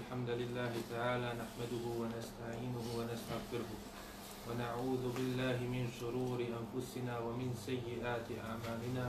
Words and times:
الحمد 0.00 0.30
لله 0.40 0.72
تعالى 0.90 1.28
نحمده 1.42 1.84
ونستعينه 2.00 2.84
ونستغفره 2.98 3.70
ونعوذ 4.46 5.04
بالله 5.16 5.56
من 5.74 5.84
شرور 6.00 6.40
أنفسنا 6.40 7.14
ومن 7.18 7.48
سيئات 7.68 8.28
أعمالنا. 8.48 9.06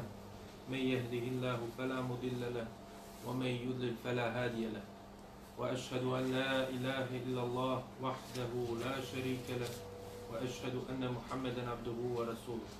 من 0.72 0.82
يهده 0.94 1.26
الله 1.34 1.60
فلا 1.78 2.00
مضل 2.02 2.42
له 2.58 2.68
ومن 3.28 3.52
يضلل 3.66 3.96
فلا 4.04 4.28
هادي 4.36 4.66
له. 4.76 4.84
وأشهد 5.60 6.04
أن 6.04 6.26
لا 6.36 6.68
إله 6.76 7.08
إلا 7.24 7.42
الله 7.48 7.78
وحده 8.04 8.54
لا 8.84 8.96
شريك 9.12 9.48
له. 9.62 9.74
وأشهد 10.32 10.76
أن 10.92 11.02
محمدا 11.18 11.64
عبده 11.72 12.00
ورسوله. 12.18 12.72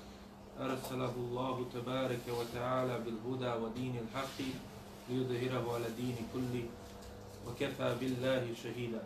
أرسله 0.60 1.14
الله 1.16 1.56
تبارك 1.74 2.26
وتعالى 2.28 2.96
بالهدى 3.06 3.52
ودين 3.64 3.96
الحق 4.04 4.38
ليظهره 5.10 5.66
على 5.76 5.88
الدين 5.88 6.18
كله. 6.34 6.66
وكفى 7.47 7.95
بالله 8.01 8.55
شهيدا 8.55 9.03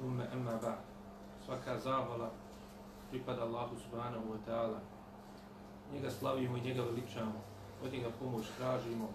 ثم 0.00 0.20
أما 0.20 0.56
بعد 0.62 0.90
svaka 1.50 1.74
zahvala 1.82 2.30
pripada 3.10 3.42
Allahu 3.42 3.74
subhanahu 3.74 4.38
wa 4.38 4.40
ta'ala. 4.46 4.78
Njega 5.92 6.10
slavimo 6.10 6.56
i 6.56 6.60
njega 6.60 6.82
veličamo, 6.82 7.42
od 7.84 7.92
njega 7.92 8.10
pomoć 8.20 8.46
tražimo, 8.58 9.08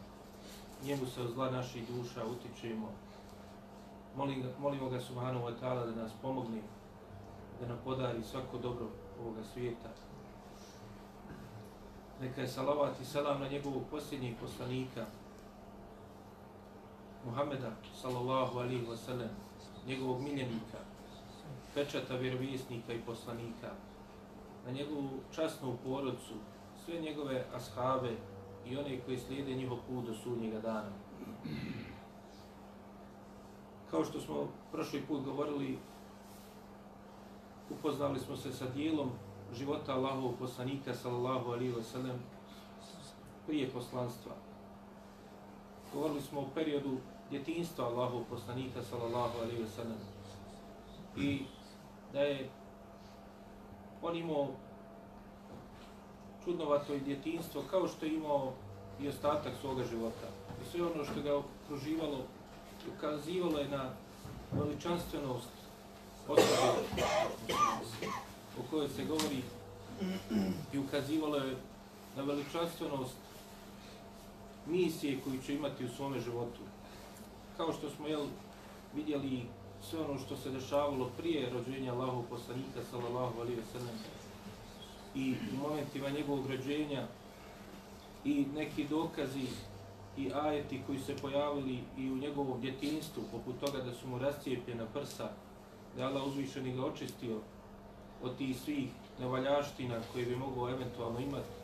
njemu 0.84 1.06
se 1.06 1.22
od 1.22 1.32
zla 1.32 1.52
naših 1.52 1.88
duša 1.88 2.26
utičemo. 2.26 2.92
Molim, 4.16 4.44
molimo 4.60 4.90
ga 4.90 5.00
subhanahu 5.00 5.46
wa 5.46 5.54
ta'ala 5.62 5.86
da 5.86 6.02
nas 6.02 6.12
pomogne, 6.22 6.62
da 7.62 7.68
nam 7.68 7.78
podari 7.84 8.24
svako 8.24 8.58
dobro 8.58 8.88
ovoga 9.22 9.44
svijeta. 9.54 9.90
Neka 12.22 12.42
je 12.42 12.48
salavat 12.48 13.02
i 13.02 13.06
salam 13.06 13.40
na 13.40 13.48
njegovog 13.48 13.84
posljednjeg 13.92 14.36
poslanika, 14.42 15.06
Muhammeda 17.25 17.73
sallallahu 18.03 18.59
alihi 18.59 18.87
wa 18.87 18.97
sallam, 18.97 19.29
njegovog 19.87 20.21
miljenika, 20.21 20.79
pečata 21.75 22.17
vjerovijesnika 22.17 22.93
i 22.93 23.03
poslanika, 23.07 23.71
na 24.67 24.73
njegovu 24.73 25.09
časnu 25.35 25.77
porodcu, 25.85 26.35
sve 26.85 27.01
njegove 27.01 27.45
ashave 27.55 28.17
i 28.67 28.77
one 28.77 29.01
koji 29.01 29.19
slijede 29.19 29.55
njihov 29.55 29.79
put 29.89 30.07
do 30.07 30.15
sudnjega 30.15 30.61
dana. 30.61 30.91
Kao 33.91 34.05
što 34.05 34.21
smo 34.21 34.49
prošli 34.73 35.03
put 35.03 35.25
govorili, 35.25 35.79
upoznali 37.71 38.19
smo 38.19 38.37
se 38.37 38.53
sa 38.53 38.69
dijelom 38.69 39.11
života 39.55 39.95
Allahovog 39.95 40.35
poslanika, 40.39 40.95
sallallahu 40.95 41.51
alihi 41.51 41.73
wa 41.73 41.83
sallam, 41.83 42.19
prije 43.47 43.71
poslanstva. 43.71 44.50
Govorili 45.95 46.23
smo 46.23 46.41
o 46.41 46.49
periodu 46.55 46.97
djetinstva 47.31 47.85
Allahovog 47.85 48.27
poslanika, 48.31 48.83
sallallahu 48.91 49.39
alaihi 49.39 49.63
wa 49.63 49.69
sallam, 49.77 49.99
i 51.17 51.43
da 52.13 52.21
je 52.21 52.49
on 54.03 54.17
imao 54.17 54.49
čudnovato 56.45 56.95
i 56.95 57.01
djetinstvo 57.01 57.63
kao 57.71 57.89
što 57.89 58.07
je 58.07 58.15
imao 58.15 58.53
i 59.01 59.09
ostatak 59.09 59.53
svoga 59.61 59.85
života. 59.85 60.27
I 60.63 60.71
sve 60.71 60.87
ono 60.87 61.05
što 61.05 61.23
ga 61.23 61.37
okruživalo, 61.37 62.19
ukazivalo 62.97 63.59
je 63.59 63.69
na 63.69 63.91
veličanstvenost 64.53 65.49
osobe 66.29 67.03
o 68.59 68.63
kojoj 68.71 68.89
se 68.89 69.05
govori 69.05 69.43
i 70.73 70.79
ukazivalo 70.79 71.37
je 71.37 71.57
na 72.17 72.23
veličanstvenost 72.23 73.17
misije 74.71 75.21
koju 75.25 75.43
će 75.47 75.55
imati 75.55 75.85
u 75.85 75.89
svome 75.89 76.21
životu. 76.21 76.61
Kao 77.57 77.73
što 77.73 77.91
smo 77.91 78.09
jel, 78.09 78.27
vidjeli 78.95 79.43
sve 79.83 80.01
ono 80.01 80.19
što 80.19 80.37
se 80.37 80.51
dešavalo 80.51 81.11
prije 81.19 81.51
rođenja 81.51 81.93
Allahov 81.93 82.23
poslanika 82.31 82.81
sallallahu 82.91 83.41
alejhi 83.41 83.61
wa 83.61 83.73
sallam, 83.73 83.99
i 85.15 85.35
u 85.53 85.69
momentima 85.69 86.11
njegovog 86.11 86.47
rođenja 86.51 87.07
i 88.25 88.47
neki 88.55 88.85
dokazi 88.85 89.47
i 90.19 90.31
ajeti 90.35 90.81
koji 90.87 90.99
se 90.99 91.17
pojavili 91.17 91.79
i 91.99 92.11
u 92.11 92.17
njegovom 92.17 92.61
djetinstvu, 92.61 93.23
poput 93.33 93.61
toga 93.61 93.79
da 93.83 93.95
su 93.95 94.09
mu 94.09 94.19
rascijepljena 94.19 94.87
prsa, 94.93 95.31
da 95.97 96.07
Allah 96.07 96.27
uzvišeni 96.27 96.73
ga 96.73 96.85
očistio 96.85 97.37
od 98.23 98.37
tih 98.37 98.61
svih 98.61 98.89
nevaljaština 99.21 100.01
koje 100.13 100.27
bi 100.27 100.37
mogao 100.37 100.71
eventualno 100.71 101.21
imati, 101.21 101.60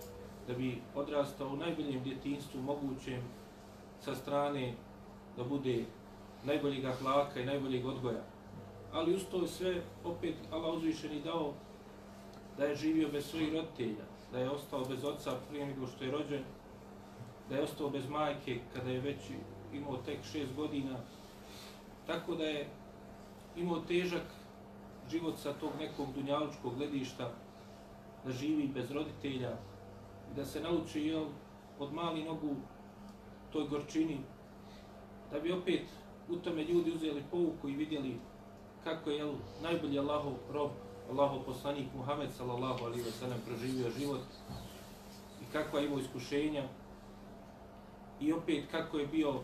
da 0.46 0.54
bi 0.54 0.82
odrastao 0.94 1.48
u 1.48 1.56
najboljem 1.56 2.02
djetinstvu 2.02 2.60
mogućem 2.62 3.22
sa 4.00 4.14
strane 4.14 4.74
da 5.36 5.44
bude 5.44 5.84
najboljeg 6.44 6.84
ahlaka 6.84 7.40
i 7.40 7.46
najboljeg 7.46 7.86
odgoja. 7.86 8.22
Ali 8.92 9.14
uz 9.14 9.22
to 9.30 9.46
sve, 9.46 9.82
opet, 10.04 10.34
Allah 10.50 10.74
uzvišen 10.74 11.12
i 11.12 11.20
dao 11.20 11.52
da 12.58 12.64
je 12.64 12.76
živio 12.76 13.08
bez 13.08 13.26
svojih 13.26 13.52
roditelja, 13.52 14.04
da 14.32 14.38
je 14.38 14.50
ostao 14.50 14.84
bez 14.84 15.04
oca 15.04 15.32
prije 15.48 15.66
nego 15.66 15.86
što 15.86 16.04
je 16.04 16.10
rođen, 16.10 16.44
da 17.48 17.56
je 17.56 17.62
ostao 17.62 17.90
bez 17.90 18.08
majke 18.08 18.58
kada 18.74 18.90
je 18.90 19.00
već 19.00 19.18
imao 19.72 19.96
tek 19.96 20.18
šest 20.32 20.54
godina, 20.56 20.98
tako 22.06 22.34
da 22.34 22.44
je 22.44 22.68
imao 23.56 23.80
težak 23.80 24.26
život 25.10 25.38
sa 25.38 25.52
tog 25.52 25.70
nekog 25.80 26.06
dunjalučkog 26.14 26.76
gledišta, 26.76 27.30
da 28.24 28.32
živi 28.32 28.68
bez 28.74 28.90
roditelja, 28.90 29.56
da 30.36 30.44
se 30.44 30.60
nauči 30.60 31.00
jel, 31.00 31.24
od 31.78 31.92
mali 31.92 32.24
nogu 32.24 32.56
toj 33.52 33.68
gorčini, 33.68 34.18
da 35.32 35.40
bi 35.40 35.52
opet 35.52 35.82
u 36.28 36.36
tome 36.36 36.64
ljudi 36.64 36.92
uzeli 36.92 37.22
pouku 37.30 37.68
i 37.68 37.76
vidjeli 37.76 38.20
kako 38.84 39.10
je 39.10 39.32
najbolji 39.62 39.98
Allahov 39.98 40.32
rob, 40.52 40.70
Allahov 41.10 41.42
poslanik 41.42 41.86
Muhammed 41.96 42.30
sallallahu 42.30 42.84
alaihi 42.84 43.02
wa 43.02 43.10
sallam 43.10 43.38
proživio 43.46 43.90
život 43.98 44.20
i 45.42 45.52
kakva 45.52 45.80
je 45.80 45.86
imao 45.86 45.98
iskušenja 45.98 46.68
i 48.20 48.32
opet 48.32 48.64
kako 48.70 48.98
je 48.98 49.06
bio 49.06 49.40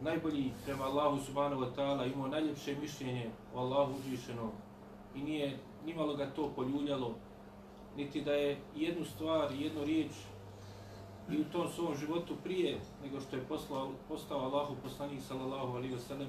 najbolji 0.00 0.52
prema 0.64 0.84
Allahu 0.84 1.20
subhanahu 1.20 1.62
wa 1.62 1.74
ta'ala, 1.76 2.12
imao 2.12 2.28
najljepše 2.28 2.76
mišljenje 2.80 3.30
o 3.54 3.58
Allahu 3.58 3.94
uzvišeno 3.94 4.50
i 5.14 5.22
nije 5.22 5.58
nimalo 5.86 6.16
ga 6.16 6.26
to 6.26 6.52
poljuljalo, 6.56 7.14
niti 7.96 8.22
da 8.22 8.32
je 8.32 8.58
jednu 8.76 9.04
stvar, 9.04 9.52
jednu 9.52 9.84
riječ 9.84 10.12
i 11.30 11.40
u 11.40 11.44
tom 11.44 11.68
svom 11.68 11.96
životu 11.96 12.34
prije 12.44 12.80
nego 13.02 13.20
što 13.20 13.36
je 13.36 13.42
poslao, 13.42 13.90
postao 14.08 14.38
Allahu 14.38 14.76
poslanik 14.82 15.22
sallallahu 15.22 15.76
alaihi 15.76 15.94
wa 15.94 16.00
sallam 16.08 16.28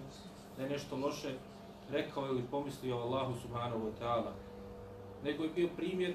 da 0.58 0.64
je 0.64 0.70
nešto 0.70 0.98
loše 0.98 1.34
rekao 1.92 2.28
ili 2.28 2.44
pomislio 2.52 2.98
Allahu 2.98 3.34
subhanahu 3.42 3.80
wa 3.80 3.92
ta'ala. 4.02 4.32
Nego 5.24 5.44
je 5.44 5.50
bio 5.50 5.70
primjer 5.78 6.14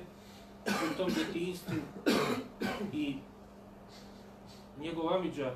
u 0.66 0.96
tom 0.96 1.10
djetinstvu 1.10 1.74
i 2.92 3.16
njegov 4.80 5.14
amidža 5.14 5.54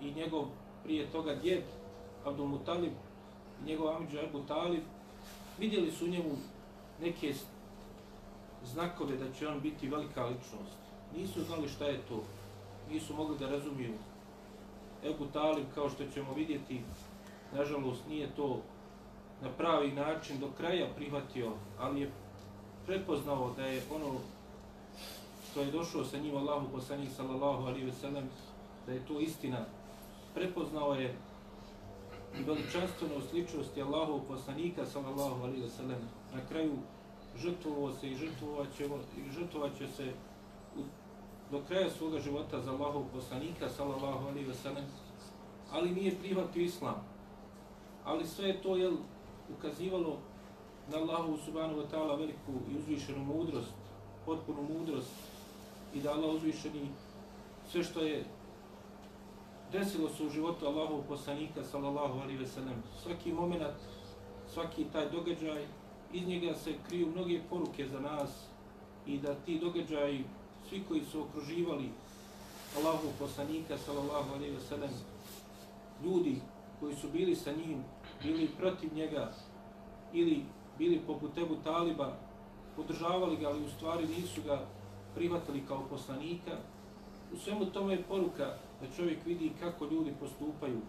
i 0.00 0.14
njegov 0.14 0.44
prije 0.84 1.10
toga 1.10 1.34
djed 1.34 1.62
Abdul 2.24 2.46
Mutalib 2.46 2.92
i 3.62 3.68
njegov 3.68 3.96
amidža 3.96 4.20
Abu 4.28 4.42
Talib 4.42 4.82
vidjeli 5.58 5.90
su 5.90 6.04
u 6.04 6.08
njemu 6.08 6.30
neke 7.00 7.34
znakove 8.64 9.16
da 9.16 9.32
će 9.32 9.48
on 9.48 9.60
biti 9.60 9.88
velika 9.88 10.24
ličnost. 10.24 10.78
Nisu 11.16 11.44
znali 11.44 11.68
šta 11.68 11.84
je 11.84 12.00
to 12.08 12.22
nisu 12.92 13.16
mogli 13.16 13.38
da 13.38 13.50
razumiju. 13.50 13.94
Ebu 15.04 15.26
Talib, 15.32 15.66
kao 15.74 15.90
što 15.90 16.04
ćemo 16.14 16.34
vidjeti, 16.34 16.80
nažalost 17.52 18.08
nije 18.08 18.34
to 18.36 18.60
na 19.42 19.48
pravi 19.48 19.92
način 19.92 20.40
do 20.40 20.48
kraja 20.56 20.86
prihvatio, 20.96 21.52
ali 21.78 22.00
je 22.00 22.10
prepoznao 22.86 23.52
da 23.56 23.66
je 23.66 23.82
ono 23.94 24.18
što 25.50 25.60
je 25.60 25.70
došlo 25.70 26.04
sa 26.04 26.18
njim 26.18 26.36
Allahu 26.36 26.68
poslanik 26.72 27.10
sallallahu 27.16 27.62
alaihi 27.62 27.86
ve 27.86 27.92
sellem, 27.92 28.28
da 28.86 28.92
je 28.92 29.06
to 29.06 29.20
istina. 29.20 29.64
Prepoznao 30.34 30.94
je 30.94 31.16
i 32.40 32.42
veličanstveno 32.42 33.20
sličnosti 33.30 33.82
Allahu 33.82 34.20
poslanika 34.28 34.86
sallallahu 34.86 35.42
alaihi 35.42 35.62
ve 35.62 35.70
sellem. 35.70 35.98
Na 36.34 36.40
kraju 36.48 36.72
žrtvovao 37.36 37.92
se 37.92 38.10
i 38.10 38.14
žrtvovat 38.14 38.76
će, 38.76 38.84
i 39.16 39.32
žrtvovat 39.32 39.72
se 39.96 40.12
do 41.50 41.60
kraja 41.68 41.90
svoga 41.90 42.20
života 42.20 42.60
za 42.60 42.70
Allahov 42.70 43.04
poslanika, 43.12 43.68
sallallahu 43.68 44.28
alaihi 44.28 44.48
wa 44.48 44.54
sallam, 44.54 44.84
ali 45.72 45.90
nije 45.90 46.18
prihvatio 46.18 46.62
islam. 46.62 47.04
Ali 48.04 48.26
sve 48.26 48.48
je 48.48 48.62
to 48.62 48.76
jel, 48.76 48.92
ukazivalo 49.58 50.18
na 50.90 50.98
Allahu 50.98 51.36
subhanahu 51.44 51.80
wa 51.80 51.86
ta'ala 51.92 52.18
veliku 52.18 52.52
i 52.70 52.76
uzvišenu 52.76 53.24
mudrost, 53.24 53.74
potpunu 54.26 54.62
mudrost 54.62 55.12
i 55.94 56.00
da 56.00 56.12
Allah 56.12 56.34
uzvišeni 56.34 56.88
sve 57.70 57.84
što 57.84 58.00
je 58.00 58.24
desilo 59.72 60.08
se 60.08 60.24
u 60.24 60.30
životu 60.30 60.66
Allahov 60.66 61.02
poslanika, 61.08 61.64
sallallahu 61.64 62.20
alaihi 62.20 62.40
wa 62.40 62.46
sallam, 62.46 62.82
svaki 63.02 63.32
moment, 63.32 63.76
svaki 64.54 64.84
taj 64.84 65.10
događaj, 65.10 65.66
iz 66.12 66.28
njega 66.28 66.54
se 66.54 66.74
kriju 66.88 67.06
mnoge 67.06 67.40
poruke 67.50 67.88
za 67.88 68.00
nas 68.00 68.30
i 69.06 69.18
da 69.18 69.34
ti 69.34 69.58
događaji 69.58 70.24
svi 70.68 70.82
koji 70.88 71.04
su 71.04 71.22
okruživali 71.22 71.90
Allahu 72.76 73.08
poslanika 73.18 73.78
sallallahu 73.78 74.34
alejhi 74.34 74.54
ve 74.54 74.60
sellem 74.60 74.90
ljudi 76.04 76.40
koji 76.80 76.94
su 76.94 77.08
bili 77.08 77.36
sa 77.36 77.52
njim, 77.52 77.84
bili 78.22 78.48
protiv 78.58 78.94
njega, 78.94 79.32
ili 80.12 80.44
bili 80.78 81.00
poput 81.06 81.38
Ebu 81.38 81.56
Taliba, 81.64 82.16
podržavali 82.76 83.36
ga, 83.36 83.48
ali 83.48 83.64
u 83.64 83.68
stvari 83.68 84.06
nisu 84.06 84.42
ga 84.42 84.66
prihvatili 85.14 85.62
kao 85.68 85.84
poslanika. 85.90 86.50
U 87.32 87.36
svemu 87.36 87.66
tome 87.66 87.92
je 87.92 88.02
poruka 88.02 88.54
da 88.80 88.96
čovjek 88.96 89.26
vidi 89.26 89.52
kako 89.60 89.84
ljudi 89.84 90.14
postupaju 90.20 90.80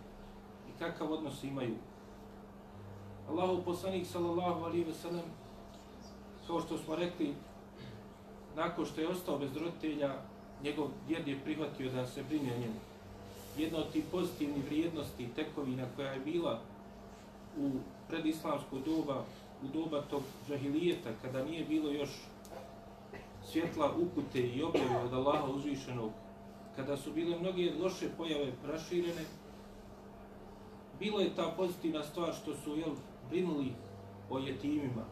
i 0.69 0.79
kakav 0.79 1.11
odnos 1.11 1.43
imaju. 1.43 1.75
Allahu 3.29 3.63
poslanik 3.63 4.05
sallallahu 4.07 4.65
alaihi 4.65 4.83
ve 4.83 4.93
sellem, 4.93 5.25
kao 6.47 6.61
što 6.61 6.77
smo 6.77 6.95
rekli, 6.95 7.33
nakon 8.55 8.85
što 8.85 9.01
je 9.01 9.07
ostao 9.07 9.37
bez 9.39 9.55
roditelja, 9.57 10.15
njegov 10.63 10.87
djed 11.07 11.27
je 11.27 11.39
prihvatio 11.43 11.91
da 11.91 12.07
se 12.07 12.23
brine 12.23 12.53
o 12.53 12.59
njemu. 12.59 12.79
Jedna 13.57 13.77
od 13.77 13.91
tih 13.91 14.03
pozitivnih 14.11 14.65
vrijednosti 14.65 15.29
tekovina 15.35 15.85
koja 15.95 16.11
je 16.11 16.19
bila 16.19 16.59
u 17.57 17.69
predislamsku 18.07 18.79
doba, 18.79 19.23
u 19.63 19.67
doba 19.67 20.01
tog 20.01 20.21
žahilijeta, 20.47 21.09
kada 21.21 21.43
nije 21.43 21.65
bilo 21.65 21.91
još 21.91 22.09
svjetla 23.51 23.91
upute 23.97 24.39
i 24.39 24.63
objave 24.63 24.97
od 25.05 25.13
Allaha 25.13 25.45
uzvišenog, 25.45 26.11
kada 26.75 26.97
su 26.97 27.13
bile 27.13 27.39
mnoge 27.39 27.71
loše 27.81 28.09
pojave 28.17 28.51
raširene, 28.67 29.25
bilo 30.99 31.19
je 31.19 31.35
ta 31.35 31.53
pozitivna 31.57 32.03
stvar 32.03 32.33
što 32.33 32.55
su 32.55 32.75
jel, 32.75 32.95
brinuli 33.29 33.73
o 34.29 34.39
jetimima 34.39 35.03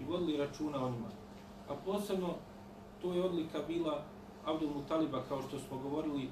i 0.00 0.04
vodili 0.04 0.36
računa 0.36 0.84
o 0.84 0.90
njima. 0.90 1.08
A 1.68 1.74
posebno 1.84 2.34
to 3.02 3.12
je 3.12 3.22
odlika 3.22 3.58
bila 3.68 4.02
Abdul 4.44 4.70
Mutaliba, 4.70 5.22
kao 5.28 5.42
što 5.42 5.58
smo 5.58 5.78
govorili, 5.78 6.28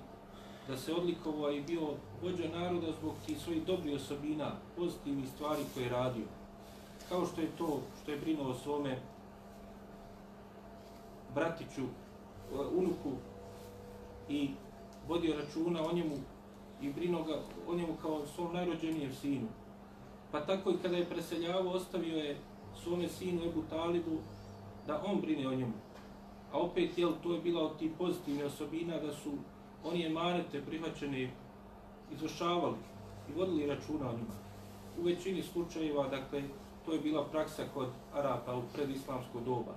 da 0.68 0.76
se 0.76 0.94
odlikovao 0.94 1.50
i 1.50 1.62
bio 1.62 1.80
vođa 2.22 2.48
naroda 2.48 2.92
zbog 3.00 3.12
tih 3.26 3.38
svojih 3.38 3.64
dobrih 3.64 3.96
osobina, 3.96 4.52
pozitivnih 4.76 5.28
stvari 5.28 5.62
koje 5.74 5.84
je 5.84 5.90
radio. 5.90 6.24
Kao 7.08 7.26
što 7.26 7.40
je 7.40 7.56
to 7.58 7.80
što 8.02 8.10
je 8.10 8.18
brinuo 8.18 8.50
o 8.50 8.54
svome 8.54 8.98
bratiću, 11.34 11.82
e, 11.82 11.86
unuku 12.78 13.12
i 14.28 14.50
vodio 15.08 15.36
računa 15.36 15.86
o 15.86 15.92
njemu 15.92 16.16
i 16.82 16.92
brinuo 16.92 17.22
ga 17.22 17.40
o 17.68 17.74
njemu 17.74 17.94
kao 18.02 18.26
svom 18.26 18.54
najrođenijem 18.54 19.12
sinu. 19.12 19.48
Pa 20.34 20.40
tako 20.40 20.70
i 20.70 20.76
kada 20.82 20.96
je 20.96 21.04
preseljavao, 21.04 21.72
ostavio 21.72 22.16
je 22.16 22.36
svome 22.82 23.08
sinu 23.08 23.44
Ebu 23.44 23.62
Talibu 23.70 24.18
da 24.86 25.02
on 25.06 25.20
brine 25.20 25.48
o 25.48 25.54
njemu. 25.54 25.72
A 26.52 26.58
opet, 26.58 26.98
jel, 26.98 27.12
to 27.22 27.34
je 27.34 27.40
bila 27.40 27.62
od 27.62 27.78
tih 27.78 27.90
pozitivnih 27.98 28.44
osobina 28.44 28.98
da 28.98 29.12
su 29.12 29.30
oni 29.84 30.06
emanete 30.06 30.60
prihvaćene 30.60 31.30
izvršavali 32.12 32.76
i 33.28 33.38
vodili 33.38 33.66
računa 33.66 34.08
o 34.08 34.12
njima. 34.12 34.34
U 35.00 35.02
većini 35.02 35.42
slučajeva, 35.42 36.08
dakle, 36.08 36.42
to 36.86 36.92
je 36.92 37.00
bila 37.00 37.24
praksa 37.24 37.62
kod 37.74 37.88
Arapa 38.14 38.56
u 38.56 38.62
predislamsko 38.74 39.40
doba. 39.40 39.74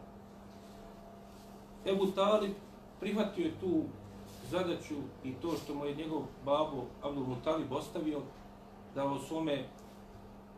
Ebu 1.86 2.06
Talib 2.06 2.54
prihvatio 3.00 3.46
je 3.46 3.60
tu 3.60 3.84
zadaću 4.50 4.96
i 5.24 5.34
to 5.34 5.56
što 5.64 5.76
mu 5.76 5.86
je 5.86 5.96
njegov 5.96 6.22
babo 6.46 6.86
Abdul 7.04 7.26
Mutalib 7.26 7.72
ostavio 7.72 8.22
da 8.96 9.06
o 9.06 9.20
svome 9.20 9.66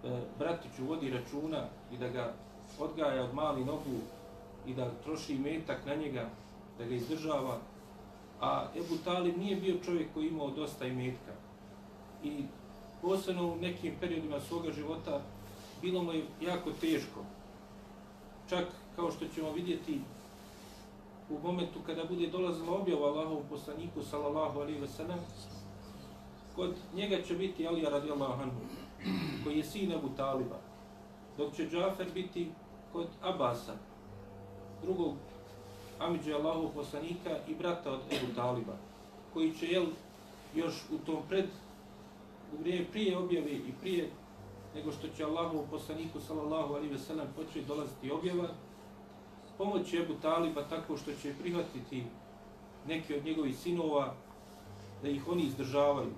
E, 0.03 0.21
bratiću 0.39 0.85
vodi 0.85 1.09
računa 1.09 1.65
i 1.93 1.97
da 1.97 2.09
ga 2.09 2.33
odgaja 2.79 3.23
od 3.23 3.33
mali 3.33 3.65
nogu 3.65 3.99
i 4.67 4.73
da 4.73 4.91
troši 5.03 5.37
metak 5.37 5.85
na 5.85 5.95
njega, 5.95 6.29
da 6.77 6.85
ga 6.85 6.95
izdržava. 6.95 7.57
A 8.41 8.67
Ebu 8.75 8.97
Talib 9.03 9.37
nije 9.37 9.55
bio 9.55 9.79
čovjek 9.85 10.13
koji 10.13 10.27
imao 10.27 10.49
dosta 10.49 10.85
imetka. 10.85 11.33
I 12.23 12.43
posebno 13.01 13.47
u 13.47 13.55
nekim 13.55 13.93
periodima 13.99 14.39
svoga 14.39 14.71
života 14.71 15.21
bilo 15.81 16.03
mu 16.03 16.13
je 16.13 16.23
jako 16.41 16.71
teško. 16.81 17.23
Čak 18.49 18.65
kao 18.95 19.11
što 19.11 19.27
ćemo 19.27 19.51
vidjeti 19.51 20.01
u 21.29 21.47
momentu 21.47 21.79
kada 21.85 22.03
bude 22.05 22.27
dolazila 22.27 22.77
objava 22.77 23.07
Allahovu 23.07 23.43
poslaniku 23.49 24.03
sallallahu 24.03 24.59
alaihi 24.59 24.79
ve 24.79 24.87
sellem, 24.87 25.19
kod 26.55 26.75
njega 26.95 27.21
će 27.27 27.33
biti 27.33 27.67
Alija 27.67 27.89
radijallahu 27.89 28.41
anhu, 28.41 28.61
koji 29.43 29.57
je 29.57 29.63
sin 29.63 29.93
Abu 29.93 30.09
Taliba, 30.17 30.59
dok 31.37 31.53
će 31.53 31.69
Džafer 31.69 32.07
biti 32.13 32.51
kod 32.93 33.07
Abasa, 33.21 33.73
drugog 34.83 35.13
Amidža 35.99 36.35
Allahov 36.35 36.69
poslanika 36.75 37.37
i 37.47 37.55
brata 37.55 37.91
od 37.91 37.99
Ebu 38.11 38.33
Taliba, 38.35 38.77
koji 39.33 39.53
će 39.53 39.67
jel, 39.67 39.85
još 40.55 40.73
u 40.91 40.97
tom 41.05 41.17
pred, 41.29 41.45
u 42.53 42.61
vrijeme 42.61 42.85
prije 42.91 43.17
objave 43.17 43.51
i 43.51 43.71
prije 43.81 44.09
nego 44.75 44.91
što 44.91 45.07
će 45.17 45.23
Allahov 45.23 45.63
poslaniku 45.71 46.19
sallallahu 46.19 46.73
alaihi 46.73 46.93
ve 46.93 46.99
sellem 46.99 47.27
početi 47.35 47.65
dolaziti 47.65 48.11
objava, 48.11 48.47
pomoći 49.57 49.97
Ebu 49.97 50.13
Taliba 50.21 50.63
tako 50.63 50.97
što 50.97 51.11
će 51.21 51.33
prihvatiti 51.41 52.03
neki 52.87 53.15
od 53.15 53.25
njegovih 53.25 53.57
sinova 53.57 54.13
da 55.03 55.09
ih 55.09 55.27
oni 55.27 55.43
izdržavaju. 55.43 56.13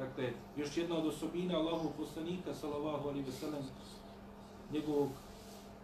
Dakle, 0.00 0.32
još 0.56 0.76
jedna 0.76 0.96
od 0.96 1.06
osobina 1.06 1.58
Allahov 1.58 1.92
poslanika, 1.98 2.54
sallallahu 2.54 3.08
alaihi 3.08 3.26
ve 3.26 3.32
sellem, 3.32 3.62
njegovog 4.72 5.08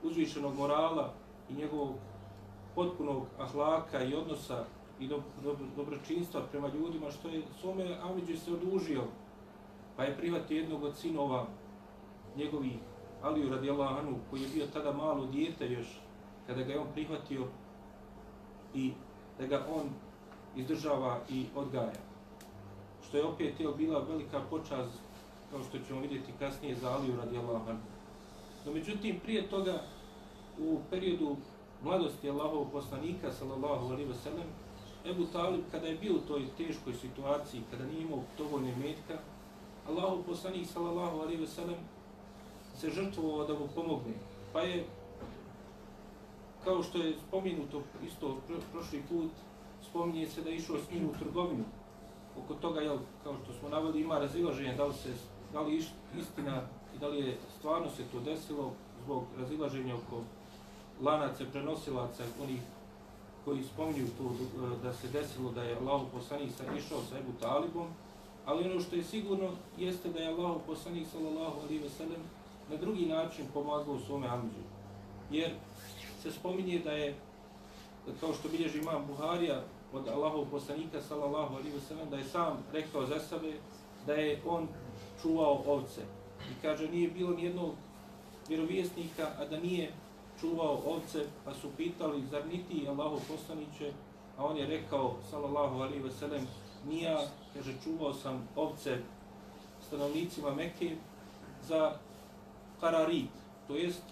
uzvišenog 0.02 0.54
morala 0.54 1.12
i 1.50 1.54
njegovog 1.54 1.90
potpunog 2.74 3.26
ahlaka 3.38 4.02
i 4.02 4.14
odnosa 4.14 4.64
i 5.00 5.08
do, 5.08 5.22
do, 5.42 5.56
dobročinstva 5.76 6.40
prema 6.50 6.68
ljudima, 6.68 7.10
što 7.10 7.28
je 7.28 7.42
svome 7.60 7.98
Amidži 8.02 8.36
se 8.36 8.52
odužio, 8.52 9.02
pa 9.96 10.04
je 10.04 10.16
prihvatio 10.16 10.56
jednog 10.56 10.84
od 10.84 10.96
sinova 10.96 11.46
njegovih 12.36 12.72
Aliju 13.22 13.50
radijallahu 13.50 13.98
anhu, 13.98 14.14
koji 14.30 14.42
je 14.42 14.48
bio 14.54 14.66
tada 14.66 14.92
malo 14.92 15.26
dijete 15.26 15.72
još, 15.72 15.86
kada 16.46 16.62
ga 16.62 16.72
je 16.72 16.80
on 16.80 16.86
prihvatio 16.92 17.46
i 18.74 18.92
da 19.38 19.46
ga 19.46 19.66
on 19.74 19.90
izdržava 20.56 21.20
i 21.30 21.46
odgaja. 21.54 22.15
Što 23.08 23.16
je 23.16 23.24
opet 23.24 23.60
je 23.60 23.68
bila 23.76 23.98
velika 23.98 24.40
počast, 24.50 24.98
kao 25.50 25.60
što 25.64 25.78
ćemo 25.78 26.00
vidjeti 26.00 26.32
kasnije 26.38 26.74
za 26.74 26.90
Aliju 26.90 27.16
radijallahu 27.16 27.70
anhu. 27.70 27.86
No 28.66 28.72
međutim, 28.72 29.20
prije 29.22 29.48
toga, 29.48 29.82
u 30.58 30.78
periodu 30.90 31.36
mladosti 31.82 32.30
Allahovog 32.30 32.72
poslanika, 32.72 33.32
sallallahu 33.32 33.86
alaihi 33.86 34.10
wa 34.10 34.22
sallam, 34.24 34.46
Ebu 35.06 35.26
Talib, 35.32 35.60
kada 35.70 35.86
je 35.86 35.96
bio 35.96 36.14
u 36.14 36.26
toj 36.28 36.46
teškoj 36.56 36.94
situaciji, 36.94 37.62
kada 37.70 37.84
nije 37.86 38.02
imao 38.02 38.22
dovoljne 38.38 38.76
metka, 38.76 39.18
Allahov 39.88 40.22
poslanik, 40.26 40.66
sallallahu 40.66 41.20
alaihi 41.20 41.42
wa 41.42 41.46
sallam, 41.46 41.76
se 42.76 42.90
žrtvovao 42.90 43.46
da 43.46 43.54
mu 43.54 43.68
pomogne. 43.74 44.14
Pa 44.52 44.60
je 44.60 44.84
kao 46.64 46.82
što 46.82 46.98
je 46.98 47.14
spomenuto 47.28 47.82
isto 48.06 48.36
prošli 48.72 49.02
put, 49.08 49.30
spominje 49.90 50.26
se 50.26 50.42
da 50.42 50.50
je 50.50 50.56
išao 50.56 50.76
s 50.78 50.90
njim 50.90 51.08
u 51.08 51.18
trgovinu. 51.18 51.64
Oko 52.44 52.54
toga, 52.54 52.80
jel, 52.80 52.98
kao 53.24 53.34
što 53.44 53.52
smo 53.52 53.68
naveli, 53.68 54.00
ima 54.00 54.18
razilaženje 54.18 54.74
da 54.74 54.84
li, 54.84 54.94
se, 54.94 55.12
da 55.52 55.60
li 55.60 55.84
istina 56.18 56.62
i 56.96 56.98
da 56.98 57.08
li 57.08 57.18
je 57.18 57.38
stvarno 57.58 57.90
se 57.90 58.02
to 58.12 58.20
desilo 58.20 58.72
zbog 59.04 59.24
razilaženja 59.38 59.94
oko 59.94 60.22
lanaca 61.02 61.44
prenosilaca, 61.52 62.24
onih 62.42 62.60
koji 63.44 63.62
spominju 63.64 64.06
to 64.18 64.24
e, 64.24 64.82
da 64.82 64.92
se 64.92 65.08
desilo 65.08 65.52
da 65.52 65.62
je 65.62 65.76
Allah 65.76 66.02
poslanik 66.12 66.50
sa 66.56 66.64
išao 66.78 67.00
sa 67.10 67.18
Ebu 67.18 67.32
Talibom, 67.40 67.86
ali 68.46 68.70
ono 68.70 68.80
što 68.80 68.96
je 68.96 69.04
sigurno 69.04 69.50
jeste 69.78 70.08
da 70.08 70.18
je 70.18 70.28
Allah 70.28 70.56
poslanik 70.66 71.06
sallallahu 71.12 71.60
alaihi 71.60 71.78
ve 71.78 71.90
sellem 71.90 72.22
na 72.70 72.76
drugi 72.76 73.06
način 73.06 73.44
pomagao 73.54 73.94
u 73.94 74.00
svome 74.00 74.26
amđu. 74.26 74.64
Jer 75.30 75.50
se 76.22 76.30
spominje 76.32 76.78
da 76.78 76.92
je, 76.92 77.14
kao 78.20 78.34
što 78.34 78.48
bilježi 78.48 78.78
imam 78.78 79.06
Buharija 79.06 79.62
od 79.96 80.08
Allahov 80.08 80.44
poslanika 80.50 81.00
sallallahu 81.00 81.54
alaihi 81.54 81.76
wa 81.76 81.80
sallam, 81.88 82.10
da 82.10 82.16
je 82.16 82.24
sam 82.24 82.64
rekao 82.72 83.06
za 83.06 83.20
sebe 83.20 83.52
da 84.06 84.12
je 84.12 84.40
on 84.46 84.68
čuvao 85.22 85.62
ovce. 85.66 86.00
I 86.50 86.62
kaže, 86.62 86.88
nije 86.88 87.10
bilo 87.10 87.30
nijednog 87.30 87.74
vjerovjesnika, 88.48 89.28
a 89.38 89.44
da 89.44 89.60
nije 89.60 89.92
čuvao 90.40 90.82
ovce, 90.86 91.24
pa 91.44 91.54
su 91.54 91.68
pitali, 91.76 92.26
zar 92.30 92.46
niti 92.46 92.88
Allahov 92.88 93.20
poslaniće, 93.28 93.92
a 94.38 94.44
on 94.44 94.56
je 94.56 94.66
rekao, 94.66 95.14
sallallahu 95.30 95.80
alaihi 95.80 96.04
wa 96.04 96.12
sallam, 96.18 96.46
nija, 96.88 97.20
kaže, 97.54 97.72
čuvao 97.84 98.14
sam 98.14 98.48
ovce 98.56 98.98
stanovnicima 99.86 100.54
Mekke 100.54 100.96
za 101.62 101.92
kararit, 102.80 103.30
to 103.68 103.76
jest 103.76 104.02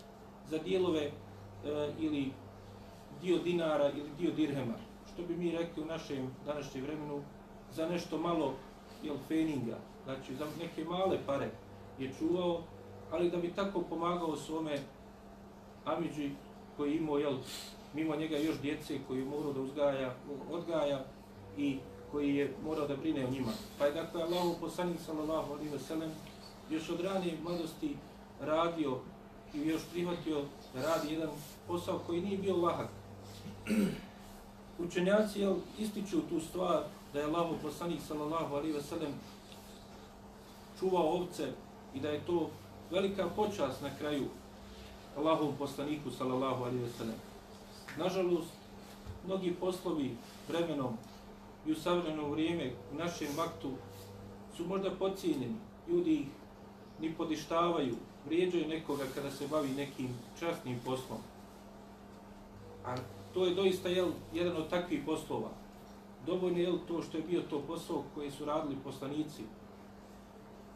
za 0.51 0.59
dijelove 0.59 1.03
e, 1.03 1.13
ili 1.99 2.33
dio 3.23 3.39
dinara 3.39 3.91
ili 3.91 4.11
dio 4.19 4.31
dirhema, 4.31 4.75
što 5.15 5.23
bi 5.23 5.37
mi 5.37 5.51
rekli 5.51 5.83
u 5.83 5.87
našem 5.87 6.31
današnjem 6.47 6.85
vremenu, 6.85 7.23
za 7.73 7.89
nešto 7.89 8.19
malo 8.19 8.55
jel, 9.03 9.17
feninga, 9.29 9.79
znači 10.05 10.37
za 10.37 10.47
neke 10.61 10.85
male 10.85 11.19
pare 11.27 11.51
je 11.99 12.13
čuvao, 12.19 12.63
ali 13.11 13.31
da 13.31 13.37
bi 13.37 13.53
tako 13.53 13.83
pomagao 13.83 14.37
svome 14.37 14.79
Amidži 15.85 16.31
koji 16.77 16.97
imao, 16.97 17.19
jel, 17.19 17.35
mimo 17.95 18.17
njega 18.17 18.37
još 18.37 18.61
djece 18.61 18.99
koji 19.09 19.19
je 19.19 19.25
morao 19.25 19.53
da 19.53 19.61
uzgaja, 19.61 20.15
odgaja 20.51 21.05
i 21.57 21.79
koji 22.13 22.35
je 22.35 22.55
morao 22.65 22.89
da 22.89 22.97
brine 22.97 23.27
o 23.27 23.31
njima. 23.31 23.53
Pa 23.79 23.87
je 23.87 23.93
dakle 23.93 24.23
Allah 24.23 24.57
poslanik 24.61 25.01
sallallahu 25.01 25.53
alaihi 25.53 25.71
wa 25.71 25.79
sallam 25.79 26.11
još 26.71 26.91
od 26.91 27.01
rane 27.01 27.33
mladosti 27.43 27.97
radio 28.41 28.99
i 29.55 29.69
još 29.69 29.83
prihvatio 29.93 30.43
da 30.75 30.83
radi 30.83 31.13
jedan 31.13 31.31
posao 31.67 31.99
koji 32.07 32.21
nije 32.21 32.39
bio 32.39 32.57
lahak. 32.57 32.89
Učenjaci 34.79 35.41
jel, 35.41 35.57
ističu 35.79 36.21
tu 36.29 36.41
stvar 36.41 36.83
da 37.13 37.21
je 37.21 37.27
Allahu 37.27 37.55
poslanik 37.63 38.01
sallallahu 38.09 38.55
alaihi 38.55 38.73
ve 38.73 38.83
sellem 38.83 39.13
čuvao 40.79 41.03
ovce 41.03 41.53
i 41.95 42.01
da 42.01 42.09
je 42.09 42.21
to 42.27 42.51
velika 42.91 43.29
počast 43.37 43.83
na 43.83 43.91
kraju 43.99 44.25
Allahovom 45.19 45.55
poslaniku 45.59 46.11
sallallahu 46.11 46.65
alaihi 46.65 46.83
ve 46.83 46.91
sellem. 46.99 47.17
Nažalost, 47.99 48.51
mnogi 49.27 49.55
poslovi 49.61 50.17
vremenom 50.49 50.97
i 51.67 51.73
u 51.73 51.75
savremeno 51.75 52.29
vrijeme 52.29 52.73
u 52.93 52.99
našem 52.99 53.29
vaktu 53.37 53.71
su 54.57 54.67
možda 54.67 54.91
pocijenjeni. 54.91 55.57
Ljudi 55.89 56.15
ih 56.15 56.27
ni 57.01 57.15
podištavaju, 57.15 57.95
vrijeđaju 58.27 58.69
nekoga 58.69 59.05
kada 59.15 59.31
se 59.31 59.49
bavi 59.49 59.69
nekim 59.69 60.09
častnim 60.41 60.81
poslom. 60.85 61.19
A 62.87 62.97
to 63.35 63.45
je 63.45 63.55
doista 63.55 63.89
jel, 63.89 64.09
jedan 64.33 64.57
od 64.57 64.71
takvih 64.71 65.03
poslova. 65.07 65.51
Dovoljno 66.27 66.59
je 66.59 66.73
to 66.89 67.03
što 67.03 67.17
je 67.17 67.23
bio 67.23 67.43
to 67.51 67.61
posao 67.61 68.03
koji 68.15 68.31
su 68.31 68.45
radili 68.45 68.77
poslanici. 68.85 69.43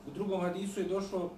U 0.07 0.11
drugom 0.11 0.41
hadisu 0.41 0.81
je 0.81 0.89
došlo, 0.89 1.31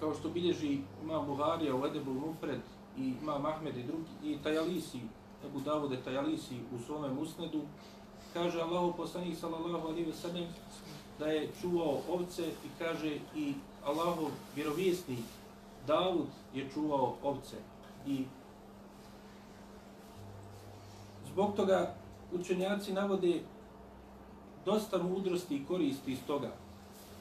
kao 0.00 0.14
što 0.14 0.28
bilježi 0.28 0.78
ima 1.02 1.20
Buharija 1.20 1.76
u 1.76 1.86
Edebu 1.86 2.14
Mufred 2.14 2.60
i 2.98 3.12
ima 3.22 3.38
Mahmed 3.38 3.76
i, 3.76 3.82
drugi, 3.82 4.10
i 4.24 4.38
Tajalisi, 4.42 5.00
Ebu 5.46 5.60
Davude 5.60 5.96
Tajalisi 6.04 6.54
u 6.74 6.78
svome 6.86 7.08
musnedu, 7.08 7.62
kaže 8.32 8.60
Allahu 8.60 8.96
poslanik 8.96 9.38
sallallahu 9.38 9.88
alaihi 9.88 10.04
ve 10.04 10.12
sellem 10.12 10.46
da 11.18 11.26
je 11.26 11.48
čuvao 11.60 12.00
ovce 12.10 12.48
i 12.48 12.68
kaže 12.78 13.16
i 13.36 13.52
Allahov 13.84 14.30
vjerovjesnik 14.56 15.24
Davud 15.86 16.26
je 16.54 16.68
čuvao 16.74 17.14
ovce 17.22 17.56
i 18.06 18.24
zbog 21.38 21.56
toga 21.56 21.94
učenjaci 22.32 22.92
navode 22.92 23.40
dosta 24.64 25.02
mudrosti 25.02 25.56
i 25.56 25.64
koristi 25.64 26.12
iz 26.12 26.18
toga. 26.26 26.50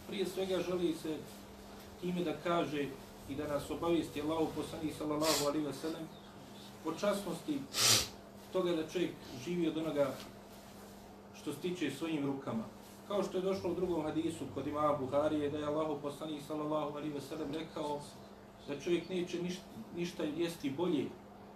Prije 0.08 0.26
svega 0.26 0.62
želi 0.62 0.94
se 0.94 1.18
time 2.02 2.24
da 2.24 2.34
kaže 2.44 2.88
i 3.30 3.36
da 3.36 3.48
nas 3.48 3.70
obavijesti 3.70 4.22
Allahu 4.22 4.48
poslanih 4.56 4.98
sallallahu 4.98 5.46
alaihi 5.48 5.66
ve 5.66 5.74
sellem 5.74 6.08
o 6.86 6.92
časnosti 6.92 7.60
toga 8.54 8.72
da 8.72 8.88
čovjek 8.88 9.12
živi 9.46 9.68
od 9.68 9.78
onoga 9.78 10.14
što 11.42 11.54
stiče 11.54 11.92
svojim 11.92 12.26
rukama. 12.26 12.64
Kao 13.08 13.24
što 13.24 13.38
je 13.38 13.44
došlo 13.44 13.72
u 13.72 13.76
drugom 13.76 14.04
hadisu 14.04 14.46
kod 14.54 14.68
ima 14.68 14.98
Buharije, 15.00 15.50
da 15.50 15.58
je 15.58 15.66
Allah 15.66 15.98
poslanih 16.02 16.42
sallallahu 16.48 16.98
alaihi 16.98 17.14
ve 17.14 17.22
sellem 17.22 17.54
rekao 17.54 18.00
da 18.68 18.80
čovjek 18.80 19.10
neće 19.10 19.44
ništa, 19.44 19.64
ništa 19.96 20.24
jesti 20.24 20.70
bolje 20.70 21.06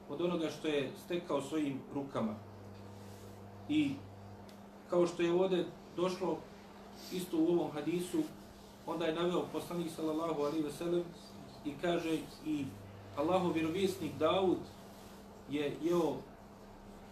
od 0.09 0.21
onoga 0.21 0.49
što 0.49 0.67
je 0.67 0.91
stekao 1.05 1.41
svojim 1.41 1.79
rukama. 1.93 2.50
I 3.69 3.91
kao 4.89 5.07
što 5.07 5.21
je 5.21 5.33
ovdje 5.33 5.65
došlo 5.95 6.37
isto 7.11 7.37
u 7.37 7.47
ovom 7.47 7.71
hadisu, 7.71 8.23
onda 8.87 9.05
je 9.05 9.15
naveo 9.15 9.45
poslanik 9.53 9.91
sallallahu 9.95 10.41
alaihi 10.41 10.63
ve 10.63 10.71
sellem 10.71 11.03
i 11.65 11.73
kaže 11.81 12.17
i 12.45 12.65
Allahov 13.17 13.51
vjerovjesnik 13.51 14.11
Davud 14.19 14.57
je 15.49 15.77
jeo 15.83 16.15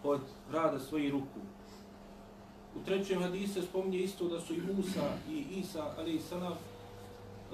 od 0.04 0.20
rada 0.52 0.78
svojih 0.78 1.12
ruku. 1.12 1.40
U 2.76 2.84
trećem 2.84 3.22
hadisu 3.22 3.62
spominje 3.62 3.98
isto 3.98 4.28
da 4.28 4.40
su 4.40 4.54
i 4.54 4.60
Musa 4.60 5.12
i 5.30 5.44
Isa, 5.60 5.84
alaihi 5.98 6.18
i 6.18 6.20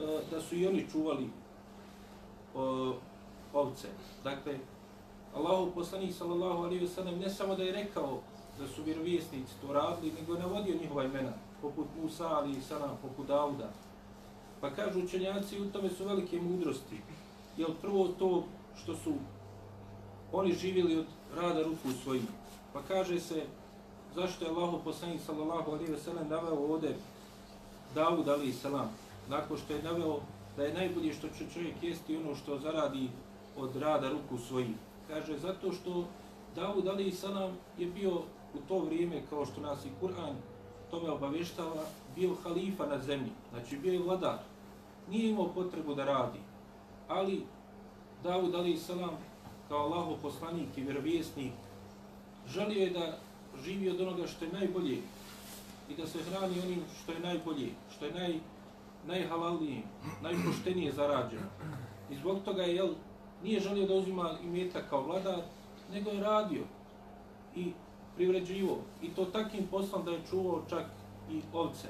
e, 0.02 0.20
da 0.30 0.40
su 0.40 0.56
i 0.56 0.66
oni 0.66 0.86
čuvali 0.92 1.24
e, 1.24 1.28
ovce. 3.52 3.88
Dakle, 4.24 4.58
Allahu 5.34 5.70
poslanik 5.74 6.14
sallallahu 6.14 6.62
alaihi 6.62 6.84
ve 6.84 6.88
sellem 6.88 7.18
ne 7.18 7.30
samo 7.30 7.56
da 7.56 7.62
je 7.62 7.72
rekao 7.72 8.20
da 8.58 8.66
su 8.68 8.82
vjerovjesnici 8.82 9.52
to 9.60 9.72
radili, 9.72 10.12
nego 10.20 10.34
je 10.34 10.40
navodio 10.40 10.80
njihova 10.82 11.04
imena, 11.04 11.32
poput 11.62 11.86
Musa, 12.02 12.28
ali 12.28 12.50
i 12.50 12.60
Salam, 12.60 12.98
poput 13.02 13.26
Dauda. 13.26 13.70
Pa 14.60 14.70
kažu 14.70 15.00
učenjaci, 15.00 15.60
u 15.60 15.70
tome 15.70 15.90
su 15.90 16.04
velike 16.04 16.40
mudrosti. 16.40 17.00
Jer 17.56 17.68
prvo 17.82 18.08
to 18.08 18.44
što 18.82 18.96
su 18.96 19.12
oni 20.32 20.52
živjeli 20.52 20.98
od 20.98 21.06
rada 21.36 21.62
ruku 21.62 21.88
svojim. 22.02 22.26
Pa 22.72 22.82
kaže 22.82 23.20
se, 23.20 23.42
zašto 24.14 24.44
je 24.44 24.50
Allahu 24.50 24.80
poslanik 24.84 25.20
sallallahu 25.26 25.70
alejhi 25.70 25.92
ve 25.92 25.98
sellem 25.98 26.28
naveo 26.28 26.72
ovde 26.72 26.96
Davud 27.94 28.28
alaihi 28.28 28.52
selam 28.52 28.90
nakon 29.28 29.56
što 29.56 29.72
je 29.72 29.82
naveo 29.82 30.20
da 30.56 30.64
je 30.64 30.74
najbolje 30.74 31.12
što 31.12 31.28
će 31.28 31.44
čovjek 31.54 31.82
jesti 31.82 32.16
ono 32.16 32.34
što 32.34 32.58
zaradi 32.58 33.08
od 33.56 33.76
rada 33.76 34.08
ruku 34.08 34.38
svojih 34.38 34.76
kaže 35.08 35.38
zato 35.38 35.72
što 35.72 36.04
Davud 36.56 36.88
Ali 36.88 37.12
selam 37.12 37.52
je 37.78 37.86
bio 37.86 38.22
u 38.56 38.68
to 38.68 38.78
vrijeme 38.78 39.22
kao 39.30 39.46
što 39.46 39.60
nas 39.60 39.84
i 39.84 39.88
Kur'an 40.02 40.34
tome 40.90 41.10
obavještava 41.10 41.84
bio 42.16 42.34
halifa 42.42 42.86
na 42.86 42.98
zemlji 42.98 43.32
znači 43.52 43.76
bio 43.76 43.92
je 43.92 44.02
vladar 44.02 44.38
nije 45.10 45.30
imao 45.30 45.48
potrebu 45.54 45.94
da 45.94 46.04
radi 46.04 46.38
ali 47.08 47.42
Davud 48.22 48.54
Ali 48.54 48.76
selam 48.76 49.16
kao 49.68 49.78
Allaho 49.78 50.16
poslanik 50.22 50.68
i 50.76 50.82
vjerovjesnik 50.82 51.52
želio 52.48 52.82
je 52.82 52.90
da 52.90 53.18
živi 53.64 53.90
od 53.90 54.00
onoga 54.00 54.26
što 54.26 54.44
je 54.44 54.52
najbolje 54.52 54.98
i 55.90 55.94
da 55.96 56.06
se 56.06 56.18
hrani 56.22 56.60
onim 56.60 56.82
što 57.02 57.12
je 57.12 57.20
najbolje, 57.20 57.68
što 57.96 58.04
je 58.04 58.12
naj, 58.12 58.34
najhalalnije, 59.06 59.82
najpoštenije 60.22 60.92
zarađeno. 60.92 61.46
I 62.10 62.16
zbog 62.16 62.38
toga 62.44 62.62
je, 62.62 62.74
jel, 62.74 62.88
nije 63.42 63.60
želio 63.60 63.86
da 63.86 63.94
uzima 63.94 64.30
imeta 64.44 64.80
kao 64.90 65.02
vladar, 65.02 65.40
nego 65.92 66.10
je 66.10 66.20
radio 66.20 66.62
i 67.56 67.72
privređivo. 68.16 68.78
I 69.02 69.08
to 69.08 69.24
takim 69.24 69.66
poslom 69.66 70.04
da 70.04 70.10
je 70.10 70.22
čuvao 70.30 70.62
čak 70.70 70.86
i 71.30 71.40
ovce. 71.52 71.88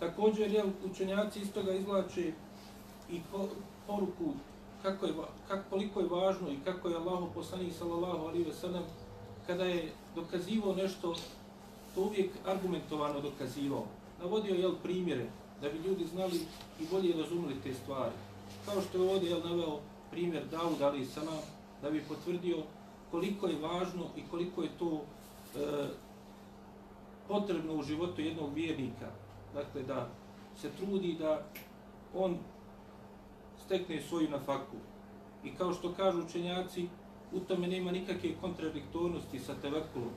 Također, 0.00 0.52
je 0.52 0.64
učenjaci 0.90 1.40
iz 1.40 1.52
toga 1.52 1.72
izvlače 1.72 2.32
i 3.10 3.20
poruku 3.86 4.34
kako 4.82 5.06
je, 5.06 5.12
kako, 5.48 5.62
koliko 5.70 6.00
je 6.00 6.08
važno 6.08 6.50
i 6.50 6.58
kako 6.64 6.88
je 6.88 6.96
Allahu 6.96 7.28
poslanik 7.34 7.72
sallallahu 7.78 8.26
alaihi 8.26 8.44
ve 8.44 8.54
sellem 8.54 8.82
kada 9.46 9.64
je 9.64 9.92
dokazivao 10.14 10.74
nešto, 10.74 11.14
to 11.94 12.00
uvijek 12.00 12.30
argumentovano 12.46 13.20
dokazivao. 13.20 13.84
Navodio 14.20 14.54
je 14.54 14.74
primjere 14.82 15.26
da 15.60 15.68
bi 15.68 15.78
ljudi 15.78 16.06
znali 16.06 16.40
i 16.80 16.86
bolje 16.90 17.22
razumeli 17.22 17.54
te 17.62 17.74
stvari. 17.74 18.12
Kao 18.66 18.82
što 18.82 19.02
je 19.02 19.10
ovdje 19.10 19.30
jel, 19.30 19.40
naveo 19.44 19.78
primjer 20.10 20.42
Daud 20.50 20.82
alaihi 20.82 21.06
da 21.82 21.90
bi 21.90 22.04
potvrdio 22.08 22.56
koliko 23.12 23.46
je 23.46 23.58
važno 23.58 24.06
i 24.16 24.22
koliko 24.30 24.62
je 24.62 24.68
to 24.78 25.00
e, 25.56 25.88
potrebno 27.28 27.74
u 27.74 27.82
životu 27.82 28.20
jednog 28.20 28.54
vjernika. 28.54 29.08
Dakle, 29.54 29.82
da 29.82 30.08
se 30.60 30.70
trudi 30.70 31.16
da 31.18 31.46
on 32.14 32.38
stekne 33.64 34.02
svoju 34.02 34.30
nafaku. 34.30 34.76
I 35.44 35.50
kao 35.54 35.72
što 35.72 35.92
kažu 35.92 36.24
učenjaci, 36.24 36.88
u 37.32 37.40
tome 37.40 37.68
nema 37.68 37.90
nikakve 37.90 38.30
kontradiktornosti 38.40 39.38
sa 39.38 39.54
tevekulom, 39.54 40.10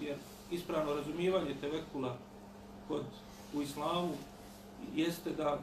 jer 0.00 0.16
ispravno 0.50 0.94
razumijevanje 0.94 1.54
tevekula 1.60 2.16
kod, 2.88 3.04
u 3.54 3.62
islamu 3.62 4.12
jeste 4.94 5.30
da 5.30 5.58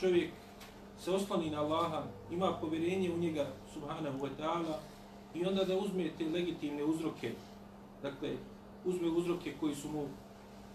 čovjek 0.00 0.30
se 1.00 1.10
oslani 1.10 1.50
na 1.50 1.60
Allaha, 1.60 2.02
ima 2.30 2.52
povjerenje 2.60 3.10
u 3.10 3.18
njega, 3.18 3.46
subhanahu 3.72 4.18
wa 4.18 4.28
ta'ala, 4.38 4.74
i 5.34 5.46
onda 5.46 5.64
da 5.64 5.78
uzme 5.78 6.10
te 6.18 6.24
legitimne 6.24 6.84
uzroke, 6.84 7.32
dakle, 8.02 8.36
uzme 8.84 9.08
uzroke 9.08 9.54
koji 9.60 9.74
su 9.74 9.88
mu 9.88 10.06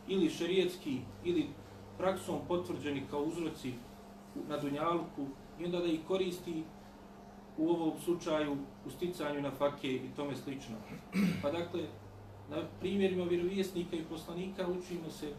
ili 0.08 0.30
šerijetski, 0.30 1.00
ili 1.24 1.48
praksom 1.98 2.40
potvrđeni 2.48 3.04
kao 3.10 3.22
uzroci 3.24 3.74
na 4.50 4.58
Dunjaluku, 4.58 5.26
i 5.60 5.66
onda 5.66 5.80
da 5.80 5.86
ih 5.86 6.00
koristi 6.08 6.64
u 7.58 7.70
ovom 7.70 7.92
slučaju 8.00 8.58
u 8.86 8.90
sticanju 8.90 9.42
na 9.42 9.52
fake 9.52 9.96
i 9.96 10.10
tome 10.16 10.36
slično. 10.36 10.76
Pa 11.42 11.52
dakle, 11.52 11.82
na 12.50 12.58
primjerima 12.80 13.24
vjerovjesnika 13.24 13.96
i 13.96 14.06
poslanika 14.10 14.68
učimo 14.68 15.10
se 15.10 15.34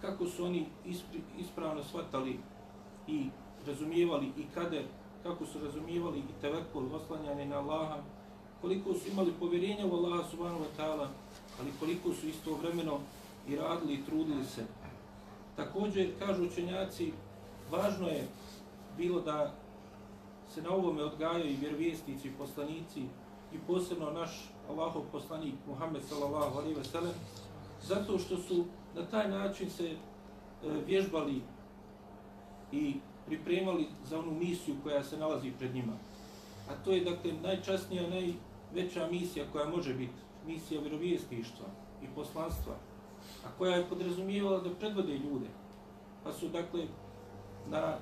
kako 0.00 0.26
su 0.26 0.44
oni 0.44 0.66
ispravno 1.38 1.82
shvatali 1.82 2.38
i 3.08 3.26
razumijevali 3.66 4.26
i 4.26 4.44
kader, 4.54 4.84
kako 5.22 5.46
su 5.46 5.58
razumijevali 5.58 6.18
i 6.18 6.40
tevekul, 6.40 6.94
oslanjanje 6.94 7.46
na 7.46 7.58
Allaha, 7.58 8.02
koliko 8.60 8.94
su 8.94 9.08
imali 9.12 9.32
povjerenja 9.40 9.86
u 9.86 9.94
Allaha 9.94 10.28
subhanahu 10.30 10.64
wa 10.64 10.82
ta'ala, 10.82 11.08
ali 11.60 11.70
koliko 11.80 12.14
su 12.14 12.28
istovremeno 12.28 12.98
i 13.48 13.56
radili 13.56 13.94
i 13.94 14.04
trudili 14.04 14.44
se. 14.44 14.64
Također, 15.56 16.10
kažu 16.18 16.44
učenjaci, 16.44 17.12
važno 17.70 18.08
je 18.08 18.28
bilo 18.96 19.20
da 19.20 19.54
se 20.54 20.62
na 20.62 20.70
ovome 20.70 21.04
odgajaju 21.04 21.50
i 21.50 21.56
vjerovjesnici 21.56 22.28
i 22.28 22.32
poslanici 22.38 23.00
i 23.52 23.58
posebno 23.66 24.10
naš 24.10 24.50
Allahov 24.68 25.02
poslanik 25.12 25.54
Muhammed 25.66 26.02
sallallahu 26.08 26.58
alaihi 26.58 26.74
ve 26.74 26.84
sellem 26.84 27.12
zato 27.82 28.18
što 28.18 28.36
su 28.36 28.64
na 28.94 29.06
taj 29.06 29.28
način 29.28 29.70
se 29.70 29.90
e, 29.90 29.96
vježbali 30.86 31.42
i 32.72 32.94
pripremali 33.26 33.86
za 34.04 34.18
onu 34.18 34.30
misiju 34.30 34.76
koja 34.82 35.04
se 35.04 35.18
nalazi 35.18 35.52
pred 35.58 35.74
njima. 35.74 35.92
A 36.68 36.84
to 36.84 36.92
je 36.92 37.04
dakle 37.04 37.32
najčasnija, 37.42 38.08
najveća 38.74 39.08
misija 39.10 39.44
koja 39.52 39.68
može 39.68 39.94
biti 39.94 40.12
misija 40.46 40.80
vjerovijestištva 40.80 41.66
i 42.02 42.06
poslanstva, 42.14 42.74
a 43.44 43.48
koja 43.58 43.76
je 43.76 43.88
podrazumijevala 43.88 44.60
da 44.60 44.74
predvode 44.74 45.12
ljude. 45.12 45.46
Pa 46.24 46.32
su 46.32 46.48
dakle 46.48 46.86
na 47.68 47.96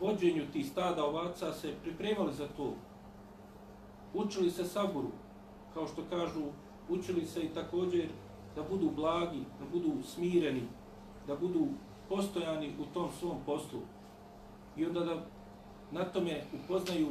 vođenju 0.00 0.42
tih 0.52 0.66
stada 0.66 1.04
ovaca 1.04 1.52
se 1.52 1.74
pripremali 1.82 2.34
za 2.34 2.48
to. 2.56 2.74
Učili 4.14 4.50
se 4.50 4.64
saboru, 4.64 5.10
kao 5.74 5.86
što 5.86 6.02
kažu, 6.10 6.42
učili 6.88 7.26
se 7.26 7.40
i 7.40 7.54
također 7.54 8.08
da 8.56 8.62
budu 8.62 8.90
blagi, 8.90 9.40
da 9.60 9.66
budu 9.72 10.02
smireni, 10.02 10.62
da 11.26 11.36
budu 11.36 11.66
postojani 12.08 12.72
u 12.80 12.84
tom 12.94 13.08
svom 13.18 13.36
poslu. 13.46 13.80
I 14.76 14.86
onda 14.86 15.00
da 15.00 15.26
na 15.90 16.04
tome 16.04 16.42
upoznaju, 16.54 17.08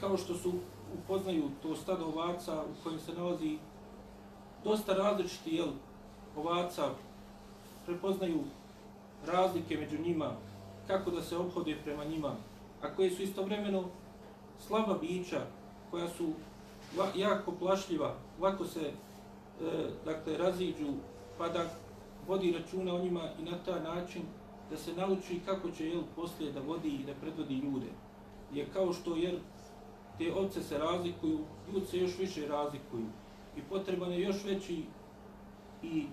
kao 0.00 0.16
što 0.16 0.34
su 0.34 0.52
upoznaju 0.98 1.50
to 1.62 1.76
stado 1.76 2.04
ovaca 2.06 2.62
u 2.62 2.84
kojem 2.84 3.00
se 3.00 3.12
nalazi 3.12 3.58
dosta 4.64 4.94
različiti 4.94 5.54
jel, 5.54 5.68
ovaca, 6.36 6.90
prepoznaju 7.86 8.44
razlike 9.26 9.76
među 9.76 9.98
njima, 9.98 10.32
kako 10.86 11.10
da 11.10 11.22
se 11.22 11.36
obhode 11.36 11.76
prema 11.84 12.04
njima, 12.04 12.34
a 12.82 12.94
koje 12.96 13.10
su 13.10 13.22
istovremeno 13.22 13.84
slaba 14.66 14.98
bića, 15.00 15.46
koja 15.90 16.08
su 16.08 16.32
jako 17.14 17.52
plašljiva, 17.52 18.14
lako 18.40 18.64
se 18.64 18.80
e, 18.80 18.92
dakle, 20.04 20.36
raziđu, 20.36 20.92
pa 21.38 21.48
da 21.48 21.64
vodi 22.28 22.52
računa 22.52 22.94
o 22.94 22.98
njima 22.98 23.22
i 23.40 23.42
na 23.42 23.58
taj 23.64 23.82
način 23.82 24.22
da 24.70 24.76
se 24.76 24.94
nauči 24.94 25.40
kako 25.46 25.70
će 25.70 25.88
jel, 25.88 26.02
poslije 26.16 26.52
da 26.52 26.60
vodi 26.60 26.88
i 26.88 27.04
da 27.04 27.14
predvodi 27.20 27.54
ljude. 27.54 27.86
Je 28.54 28.66
kao 28.72 28.92
što 28.92 29.16
jer 29.16 29.38
te 30.18 30.34
ovce 30.34 30.62
se 30.62 30.78
razlikuju, 30.78 31.38
ljud 31.72 31.88
se 31.88 31.98
još 31.98 32.18
više 32.18 32.46
razlikuju 32.46 33.06
i 33.56 33.60
potreban 33.60 34.12
je 34.12 34.20
još 34.20 34.44
veći 34.44 34.82
i 35.82 36.06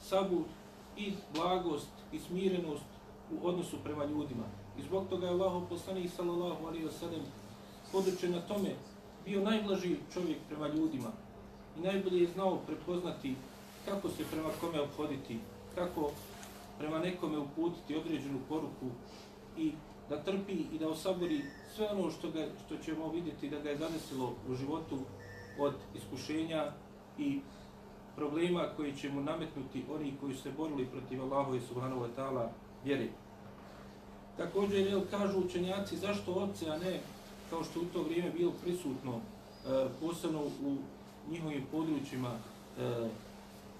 sabur 0.00 0.42
i 0.96 1.12
blagost 1.34 1.90
i 2.12 2.18
smirenost 2.18 2.84
u 3.32 3.46
odnosu 3.48 3.76
prema 3.84 4.04
ljudima. 4.04 4.44
I 4.78 4.82
zbog 4.82 5.08
toga 5.08 5.26
je 5.26 5.32
Allah 5.32 5.62
poslanih 5.68 6.12
sallallahu 6.12 6.66
alaihi 6.66 6.86
wa 6.86 6.92
sallam 6.92 7.22
podučen 7.92 8.32
na 8.32 8.40
tome 8.40 8.74
bio 9.24 9.42
najblaži 9.42 9.96
čovjek 10.12 10.38
prema 10.48 10.68
ljudima 10.68 11.12
i 11.78 11.80
najbolje 11.80 12.20
je 12.20 12.32
znao 12.34 12.58
prepoznati 12.66 13.34
kako 13.84 14.08
se 14.08 14.24
prema 14.30 14.48
kome 14.60 14.80
obhoditi, 14.80 15.38
kako 15.74 16.10
prema 16.78 16.98
nekome 16.98 17.38
uputiti 17.38 17.96
određenu 17.96 18.38
poruku 18.48 18.86
i 19.56 19.72
da 20.08 20.22
trpi 20.22 20.52
i 20.52 20.78
da 20.78 20.88
osabori 20.88 21.44
sve 21.74 21.88
ono 21.92 22.10
što, 22.10 22.30
ga, 22.30 22.46
što 22.66 22.76
ćemo 22.76 23.10
vidjeti 23.12 23.50
da 23.50 23.58
ga 23.60 23.70
je 23.70 23.76
zanesilo 23.76 24.34
u 24.48 24.54
životu 24.54 24.98
od 25.58 25.74
iskušenja 25.94 26.72
i 27.18 27.40
problema 28.16 28.68
koji 28.76 28.96
će 28.96 29.10
mu 29.10 29.20
nametnuti 29.20 29.84
oni 29.94 30.14
koji 30.20 30.34
se 30.34 30.50
borili 30.56 30.86
protiv 30.86 31.22
Allahove 31.22 31.60
subhanahu 31.60 32.00
wa 32.00 32.08
ta'ala 32.16 32.48
vjeri. 32.84 33.10
Također, 34.36 34.86
jel, 34.86 35.00
kažu 35.10 35.38
učenjaci, 35.38 35.96
zašto 35.96 36.32
ovce, 36.32 36.70
a 36.70 36.78
ne 36.78 37.00
kao 37.50 37.64
što 37.64 37.80
u 37.80 37.84
to 37.84 38.02
vrijeme 38.02 38.30
bilo 38.30 38.52
prisutno, 38.62 39.12
e, 39.14 39.86
posebno 40.00 40.42
u 40.42 40.76
njihovim 41.30 41.62
područjima 41.72 42.28
e, 42.28 43.08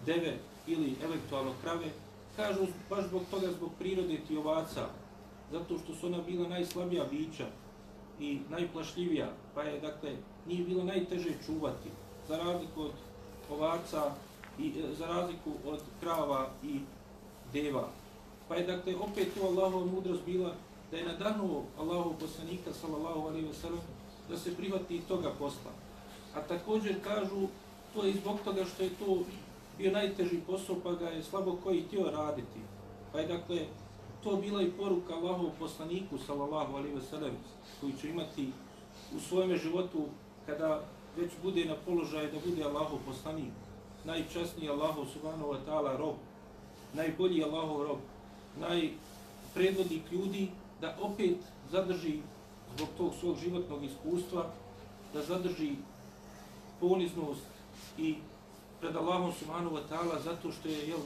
deve 0.07 0.37
ili 0.67 0.97
eventualno 1.05 1.53
krave, 1.63 1.87
kažu 2.37 2.61
baš 2.91 3.07
zbog 3.07 3.23
toga, 3.31 3.53
zbog 3.53 3.71
prirode 3.79 4.21
ti 4.29 4.37
ovaca, 4.37 4.89
zato 5.53 5.79
što 5.79 5.95
su 5.95 6.07
ona 6.07 6.19
bila 6.23 6.49
najslabija 6.49 7.05
bića 7.05 7.47
i 8.21 8.39
najplašljivija, 8.51 9.29
pa 9.55 9.63
je, 9.63 9.81
dakle, 9.81 10.11
nije 10.47 10.65
bilo 10.65 10.85
najteže 10.85 11.31
čuvati, 11.47 11.89
za 12.29 12.37
razliku 12.37 12.83
od 12.83 12.93
ovaca 13.51 14.15
i 14.59 14.69
e, 14.69 14.95
za 14.95 15.07
razliku 15.07 15.51
od 15.67 15.81
krava 16.01 16.51
i 16.63 16.81
deva. 17.53 17.89
Pa 18.49 18.55
je 18.55 18.67
dakle 18.67 18.97
opet 18.97 19.29
to 19.35 19.47
Allahova 19.47 19.87
mudrost 19.87 20.25
bila 20.27 20.55
da 20.91 20.97
je 20.97 21.05
nadanuo 21.05 21.65
Allahov 21.79 22.13
poslanika 22.21 22.73
sallallahu 22.73 23.21
alaihi 23.21 23.47
wa 23.47 23.55
sallam, 23.55 23.81
da 24.29 24.39
se 24.39 24.57
prihvati 24.57 25.01
toga 25.09 25.31
posla. 25.39 25.71
A 26.35 26.41
također 26.41 26.95
kažu 27.05 27.49
to 27.95 28.05
je 28.05 28.15
zbog 28.15 28.39
toga 28.45 28.65
što 28.65 28.83
je 28.83 28.91
to 28.91 29.19
bio 29.79 29.93
najteži 29.93 30.41
posao 30.47 30.77
pa 30.83 30.93
ga 30.93 31.09
je 31.09 31.23
slabo 31.23 31.59
koji 31.65 31.83
htio 31.83 32.11
raditi. 32.11 32.61
Pa 33.13 33.21
je 33.21 33.27
dakle 33.27 33.59
to 34.23 34.37
bila 34.37 34.63
i 34.63 34.71
poruka 34.71 35.15
Allahov 35.15 35.51
poslaniku 35.59 36.19
sallallahu 36.19 36.77
alejhi 36.77 36.95
ve 36.95 37.03
sellem 37.03 37.37
koji 37.81 37.93
će 38.01 38.11
imati 38.11 38.51
u 39.17 39.21
svojem 39.21 39.59
životu 39.59 40.05
kada 40.47 40.83
već 41.17 41.31
bude 41.43 41.65
na 41.65 41.75
položaju 41.87 42.33
da 42.33 42.39
bude 42.51 42.65
Allahov 42.65 42.99
poslanik, 43.07 43.53
najčasniji 44.05 44.69
Allahov 44.69 45.07
subhanahu 45.13 45.53
wa 45.53 45.59
ta'ala 45.67 45.97
rob, 45.97 46.15
najbolji 46.95 47.45
Allahov 47.45 47.83
rob, 47.83 47.99
najpredvodnik 48.61 50.13
ljudi, 50.13 50.49
da 50.81 50.97
opet 51.01 51.37
zadrži 51.71 52.19
zbog 52.77 52.89
tog 52.97 53.13
svog 53.21 53.37
životnog 53.37 53.85
iskustva, 53.85 54.47
da 55.15 55.23
zadrži 55.23 55.75
poniznost 56.81 57.43
i 57.99 58.15
pred 58.81 58.97
Allahom 58.97 59.33
subhanahu 59.33 59.77
wa 59.77 59.83
ta'ala 59.91 60.23
zato 60.25 60.53
što 60.53 60.69
je 60.69 60.89
jel, 60.89 61.01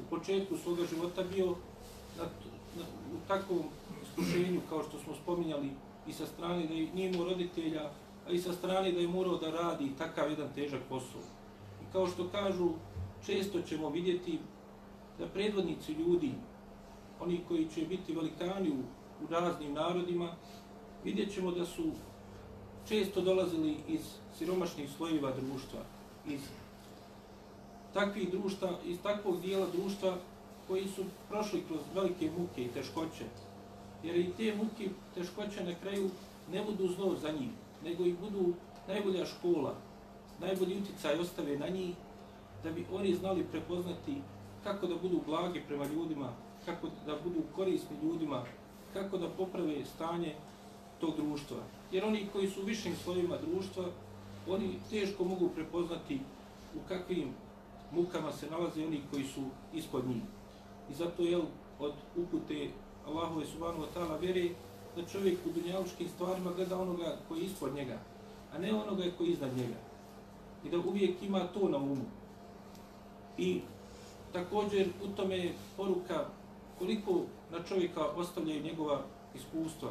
u 0.00 0.10
početku 0.10 0.56
svoga 0.56 0.86
života 0.86 1.22
bio 1.22 1.54
na, 2.18 2.24
na, 2.76 2.84
u 3.14 3.28
takvom 3.28 3.62
iskušenju 4.02 4.60
kao 4.68 4.82
što 4.82 4.98
smo 4.98 5.14
spominjali 5.14 5.70
i 6.06 6.12
sa 6.12 6.26
strane 6.26 6.66
da 6.66 6.74
nije 6.74 7.10
imao 7.10 7.24
roditelja, 7.24 7.90
a 8.28 8.32
i 8.32 8.38
sa 8.38 8.52
strane 8.52 8.92
da 8.92 9.00
je 9.00 9.08
morao 9.08 9.36
da 9.36 9.50
radi 9.50 9.92
takav 9.98 10.30
jedan 10.30 10.48
težak 10.54 10.80
posao. 10.88 11.20
I 11.82 11.92
kao 11.92 12.06
što 12.06 12.28
kažu, 12.28 12.68
često 13.26 13.62
ćemo 13.62 13.90
vidjeti 13.90 14.38
da 15.18 15.26
predvodnici 15.26 15.92
ljudi, 15.92 16.32
oni 17.20 17.40
koji 17.48 17.68
će 17.74 17.86
biti 17.86 18.12
velikani 18.12 18.70
u, 18.70 18.82
u 19.24 19.26
raznim 19.30 19.72
narodima, 19.72 20.34
vidjet 21.04 21.34
ćemo 21.34 21.50
da 21.50 21.66
su 21.66 21.90
često 22.88 23.20
dolazili 23.20 23.76
iz 23.88 24.00
siromašnih 24.38 24.90
slojeva 24.96 25.30
društva, 25.30 25.80
iz 26.26 26.40
takvih 27.94 28.30
društva, 28.30 28.70
iz 28.84 28.98
takvog 29.02 29.40
dijela 29.40 29.66
društva 29.72 30.16
koji 30.72 30.88
su 30.88 31.04
prošli 31.28 31.62
kroz 31.68 31.80
velike 31.94 32.30
muke 32.38 32.64
i 32.64 32.68
teškoće. 32.68 33.24
Jer 34.02 34.16
i 34.16 34.32
te 34.36 34.54
muke, 34.56 34.88
teškoće 35.14 35.64
na 35.64 35.74
kraju 35.82 36.10
ne 36.52 36.64
budu 36.64 36.88
zlo 36.88 37.16
za 37.22 37.32
njih, 37.32 37.50
nego 37.84 38.04
i 38.04 38.12
budu 38.12 38.54
najbolja 38.88 39.26
škola, 39.26 39.74
najbolji 40.40 40.78
uticaj 40.78 41.18
ostave 41.18 41.58
na 41.58 41.68
njih, 41.68 41.94
da 42.64 42.70
bi 42.70 42.86
oni 42.92 43.14
znali 43.14 43.44
prepoznati 43.44 44.16
kako 44.64 44.86
da 44.86 44.96
budu 44.96 45.20
blagi 45.26 45.62
prema 45.68 45.86
ljudima, 45.86 46.32
kako 46.64 46.88
da 47.06 47.18
budu 47.24 47.42
korisni 47.56 47.96
ljudima, 48.02 48.44
kako 48.92 49.18
da 49.18 49.28
poprave 49.28 49.84
stanje 49.84 50.34
tog 51.00 51.16
društva. 51.16 51.58
Jer 51.90 52.04
oni 52.04 52.28
koji 52.32 52.50
su 52.50 52.60
u 52.60 52.64
višim 52.64 52.96
slojima 53.04 53.36
društva, 53.36 53.84
oni 54.48 54.78
teško 54.90 55.24
mogu 55.24 55.48
prepoznati 55.48 56.20
u 56.74 56.88
kakvim 56.88 57.34
mukama 57.90 58.32
se 58.32 58.50
nalaze 58.50 58.86
oni 58.86 59.00
koji 59.10 59.24
su 59.24 59.42
ispod 59.74 60.08
njih. 60.08 60.22
I 60.90 60.94
zato 60.94 61.22
je 61.22 61.38
od 61.78 61.92
upute 62.16 62.68
Allahove 63.06 63.46
subhanahu 63.46 63.82
wa 63.82 63.90
ta'ala 63.94 64.20
vjere 64.20 64.48
da 64.96 65.06
čovjek 65.06 65.38
u 65.46 65.50
dunjalučkim 65.50 66.08
stvarima 66.08 66.52
gleda 66.52 66.78
onoga 66.78 67.16
koji 67.28 67.40
je 67.40 67.46
ispod 67.46 67.74
njega, 67.74 67.98
a 68.54 68.58
ne 68.58 68.74
onoga 68.74 69.02
koji 69.18 69.28
je 69.28 69.32
iznad 69.32 69.56
njega. 69.56 69.78
I 70.64 70.70
da 70.70 70.78
uvijek 70.78 71.22
ima 71.22 71.46
to 71.46 71.68
na 71.68 71.76
umu. 71.76 72.06
I 73.38 73.60
također 74.32 74.88
u 75.04 75.08
tome 75.16 75.36
je 75.36 75.54
poruka 75.76 76.24
koliko 76.78 77.20
na 77.50 77.62
čovjeka 77.68 78.06
ostavljaju 78.16 78.62
njegova 78.62 79.00
iskustva, 79.34 79.88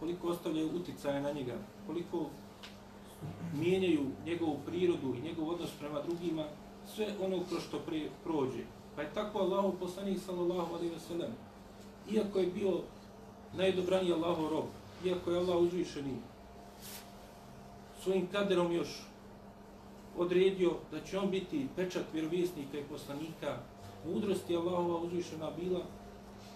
koliko 0.00 0.28
ostavljaju 0.28 0.76
uticaje 0.76 1.20
na 1.20 1.32
njega, 1.32 1.54
koliko 1.86 2.26
mijenjaju 3.54 4.06
njegovu 4.26 4.58
prirodu 4.66 5.14
i 5.14 5.20
njegov 5.20 5.48
odnos 5.48 5.70
prema 5.78 6.02
drugima, 6.02 6.44
sve 6.94 7.06
ono 7.24 7.44
kroz 7.48 7.62
što 7.62 7.78
pre, 7.78 8.08
prođe. 8.24 8.64
Pa 8.96 9.02
je 9.02 9.14
tako 9.14 9.38
Allahu 9.38 9.76
poslanik 9.80 10.18
sallallahu 10.26 10.74
alaihi 10.74 10.94
wa 10.94 10.98
sallam, 11.08 11.32
iako 12.10 12.38
je 12.38 12.46
bio 12.46 12.80
najdobraniji 13.56 14.12
Allahov 14.12 14.50
rob, 14.50 14.64
iako 15.04 15.30
je 15.30 15.38
Allah 15.38 15.56
uzvišeni, 15.56 16.16
svojim 18.02 18.26
kaderom 18.32 18.72
još 18.72 19.02
odredio 20.18 20.72
da 20.90 21.00
će 21.00 21.18
on 21.18 21.30
biti 21.30 21.66
pečat 21.76 22.04
vjerovijesnika 22.12 22.78
i 22.78 22.84
poslanika, 22.90 23.56
mudrosti 24.06 24.56
Allahova 24.56 25.00
uzvišena 25.00 25.50
bila, 25.50 25.80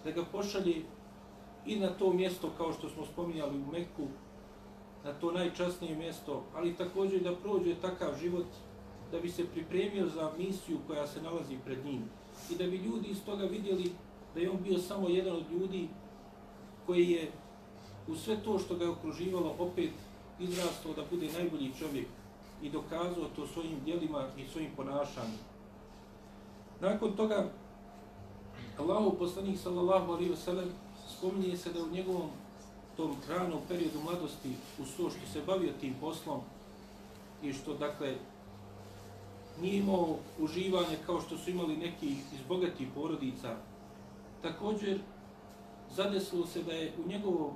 da 0.05 0.11
ga 0.11 0.25
pošalje 0.33 0.83
i 1.67 1.79
na 1.79 1.89
to 1.89 2.13
mjesto 2.13 2.51
kao 2.57 2.73
što 2.73 2.89
smo 2.89 3.07
spominjali 3.07 3.59
u 3.59 3.73
Meku, 3.73 4.09
na 5.05 5.13
to 5.13 5.33
najčasnije 5.33 5.97
mjesto, 5.97 6.43
ali 6.55 6.75
također 6.75 7.23
da 7.23 7.37
prođe 7.37 7.75
takav 7.75 8.19
život 8.21 8.47
da 9.13 9.21
bi 9.21 9.29
se 9.29 9.47
pripremio 9.47 10.07
za 10.09 10.31
misiju 10.39 10.79
koja 10.87 11.07
se 11.07 11.23
nalazi 11.23 11.57
pred 11.65 11.85
njim 11.85 12.03
i 12.51 12.55
da 12.55 12.67
bi 12.67 12.77
ljudi 12.77 13.09
iz 13.09 13.25
toga 13.25 13.45
vidjeli 13.45 13.93
da 14.35 14.41
je 14.41 14.51
on 14.51 14.63
bio 14.63 14.79
samo 14.79 15.09
jedan 15.09 15.37
od 15.37 15.51
ljudi 15.53 15.89
koji 16.87 17.11
je 17.11 17.31
u 18.09 18.17
sve 18.17 18.37
to 18.45 18.59
što 18.59 18.75
ga 18.75 18.85
je 18.85 18.91
okruživalo 18.91 19.55
opet 19.59 19.91
izrastao 20.39 20.93
da 20.93 21.03
bude 21.11 21.29
najbolji 21.33 21.73
čovjek 21.79 22.07
i 22.63 22.71
dokazao 22.71 23.25
to 23.37 23.47
svojim 23.47 23.81
djelima 23.85 24.27
i 24.39 24.49
svojim 24.53 24.71
ponašanjem. 24.77 25.39
Nakon 26.81 27.17
toga, 27.17 27.51
Allahu 28.79 29.17
poslanik 29.19 29.59
sallallahu 29.59 30.13
alaihi 30.13 30.33
wasallam 30.33 30.69
spominje 31.09 31.57
se 31.57 31.73
da 31.73 31.83
u 31.83 31.91
njegovom 31.91 32.31
tom 32.97 33.17
ranom 33.29 33.61
periodu 33.69 34.01
mladosti 34.05 34.51
u 34.79 34.83
to 34.97 35.11
što 35.11 35.33
se 35.33 35.43
bavio 35.47 35.73
tim 35.81 35.95
poslom 36.01 36.41
i 37.43 37.53
što 37.53 37.75
dakle 37.75 38.15
nije 39.61 39.79
imao 39.79 40.17
uživanje 40.39 40.97
kao 41.07 41.21
što 41.21 41.39
su 41.39 41.51
imali 41.51 41.77
neki 41.77 42.07
iz 42.07 42.43
bogatih 42.49 42.89
porodica. 42.95 43.57
Također 44.43 44.99
zadesilo 45.97 46.47
se 46.47 46.63
da 46.63 46.73
je 46.73 46.93
u 47.05 47.09
njegovom 47.09 47.53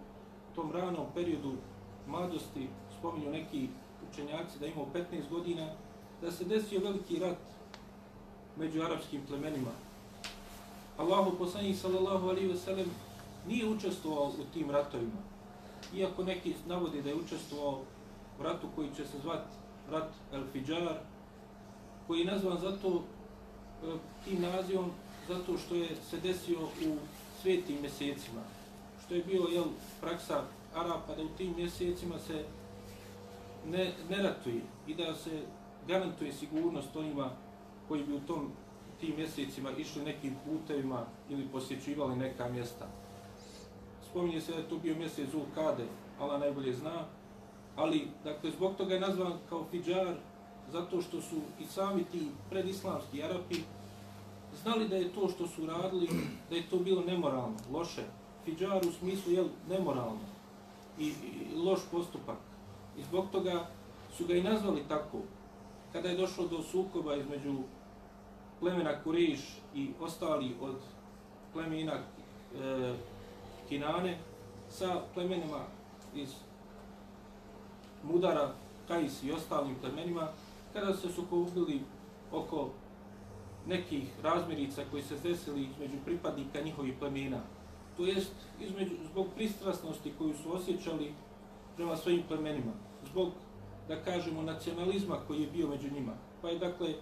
tom 0.54 0.72
ranom 0.72 1.06
periodu 1.14 1.52
mladosti, 2.08 2.68
spominju 2.98 3.30
neki 3.30 3.68
učenjaci 4.10 4.58
da 4.58 4.66
je 4.66 4.72
imao 4.72 4.86
15 4.94 5.28
godina, 5.30 5.68
da 6.22 6.32
se 6.32 6.44
desio 6.44 6.80
veliki 6.80 7.18
rat 7.18 7.38
među 8.56 8.82
arapskim 8.82 9.20
plemenima. 9.28 9.70
Allahu 10.96 11.38
poslanik 11.38 11.76
sallallahu 11.76 12.28
alaihi 12.28 12.48
ve 12.48 12.56
sellem 12.56 12.90
nije 13.48 13.68
učestvovao 13.68 14.26
u 14.26 14.44
tim 14.52 14.70
ratovima. 14.70 15.22
Iako 15.94 16.24
neki 16.24 16.54
navodi 16.66 17.02
da 17.02 17.08
je 17.08 17.14
učestvovao 17.14 17.80
u 18.40 18.42
ratu 18.42 18.66
koji 18.74 18.88
će 18.96 19.06
se 19.06 19.18
zvati 19.22 19.54
rat 19.90 20.10
El 20.32 20.42
Fidjar, 20.52 20.98
koji 22.06 22.20
je 22.20 22.24
nazvan 22.24 22.58
zato 22.60 23.02
e, 23.82 23.86
tim 24.24 24.42
nazivom 24.42 24.90
zato 25.28 25.58
što 25.58 25.74
je 25.74 25.88
se 26.10 26.20
desio 26.20 26.58
u 26.62 26.96
svetim 27.42 27.80
mjesecima. 27.80 28.40
Što 29.04 29.14
je 29.14 29.22
bio 29.22 29.42
jel, 29.52 29.64
praksa 30.00 30.42
Arapa 30.74 31.14
da 31.16 31.22
u 31.22 31.28
tim 31.28 31.54
mjesecima 31.56 32.18
se 32.18 32.44
ne, 33.66 33.92
ne 34.10 34.22
ratuje 34.22 34.60
i 34.86 34.94
da 34.94 35.14
se 35.14 35.42
garantuje 35.88 36.32
sigurnost 36.32 36.96
onima 36.96 37.30
koji 37.88 38.04
bi 38.04 38.14
u 38.14 38.20
tom 38.20 38.50
tim 39.00 39.16
mjesecima 39.16 39.70
išli 39.70 40.04
nekim 40.04 40.36
putevima 40.44 41.06
ili 41.28 41.48
posjećivali 41.52 42.16
neka 42.16 42.48
mjesta. 42.48 42.86
Spominje 44.10 44.40
se 44.40 44.52
da 44.52 44.58
je 44.58 44.68
to 44.68 44.76
bio 44.76 44.94
mjesec 44.94 45.30
Zulkade, 45.30 45.84
Allah 46.20 46.40
najbolje 46.40 46.72
zna, 46.72 47.04
ali 47.76 48.08
dakle, 48.24 48.50
zbog 48.50 48.76
toga 48.76 48.94
je 48.94 49.00
nazvan 49.00 49.32
kao 49.48 49.64
Fidžar 49.70 50.14
zato 50.72 51.02
što 51.02 51.20
su 51.20 51.36
i 51.60 51.66
sami 51.66 52.04
ti 52.04 52.28
predislamski 52.50 53.22
Arapi 53.22 53.56
znali 54.62 54.88
da 54.88 54.96
je 54.96 55.12
to 55.12 55.28
što 55.28 55.46
su 55.46 55.66
radili, 55.66 56.08
da 56.50 56.56
je 56.56 56.68
to 56.70 56.78
bilo 56.78 57.02
nemoralno, 57.02 57.56
loše. 57.72 58.02
Fidžar 58.44 58.86
u 58.88 58.92
smislu 58.92 59.32
je 59.32 59.44
nemoralno 59.68 60.18
i, 60.98 61.06
i 61.06 61.56
loš 61.56 61.80
postupak. 61.90 62.36
I 62.98 63.02
zbog 63.02 63.24
toga 63.32 63.66
su 64.16 64.26
ga 64.26 64.34
i 64.34 64.42
nazvali 64.42 64.84
tako. 64.88 65.18
Kada 65.92 66.08
je 66.08 66.16
došlo 66.16 66.46
do 66.46 66.62
sukoba 66.62 67.16
između 67.16 67.54
plemena 68.60 69.02
Kuriš 69.02 69.40
i 69.74 69.90
ostali 70.00 70.56
od 70.60 70.76
plemena 71.52 71.92
e, 71.92 72.94
Kinane 73.68 74.18
sa 74.70 75.00
plemenima 75.14 75.60
iz 76.14 76.34
Mudara, 78.02 78.52
Kais 78.88 79.22
i 79.22 79.32
ostalim 79.32 79.74
plemenima, 79.80 80.28
kada 80.74 80.94
se 80.94 81.08
su 81.08 81.24
oko 82.32 82.70
nekih 83.66 84.08
razmirica 84.22 84.82
koji 84.90 85.02
se 85.02 85.14
desili 85.22 85.68
između 85.70 85.96
pripadnika 86.04 86.60
njihovih 86.60 86.94
plemena, 86.98 87.40
to 87.96 88.06
jest 88.06 88.32
između, 88.60 88.94
zbog 89.10 89.26
pristrasnosti 89.34 90.12
koju 90.18 90.34
su 90.42 90.52
osjećali 90.52 91.14
prema 91.76 91.96
svojim 91.96 92.22
plemenima, 92.28 92.72
zbog, 93.10 93.28
da 93.88 94.02
kažemo, 94.02 94.42
nacionalizma 94.42 95.16
koji 95.26 95.40
je 95.40 95.50
bio 95.50 95.68
među 95.68 95.90
njima. 95.90 96.12
Pa 96.42 96.48
je, 96.48 96.58
dakle, 96.58 96.94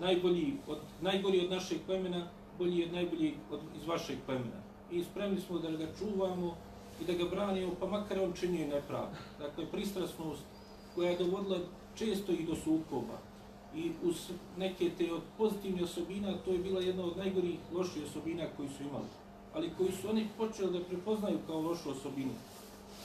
najbolji 0.00 0.56
od, 0.66 0.78
najgori 1.00 1.44
od 1.44 1.50
našeg 1.50 1.78
plemena, 1.86 2.26
bolji 2.58 2.84
od 2.84 2.92
najbolji 2.92 3.34
od, 3.50 3.60
iz 3.76 3.86
vašeg 3.86 4.18
plemena. 4.26 4.60
I 4.90 5.04
spremni 5.04 5.40
smo 5.40 5.58
da 5.58 5.70
ga 5.70 5.86
čuvamo 5.98 6.56
i 7.00 7.04
da 7.04 7.12
ga 7.12 7.24
branimo, 7.24 7.72
pa 7.80 7.86
makar 7.86 8.18
on 8.20 8.32
činio 8.32 8.66
nepravdu. 8.66 9.16
Dakle, 9.38 9.66
pristrasnost 9.66 10.42
koja 10.94 11.10
je 11.10 11.18
dovodila 11.18 11.58
često 11.94 12.32
i 12.32 12.44
do 12.44 12.54
sukoba. 12.54 13.18
I 13.74 13.92
uz 14.02 14.30
neke 14.56 14.90
te 14.98 15.12
od 15.12 15.22
pozitivne 15.38 15.84
osobina, 15.84 16.34
to 16.44 16.52
je 16.52 16.58
bila 16.58 16.80
jedna 16.80 17.04
od 17.04 17.16
najgorih 17.16 17.58
loših 17.72 18.02
osobina 18.04 18.44
koji 18.56 18.68
su 18.68 18.82
imali. 18.82 19.08
Ali 19.54 19.70
koji 19.78 19.92
su 19.92 20.08
oni 20.10 20.28
počeli 20.38 20.78
da 20.78 20.84
prepoznaju 20.84 21.38
kao 21.46 21.60
lošu 21.60 21.90
osobinu. 21.90 22.32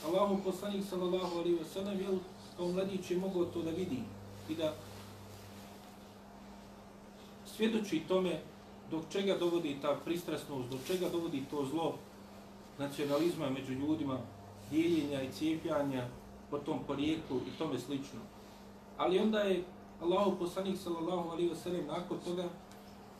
Allahu 0.06 0.38
poslanik 0.44 0.84
sallallahu 0.90 1.38
alaihi 1.38 1.58
wa 1.58 1.64
sallam, 1.64 2.00
jel, 2.00 2.18
kao 2.56 2.72
mladić 2.72 3.10
je 3.10 3.18
mogao 3.18 3.44
to 3.44 3.62
da 3.62 3.70
vidi 3.70 3.98
i 4.48 4.54
da 4.54 4.74
svjedoči 7.56 8.02
tome 8.08 8.40
dok 8.90 9.02
čega 9.12 9.38
dovodi 9.38 9.76
ta 9.82 9.96
pristrasnost, 10.04 10.70
do 10.70 10.78
čega 10.86 11.08
dovodi 11.08 11.44
to 11.50 11.66
zlo 11.70 11.94
nacionalizma 12.78 13.50
među 13.50 13.72
ljudima, 13.72 14.18
dijeljenja 14.70 15.22
i 15.22 15.32
cijepljanja 15.32 16.08
po 16.50 16.58
tom 16.58 16.78
porijeklu 16.86 17.36
i 17.36 17.58
tome 17.58 17.78
slično. 17.78 18.20
Ali 19.00 19.18
onda 19.18 19.40
je 19.40 19.64
Allahu 20.02 20.36
poslanik 20.38 20.78
sallallahu 20.78 21.30
alaihi 21.30 21.50
wa 21.50 21.56
sallam 21.56 21.86
nakon 21.86 22.18
toga 22.24 22.44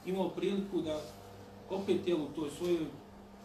imao 0.06 0.28
priliku 0.28 0.80
da 0.80 1.00
opet 1.70 2.08
je 2.08 2.14
u 2.14 2.26
toj 2.36 2.50
svojoj 2.50 2.86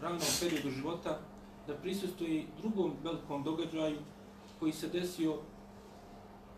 ranom 0.01 0.19
periodu 0.39 0.69
života 0.69 1.19
da 1.67 1.73
prisustuje 1.73 2.45
drugom 2.61 2.91
velikom 3.03 3.43
događaju 3.43 3.97
koji 4.59 4.71
se 4.71 4.87
desio 4.87 5.37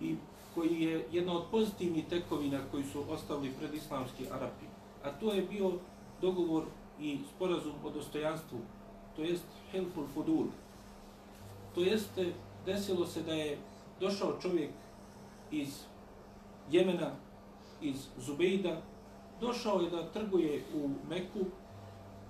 i 0.02 0.16
koji 0.56 0.82
je 0.82 1.08
jedna 1.12 1.38
od 1.38 1.44
pozitivnih 1.52 2.06
tekovina 2.06 2.60
koji 2.72 2.84
su 2.84 3.04
ostavili 3.10 3.54
pred 3.60 3.74
islamski 3.74 4.26
Arapi. 4.32 4.66
A 5.04 5.12
to 5.12 5.34
je 5.34 5.42
bio 5.42 5.72
dogovor 6.22 6.64
i 7.00 7.20
sporazum 7.36 7.74
o 7.84 7.90
dostojanstvu, 7.90 8.60
to 9.16 9.22
jest 9.22 9.46
Helful 9.72 10.08
Fudul. 10.14 10.46
To 11.76 11.82
jeste, 11.82 12.34
desilo 12.66 13.06
se 13.08 13.22
da 13.22 13.34
je 13.34 13.58
došao 14.00 14.42
čovjek 14.42 14.72
iz 15.52 15.84
Jemena, 16.72 17.12
iz 17.82 18.08
Zubejda, 18.18 18.82
došao 19.42 19.82
je 19.82 19.90
da 19.90 20.12
trguje 20.12 20.64
u 20.76 20.90
Meku, 21.10 21.46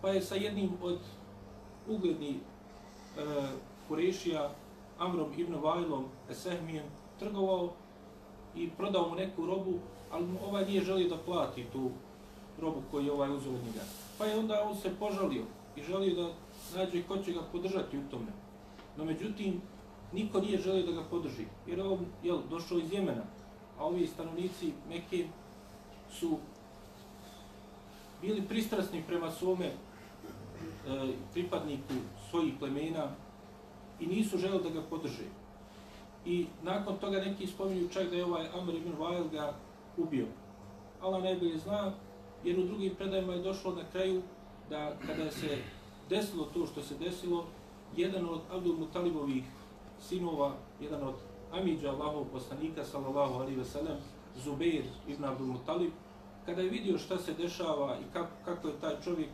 pa 0.02 0.10
je 0.10 0.22
sa 0.22 0.36
jednim 0.36 0.70
od 0.82 1.00
uglednih 1.88 2.36
e, 2.36 3.22
Kurešija, 3.88 4.50
Amrom 5.00 5.32
ibn 5.38 5.56
Vajlom, 5.56 6.06
Esehmijem, 6.30 6.86
trgovao 7.20 7.74
i 8.56 8.70
prodao 8.70 9.10
mu 9.10 9.16
neku 9.16 9.46
robu, 9.46 9.74
ali 10.12 10.26
ovaj 10.48 10.66
nije 10.66 10.84
želio 10.84 11.10
da 11.10 11.18
plati 11.18 11.66
tu 11.74 11.92
robu 12.62 12.82
koju 12.92 13.06
je 13.06 13.12
ovaj 13.12 13.36
uzeo 13.36 13.54
od 13.54 13.64
njega. 13.66 13.86
Pa 14.18 14.26
je 14.26 14.40
onda 14.40 14.64
on 14.70 14.76
se 14.76 14.92
požalio 15.00 15.44
i 15.76 15.84
želio 15.84 16.16
da 16.16 16.30
nađe 16.78 17.04
ko 17.04 17.18
će 17.18 17.32
ga 17.32 17.42
podržati 17.52 17.98
u 17.98 18.10
tome. 18.12 18.32
No 18.98 19.06
međutim, 19.06 19.62
niko 20.14 20.40
nije 20.40 20.58
želio 20.58 20.86
da 20.86 20.92
ga 20.92 21.04
podrži, 21.10 21.46
jer 21.68 21.82
on 21.82 22.06
je 22.24 22.34
došao 22.50 22.78
iz 22.78 22.94
Jemena, 22.94 23.24
a 23.80 23.86
ovi 23.86 24.08
stanovnici 24.08 24.72
Mekke 24.90 25.28
su 26.12 26.38
bili 28.22 28.42
pristrasni 28.42 29.04
prema 29.08 29.32
svome 29.32 29.66
e, 29.66 29.74
pripadniku 31.34 31.94
svojih 32.30 32.54
plemena 32.60 33.08
i 34.00 34.08
nisu 34.08 34.38
želeli 34.38 34.64
da 34.64 34.70
ga 34.70 34.82
podrže. 34.82 35.26
I 36.26 36.46
nakon 36.64 36.98
toga 36.98 37.20
neki 37.20 37.48
spominju 37.48 37.90
čak 37.90 38.10
da 38.10 38.16
je 38.16 38.26
ovaj 38.26 38.48
Amr 38.54 38.74
ibn 38.74 38.94
Vail 39.00 39.28
ga 39.30 39.54
ubio. 39.98 40.26
Allah 41.02 41.24
najbolje 41.24 41.58
zna, 41.58 41.92
jer 42.44 42.60
u 42.60 42.64
drugim 42.64 42.96
predajima 42.96 43.34
je 43.34 43.42
došlo 43.42 43.76
na 43.76 43.84
kraju 43.92 44.22
da 44.70 44.96
kada 45.08 45.32
se 45.32 45.58
desilo 46.10 46.46
to 46.54 46.66
što 46.66 46.82
se 46.82 46.96
desilo, 46.96 47.46
jedan 47.96 48.30
od 48.30 48.42
Abdul 48.52 48.78
Mutalibovih 48.78 49.44
sinova, 50.02 50.54
jedan 50.82 51.04
od 51.04 51.16
Amidža 51.52 51.90
Allahov 51.90 52.26
poslanika, 52.32 52.86
sallallahu 52.86 53.34
alaihi 53.34 53.60
ve 53.60 53.66
sellem, 53.66 53.98
Zubeir 54.44 54.84
ibn 55.08 55.26
Abdul 55.26 55.48
Mutalib, 55.48 55.92
kada 56.46 56.62
je 56.62 56.70
vidio 56.70 56.98
šta 56.98 57.18
se 57.18 57.34
dešava 57.34 57.98
i 58.00 58.14
kako, 58.14 58.32
kako 58.46 58.68
je 58.68 58.80
taj 58.82 58.96
čovjek 59.04 59.30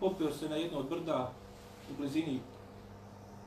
popeo 0.00 0.32
se 0.32 0.48
na 0.48 0.56
jedno 0.56 0.78
od 0.78 0.88
brda 0.88 1.32
u 1.90 1.96
blizini 1.98 2.40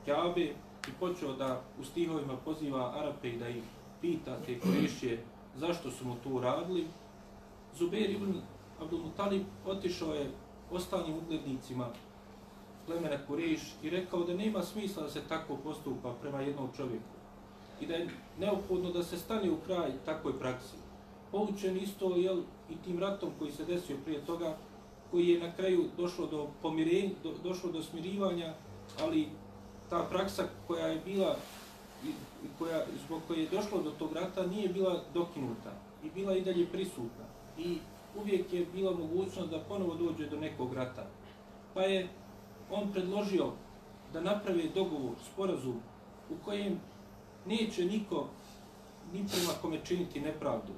Kjabe, 0.04 0.54
i 0.88 0.92
počeo 1.00 1.32
da 1.32 1.60
u 1.80 1.84
stihovima 1.84 2.36
poziva 2.44 2.92
Arape 2.96 3.28
i 3.28 3.38
da 3.38 3.48
ih 3.48 3.62
pita 4.00 4.36
te 4.46 4.58
korišće 4.58 5.18
zašto 5.56 5.90
su 5.90 6.04
mu 6.04 6.14
to 6.24 6.28
uradili, 6.28 6.86
Zubeir 7.74 8.10
ibn 8.10 8.40
Abdul 8.80 9.00
Mutalib 9.00 9.42
otišao 9.66 10.14
je 10.14 10.30
ostalim 10.70 11.14
uglednicima 11.14 11.88
plemena 12.90 13.18
Kureš 13.26 13.60
i 13.82 13.90
rekao 13.90 14.24
da 14.24 14.34
nema 14.34 14.62
smisla 14.62 15.02
da 15.02 15.10
se 15.10 15.20
tako 15.28 15.56
postupa 15.56 16.14
prema 16.22 16.40
jednom 16.40 16.68
čovjeku 16.76 17.16
i 17.80 17.86
da 17.86 17.94
je 17.94 18.08
neophodno 18.38 18.90
da 18.90 19.02
se 19.02 19.18
stane 19.18 19.50
u 19.50 19.56
kraj 19.66 19.90
takvoj 20.04 20.38
praksi. 20.38 20.76
Poučen 21.30 21.76
isto 21.76 22.16
jel, 22.16 22.42
i 22.70 22.74
tim 22.84 22.98
ratom 22.98 23.30
koji 23.38 23.52
se 23.52 23.64
desio 23.64 23.96
prije 24.04 24.20
toga, 24.26 24.56
koji 25.10 25.28
je 25.28 25.40
na 25.40 25.52
kraju 25.52 25.84
došlo 25.96 26.26
do 26.26 26.48
pomirenja, 26.62 27.10
do, 27.22 27.32
došlo 27.42 27.72
do 27.72 27.82
smirivanja, 27.82 28.54
ali 29.00 29.28
ta 29.90 30.06
praksa 30.10 30.44
koja 30.66 30.86
je 30.86 31.00
bila 31.04 31.36
i 32.04 32.10
koja, 32.58 32.84
zbog 33.06 33.20
koje 33.26 33.40
je 33.40 33.48
došlo 33.48 33.82
do 33.82 33.90
tog 33.90 34.12
rata 34.12 34.46
nije 34.46 34.68
bila 34.68 35.02
dokinuta 35.14 35.72
i 36.04 36.10
bila 36.10 36.36
i 36.36 36.40
dalje 36.40 36.66
prisutna. 36.66 37.24
I 37.58 37.78
uvijek 38.16 38.52
je 38.52 38.66
bila 38.72 38.92
mogućnost 38.92 39.50
da 39.50 39.64
ponovo 39.68 39.94
dođe 39.94 40.26
do 40.26 40.36
nekog 40.36 40.74
rata. 40.74 41.06
Pa 41.74 41.82
je 41.82 42.08
on 42.70 42.92
predložio 42.92 43.52
da 44.12 44.20
napravi 44.20 44.70
dogovor, 44.74 45.12
sporazum, 45.32 45.80
u 46.30 46.44
kojem 46.44 46.80
neće 47.46 47.84
niko 47.84 48.28
ni 49.12 49.24
prema 49.28 49.52
kome 49.62 49.78
činiti 49.84 50.20
nepravdu 50.20 50.72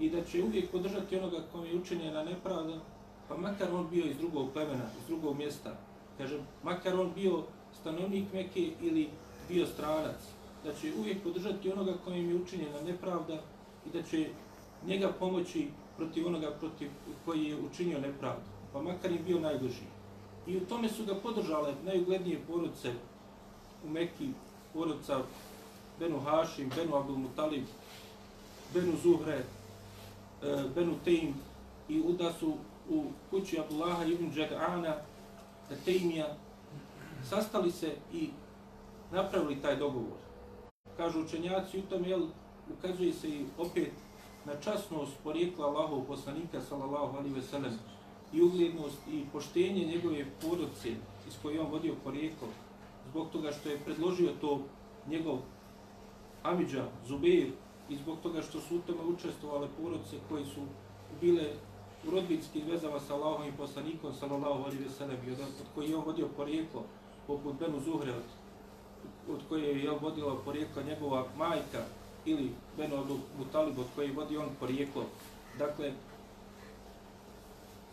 i 0.00 0.10
da 0.10 0.24
će 0.24 0.42
uvijek 0.42 0.70
podržati 0.70 1.18
onoga 1.18 1.36
kome 1.52 1.68
je 1.68 1.76
učinjena 1.76 2.24
nepravda, 2.24 2.80
pa 3.28 3.36
makar 3.36 3.74
on 3.74 3.86
bio 3.90 4.04
iz 4.04 4.16
drugog 4.18 4.52
plemena, 4.52 4.84
iz 5.00 5.06
drugog 5.06 5.36
mjesta, 5.36 5.76
kaže, 6.18 6.38
makar 6.62 7.00
on 7.00 7.12
bio 7.14 7.42
stanovnik 7.80 8.32
Meke 8.32 8.70
ili 8.80 9.08
bio 9.48 9.66
stranac, 9.66 10.16
da 10.64 10.74
će 10.74 10.92
uvijek 10.98 11.22
podržati 11.22 11.72
onoga 11.72 11.92
kome 12.04 12.18
je 12.18 12.34
učinjena 12.34 12.80
nepravda 12.86 13.42
i 13.86 13.90
da 13.92 14.02
će 14.02 14.28
njega 14.86 15.12
pomoći 15.18 15.68
protiv 15.96 16.26
onoga 16.26 16.50
protiv 16.50 16.90
koji 17.24 17.44
je 17.44 17.60
učinio 17.70 17.98
nepravdu, 17.98 18.46
pa 18.72 18.82
makar 18.82 19.12
je 19.12 19.18
bio 19.18 19.40
najbliži. 19.40 19.99
I 20.46 20.56
u 20.56 20.60
tome 20.60 20.88
su 20.88 21.04
ga 21.04 21.14
podržale 21.14 21.74
najuglednije 21.84 22.40
porodice 22.48 22.92
u 23.84 23.88
Mekki, 23.88 24.28
porodica 24.72 25.22
Benu 25.98 26.20
Hašim, 26.20 26.70
Benu 26.76 26.96
Abdul 26.96 27.16
Mutalib, 27.16 27.64
Benu 28.74 28.92
Zuhre, 29.02 29.44
e, 30.42 30.64
Benu 30.74 30.94
Tejm 31.04 31.34
i 31.88 32.02
da 32.18 32.32
su 32.32 32.54
u 32.90 33.04
kući 33.30 33.60
Abdullaha 33.60 34.04
ibn 34.04 34.32
Džag'ana, 34.32 34.94
Tejmija, 35.84 36.36
sastali 37.28 37.72
se 37.72 37.94
i 38.12 38.28
napravili 39.12 39.62
taj 39.62 39.76
dogovor. 39.76 40.18
Kažu 40.96 41.20
učenjaci 41.20 41.78
u 41.78 41.82
tome 41.82 42.08
jel, 42.08 42.22
ukazuje 42.78 43.12
se 43.12 43.28
i 43.28 43.46
opet 43.58 43.92
na 44.44 44.52
časnost 44.60 45.12
porijekla 45.24 45.66
Allahov 45.66 46.04
poslanika, 46.04 46.60
sallallahu 46.60 47.16
alaihi 47.16 47.34
ve 47.34 47.42
sellem, 47.42 47.78
i 48.32 48.42
uglednost 48.42 48.98
i 49.12 49.22
poštenje 49.32 49.84
njegove 49.84 50.24
porodce 50.42 50.88
iz 51.28 51.34
koje 51.42 51.60
on 51.60 51.70
vodio 51.70 51.94
porijeklo, 52.04 52.48
zbog 53.10 53.30
toga 53.30 53.52
što 53.52 53.68
je 53.68 53.78
predložio 53.84 54.32
to 54.40 54.60
njegov 55.08 55.38
Amidža, 56.42 56.84
Zubeir, 57.06 57.50
i 57.90 57.96
zbog 57.96 58.18
toga 58.22 58.42
što 58.42 58.60
su 58.60 58.76
u 58.76 58.80
tome 58.80 59.02
učestvovale 59.02 59.68
porodice 59.80 60.16
koji 60.28 60.44
su 60.44 60.60
bile 61.20 61.44
u 62.08 62.10
rodbinskim 62.10 62.62
vezama 62.66 63.00
sa 63.00 63.14
Allahom 63.14 63.48
i 63.48 63.56
poslanikom, 63.56 64.14
sallallahu 64.14 64.62
alaihi 64.62 64.84
ve 64.84 64.90
sellem, 64.90 65.16
od, 65.32 65.40
od 65.40 65.66
koji 65.74 65.90
je 65.90 65.96
on 65.96 66.04
vodio 66.04 66.28
porijeklo, 66.36 66.84
poput 67.26 67.54
Benu 67.58 67.80
Zuhre, 67.80 68.12
od, 68.12 68.28
od 69.34 69.40
koje 69.48 69.82
je 69.82 69.90
on 69.90 69.98
vodila 70.02 70.36
porijeklo 70.44 70.82
njegova 70.82 71.26
majka, 71.36 71.82
ili 72.24 72.50
Benu 72.76 72.96
Abu 72.96 73.44
Talib, 73.52 73.78
od 73.78 73.86
koje 73.94 74.06
je 74.06 74.12
vodio 74.12 74.42
on 74.42 74.48
porijeklo. 74.60 75.04
Dakle, 75.58 75.92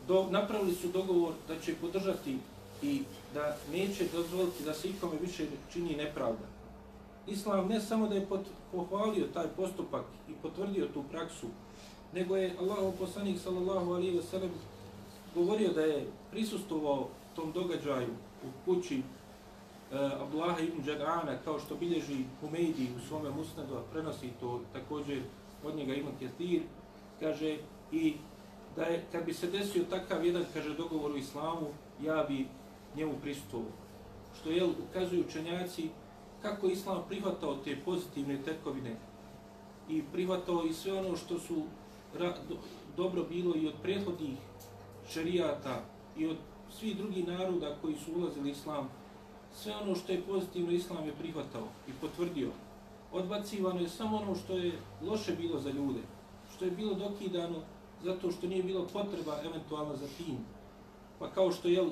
do, 0.07 0.27
napravili 0.31 0.73
su 0.73 0.87
dogovor 0.87 1.33
da 1.47 1.59
će 1.59 1.75
podržati 1.75 2.37
i 2.81 3.01
da 3.33 3.57
neće 3.71 4.05
dozvoliti 4.13 4.63
da 4.63 4.73
se 4.73 4.89
ikome 4.89 5.15
više 5.21 5.45
čini 5.73 5.95
nepravda. 5.95 6.47
Islam 7.27 7.67
ne 7.67 7.81
samo 7.81 8.07
da 8.07 8.15
je 8.15 8.25
pot, 8.25 8.41
pohvalio 8.71 9.27
taj 9.33 9.47
postupak 9.47 10.05
i 10.29 10.33
potvrdio 10.41 10.87
tu 10.93 11.03
praksu, 11.11 11.47
nego 12.13 12.37
je 12.37 12.55
Allah 12.59 12.93
poslanik 12.99 13.39
sallallahu 13.39 13.91
alaihi 13.91 14.17
wa 14.17 14.23
sallam 14.31 14.51
govorio 15.35 15.73
da 15.73 15.81
je 15.81 16.07
prisustovao 16.31 17.07
tom 17.35 17.51
događaju 17.51 18.09
u 18.43 18.47
kući 18.65 18.97
e, 18.97 19.01
Abdullaha 20.21 20.59
ibn 20.59 20.83
Đagana, 20.85 21.37
kao 21.43 21.59
što 21.59 21.75
bilježi 21.75 22.25
Humeidi 22.41 22.87
u 22.97 23.07
svome 23.07 23.29
musnadu, 23.29 23.75
a 23.75 23.83
prenosi 23.91 24.29
to 24.39 24.61
također 24.73 25.21
od 25.63 25.75
njega 25.75 25.93
ima 25.93 26.11
Kjetir, 26.19 26.61
kaže 27.19 27.57
i 27.91 28.13
da 28.77 28.83
je, 28.83 29.05
kad 29.11 29.25
bi 29.25 29.33
se 29.33 29.47
desio 29.47 29.83
takav 29.89 30.25
jedan, 30.25 30.45
kaže, 30.53 30.73
dogovor 30.73 31.11
u 31.11 31.17
islamu, 31.17 31.67
ja 32.01 32.25
bi 32.29 32.47
njemu 32.95 33.13
prisustovao. 33.21 33.71
Što 34.39 34.51
je, 34.51 34.65
ukazuju 34.65 35.25
učenjaci, 35.27 35.89
kako 36.41 36.67
islam 36.67 37.03
prihvatao 37.07 37.55
te 37.55 37.77
pozitivne 37.85 38.37
tekovine 38.45 38.95
i 39.89 40.03
prihvatao 40.13 40.65
i 40.65 40.73
sve 40.73 40.93
ono 40.93 41.17
što 41.17 41.39
su 41.39 41.63
ra, 42.19 42.33
do, 42.49 42.55
dobro 42.97 43.23
bilo 43.23 43.55
i 43.55 43.67
od 43.67 43.73
prethodnih 43.83 44.37
šerijata 45.09 45.81
i 46.17 46.27
od 46.27 46.37
svih 46.79 46.97
drugih 46.97 47.27
naroda 47.27 47.75
koji 47.81 47.95
su 47.95 48.11
ulazili 48.15 48.49
u 48.49 48.51
islam, 48.51 48.89
sve 49.55 49.75
ono 49.75 49.95
što 49.95 50.11
je 50.11 50.21
pozitivno 50.21 50.71
islam 50.71 51.05
je 51.05 51.13
prihvatao 51.19 51.67
i 51.87 51.91
potvrdio. 52.01 52.49
Odbacivano 53.11 53.79
je 53.79 53.89
samo 53.89 54.17
ono 54.17 54.35
što 54.35 54.57
je 54.57 54.71
loše 55.01 55.35
bilo 55.35 55.59
za 55.59 55.69
ljude, 55.69 55.99
što 56.55 56.65
je 56.65 56.71
bilo 56.71 56.93
dokidano 56.93 57.61
zato 58.03 58.31
što 58.31 58.47
nije 58.47 58.63
bilo 58.63 58.87
potreba 58.93 59.41
eventualno 59.45 59.95
za 59.95 60.07
tim. 60.17 60.37
Pa 61.19 61.29
kao 61.29 61.51
što 61.51 61.67
je 61.67 61.85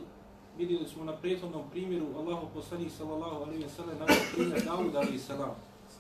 vidjeli 0.58 0.86
smo 0.88 1.04
na 1.04 1.14
prethodnom 1.14 1.70
primjeru 1.72 2.06
Allahu 2.18 2.48
poslanik 2.54 2.92
sallallahu 2.92 3.44
alejhi 3.44 3.64
ve 3.64 3.70
sellem 3.70 3.98
na 4.00 4.06
primjer 4.36 4.64
Davud 4.66 4.96
alejhi 4.96 5.20
selam 5.20 5.56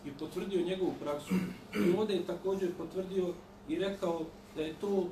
i 0.06 0.12
potvrdio 0.12 0.66
njegovu 0.66 0.94
praksu. 1.02 1.34
I 1.76 1.98
ovdje 1.98 2.16
je 2.16 2.26
također 2.26 2.74
potvrdio 2.78 3.34
i 3.70 3.80
rekao 3.80 4.22
da 4.56 4.62
je 4.62 4.74
to 4.74 5.06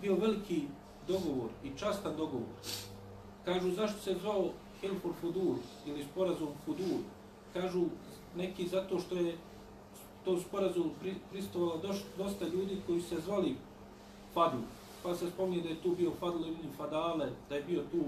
bio 0.00 0.14
veliki 0.14 0.62
dogovor 1.08 1.50
i 1.64 1.70
častan 1.78 2.16
dogovor. 2.16 2.48
Kažu 3.44 3.70
zašto 3.70 4.00
se 4.00 4.16
zvao 4.20 4.50
Hilfur 4.80 5.12
Fudur 5.20 5.56
ili 5.86 6.04
sporazum 6.12 6.48
Fudur. 6.64 7.00
Kažu 7.52 7.84
neki 8.36 8.68
zato 8.68 8.98
što 8.98 9.14
je 9.14 9.36
to 10.24 10.40
sporazum 10.40 10.90
pristovalo 11.30 11.80
dosta 12.18 12.48
ljudi 12.48 12.76
koji 12.86 13.00
se 13.00 13.20
zvali 13.20 13.56
Fadl. 14.38 14.62
Pa 15.02 15.14
se 15.14 15.30
spomni 15.30 15.62
da 15.62 15.68
je 15.68 15.82
tu 15.82 15.90
bio 15.98 16.10
Fadl 16.20 16.46
ibn 16.46 16.70
Fadale, 16.76 17.30
da 17.48 17.54
je 17.54 17.62
bio 17.62 17.82
tu 17.90 18.04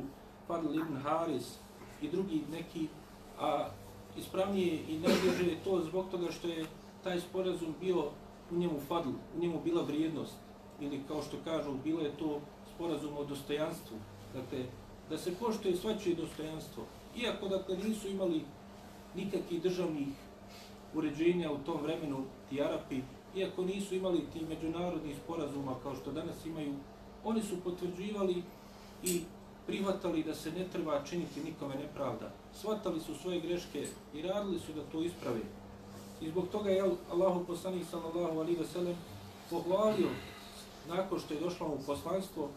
Fadl 0.47 0.75
ibn 0.75 0.97
Haris 0.97 1.59
i 2.03 2.09
drugi 2.09 2.43
neki, 2.53 2.87
a 3.41 3.69
ispravnije 4.19 4.79
i 4.89 4.99
najbliže 4.99 5.45
je 5.51 5.65
to 5.65 5.81
zbog 5.85 6.11
toga 6.11 6.31
što 6.31 6.49
je 6.49 6.67
taj 7.05 7.21
sporazum 7.21 7.75
bio 7.81 8.05
u 8.51 8.57
njemu 8.57 8.81
Fadl, 8.89 9.09
u 9.37 9.41
njemu 9.41 9.61
bila 9.65 9.83
vrijednost, 9.83 10.35
ili 10.81 11.01
kao 11.09 11.23
što 11.23 11.37
kažu, 11.45 11.73
bilo 11.85 12.01
je 12.01 12.17
to 12.17 12.41
sporazum 12.75 13.17
o 13.19 13.25
dostojanstvu, 13.25 13.97
dakle, 14.35 14.65
da 15.11 15.19
se 15.19 15.35
poštuje 15.35 15.77
svačije 15.77 16.15
dostojanstvo, 16.15 16.85
iako 17.17 17.49
dakle 17.49 17.77
nisu 17.77 18.09
imali 18.09 18.45
nikakvih 19.15 19.63
državnih 19.63 20.09
uređenja 20.95 21.53
u 21.53 21.59
tom 21.59 21.83
vremenu 21.83 22.25
ti 22.51 22.63
Arapi, 22.63 23.03
iako 23.37 23.65
nisu 23.65 23.95
imali 23.95 24.27
ti 24.33 24.41
međunarodni 24.49 25.15
sporazuma 25.25 25.75
kao 25.83 25.95
što 25.97 26.13
danas 26.13 26.47
imaju, 26.47 26.75
oni 27.25 27.43
su 27.43 27.61
potvrđivali 27.65 28.43
i 29.03 29.23
prihvatali 29.67 30.23
da 30.23 30.35
se 30.35 30.53
ne 30.53 30.69
treba 30.73 31.05
činiti 31.05 31.45
nikome 31.45 31.75
nepravda. 31.75 32.31
Svatali 32.55 33.01
su 33.01 33.15
svoje 33.15 33.41
greške 33.41 33.87
i 34.15 34.23
radili 34.23 34.59
su 34.59 34.73
da 34.73 34.83
to 34.93 35.03
isprave. 35.03 35.41
I 36.21 36.29
zbog 36.29 36.49
toga 36.53 36.71
je 36.71 36.91
Allahu 37.13 37.45
poslanik 37.47 37.85
sallallahu 37.91 38.41
alaihi 38.41 38.61
ve 38.61 38.67
sellem 38.67 38.97
pohvalio 39.51 40.09
nakon 40.89 41.21
što 41.21 41.35
je 41.35 41.41
došlo 41.41 41.69
u 41.69 41.79
poslanstvo, 41.87 42.49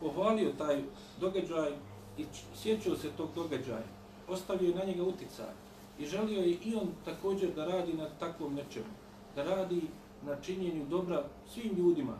pohvalio 0.00 0.52
taj 0.58 0.82
događaj 1.20 1.72
i 2.18 2.24
sjećao 2.62 2.96
se 2.96 3.10
tog 3.16 3.28
događaja. 3.34 3.86
Ostavio 4.28 4.68
je 4.68 4.74
na 4.74 4.84
njega 4.84 5.02
uticaj. 5.02 5.52
I 5.98 6.06
želio 6.06 6.40
je 6.40 6.58
i 6.64 6.74
on 6.74 6.88
također 7.04 7.54
da 7.54 7.64
radi 7.64 7.92
na 7.92 8.08
takvom 8.18 8.54
nečemu. 8.54 8.94
Da 9.36 9.44
radi 9.44 9.80
na 10.26 10.36
činjenju 10.40 10.86
dobra 10.86 11.24
svim 11.54 11.74
ljudima. 11.76 12.16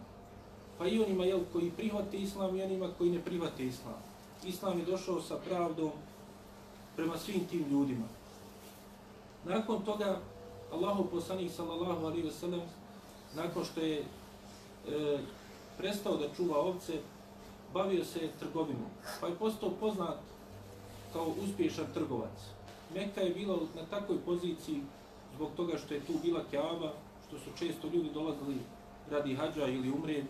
Pa 0.79 0.87
i 0.87 1.03
onima 1.03 1.25
jel, 1.25 1.41
koji 1.53 1.71
prihvate 1.71 2.17
islam 2.17 2.57
i 2.57 2.63
onima 2.63 2.89
koji 2.99 3.11
ne 3.11 3.21
prihvate 3.21 3.67
islam. 3.67 3.95
Islam 4.45 4.79
je 4.79 4.85
došao 4.85 5.21
sa 5.21 5.37
pravdom 5.37 5.91
prema 6.97 7.19
svim 7.19 7.47
tim 7.51 7.65
ljudima. 7.71 8.05
Nakon 9.45 9.85
toga, 9.85 10.19
Allahu 10.73 11.05
poslanik 11.05 11.53
sallallahu 11.53 12.07
alaihi 12.07 12.29
wasallam, 12.29 12.61
nakon 13.35 13.65
što 13.65 13.81
je 13.81 13.99
e, 13.99 14.05
prestao 15.79 16.17
da 16.17 16.35
čuva 16.37 16.59
ovce, 16.59 16.93
bavio 17.75 18.05
se 18.05 18.29
trgovinom, 18.39 18.91
pa 19.21 19.27
je 19.27 19.35
postao 19.35 19.71
poznat 19.81 20.19
kao 21.13 21.35
uspješan 21.45 21.87
trgovac. 21.95 22.39
Meka 22.95 23.21
je 23.21 23.35
bila 23.35 23.57
na 23.75 23.83
takvoj 23.91 24.19
poziciji 24.25 24.81
zbog 25.35 25.51
toga 25.57 25.79
što 25.79 25.95
je 25.95 26.01
tu 26.01 26.13
bila 26.23 26.41
Kaaba, 26.51 26.93
što 27.35 27.51
su 27.51 27.59
često 27.59 27.89
ljudi 27.89 28.11
dolazili 28.15 28.59
radi 29.11 29.35
hađa 29.35 29.67
ili 29.67 29.91
umre, 29.93 30.23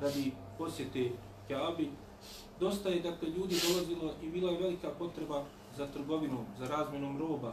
radi 0.00 0.32
posjete 0.58 1.10
Kaabi, 1.48 1.90
dosta 2.60 2.88
je 2.88 3.00
dakle 3.00 3.28
ljudi 3.28 3.56
dolazilo 3.68 4.12
i 4.22 4.28
bila 4.28 4.52
je 4.52 4.58
velika 4.58 4.90
potreba 4.98 5.44
za 5.76 5.86
trgovinom, 5.86 6.44
za 6.58 6.68
razmenom 6.68 7.18
roba. 7.18 7.52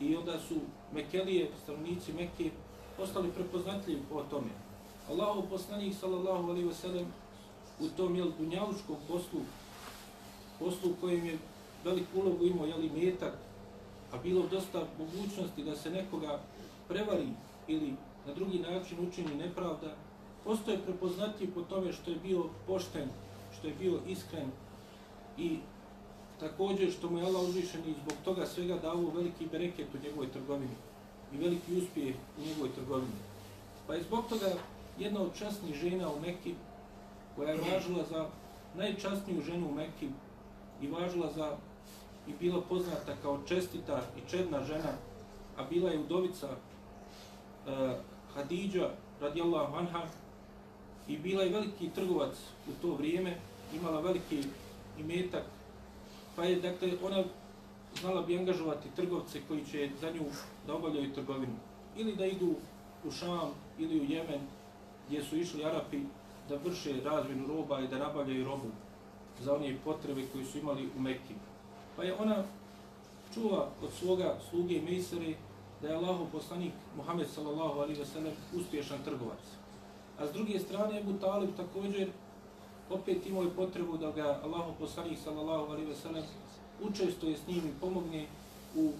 I 0.00 0.16
onda 0.16 0.40
su 0.48 0.54
Mekelije, 0.92 1.50
stanovnici 1.62 2.12
Mekke, 2.12 2.50
postali 2.96 3.30
prepoznatljivi 3.30 4.00
po 4.10 4.22
tome. 4.30 4.50
Allahu 5.10 5.48
poslanik 5.50 5.94
sallallahu 6.00 6.50
alejhi 6.50 6.68
ve 6.68 6.74
sellem 6.74 7.06
u 7.80 7.88
tom 7.88 8.16
jel 8.16 8.30
dunjalučkom 8.38 8.96
poslu 9.08 9.40
poslu 10.58 10.90
u 10.90 10.94
kojem 11.00 11.26
je 11.26 11.38
velik 11.84 12.06
ulogu 12.14 12.46
imao 12.46 12.66
jeli 12.66 12.90
metak, 12.90 13.34
a 14.12 14.18
bilo 14.18 14.46
dosta 14.50 14.86
mogućnosti 14.98 15.64
da 15.64 15.76
se 15.76 15.90
nekoga 15.90 16.40
prevari 16.88 17.28
ili 17.68 17.94
na 18.26 18.34
drugi 18.34 18.58
način 18.58 19.08
učini 19.08 19.34
nepravda, 19.34 19.94
postoje 20.44 20.78
prepoznati 20.78 21.50
po 21.54 21.62
tome 21.62 21.92
što 21.92 22.10
je 22.10 22.16
bio 22.16 22.44
pošten, 22.66 23.08
što 23.58 23.66
je 23.66 23.74
bio 23.74 23.98
iskren 24.08 24.50
i 25.38 25.58
također 26.40 26.92
što 26.92 27.10
mu 27.10 27.18
je 27.18 27.24
Allah 27.24 27.42
uzvišen 27.42 27.80
i 27.80 27.94
zbog 28.02 28.14
toga 28.24 28.46
svega 28.46 28.76
dao 28.78 29.10
veliki 29.14 29.46
bereket 29.46 29.86
u 29.94 30.04
njegovoj 30.04 30.32
trgovini 30.32 30.76
i 31.32 31.36
veliki 31.36 31.78
uspjeh 31.78 32.14
u 32.38 32.46
njegovoj 32.48 32.72
trgovini. 32.74 33.12
Pa 33.86 33.94
je 33.94 34.02
zbog 34.02 34.24
toga 34.28 34.52
jedna 34.98 35.20
od 35.20 35.38
časnih 35.38 35.74
žena 35.74 36.12
u 36.12 36.20
Mekki, 36.20 36.54
koja 37.36 37.50
je 37.50 37.60
važila 37.72 38.04
za 38.10 38.28
najčasniju 38.74 39.42
ženu 39.42 39.68
u 39.68 39.74
Mekki 39.74 40.08
i 40.82 40.88
važila 40.88 41.32
za 41.32 41.56
i 42.28 42.32
bila 42.40 42.60
poznata 42.60 43.16
kao 43.22 43.38
čestita 43.48 44.02
i 44.16 44.30
čedna 44.30 44.64
žena, 44.64 44.92
a 45.56 45.64
bila 45.70 45.90
je 45.90 45.98
udovica 45.98 46.48
uh, 47.66 47.92
Hadidža 48.34 48.90
radijallahu 49.20 49.76
anha 49.76 50.02
i 51.08 51.18
bila 51.18 51.42
je 51.42 51.50
veliki 51.50 51.90
trgovac 51.94 52.36
u 52.68 52.72
to 52.82 52.94
vrijeme, 52.94 53.36
imala 53.74 54.00
veliki 54.00 54.42
imetak, 54.98 55.44
pa 56.36 56.44
je, 56.44 56.60
dakle, 56.60 56.92
ona 57.02 57.24
znala 58.00 58.22
bi 58.22 58.38
angažovati 58.38 58.88
trgovce 58.96 59.40
koji 59.48 59.64
će 59.64 59.90
za 60.00 60.10
nju 60.10 60.24
da 60.66 60.74
obavljaju 60.74 61.14
trgovinu. 61.14 61.54
Ili 61.96 62.16
da 62.16 62.26
idu 62.26 62.54
u 63.04 63.10
Šam 63.10 63.50
ili 63.78 64.00
u 64.00 64.04
Jemen, 64.04 64.40
gdje 65.06 65.24
su 65.24 65.36
išli 65.36 65.64
Arapi 65.64 66.00
da 66.48 66.56
vrše 66.64 67.00
razvinu 67.04 67.46
roba 67.46 67.80
i 67.80 67.88
da 67.88 67.98
nabavljaju 67.98 68.44
robu 68.44 68.68
za 69.40 69.54
one 69.54 69.76
potrebe 69.84 70.22
koji 70.32 70.44
su 70.44 70.58
imali 70.58 70.88
u 70.96 71.00
Mekki. 71.00 71.34
Pa 71.96 72.04
je 72.04 72.14
ona 72.14 72.44
čuva 73.34 73.68
od 73.82 73.92
svoga 73.92 74.38
sluge 74.50 74.80
Mejsere 74.80 75.34
da 75.84 75.90
je 75.90 75.96
Allahov 75.96 76.26
poslanik 76.32 76.72
Muhammed 76.96 77.28
sallallahu 77.28 77.80
alaihi 77.80 78.00
ve 78.00 78.06
sellem 78.06 78.32
uspješan 78.56 78.98
trgovac. 79.04 79.44
A 80.18 80.26
s 80.26 80.32
druge 80.32 80.58
strane 80.58 81.00
Abu 81.00 81.12
Talib 81.12 81.50
također 81.56 82.08
opet 82.90 83.26
imao 83.26 83.42
je 83.42 83.56
potrebu 83.56 83.96
da 83.96 84.10
ga 84.10 84.40
Allahov 84.44 84.74
poslanik 84.78 85.18
sallallahu 85.24 85.72
alaihi 85.72 85.88
ve 85.88 85.94
sellem 85.94 86.24
učesto 86.82 87.26
je 87.26 87.36
s 87.36 87.46
njim 87.48 87.58
i 87.58 87.80
pomogne 87.80 88.26
u 88.76 88.92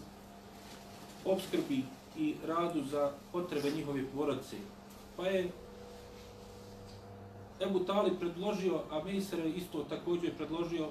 obskrbi 1.25 1.83
i 2.19 2.35
radu 2.47 2.85
za 2.85 3.13
potrebe 3.33 3.71
njihove 3.71 4.05
porodice. 4.15 4.57
Pa 5.17 5.27
je 5.27 5.51
Ebu 7.61 7.81
Talib 7.81 8.19
predložio, 8.21 8.81
a 8.91 9.05
Mejser 9.05 9.39
je 9.39 9.53
isto 9.53 9.85
također 9.85 10.37
predložio 10.37 10.89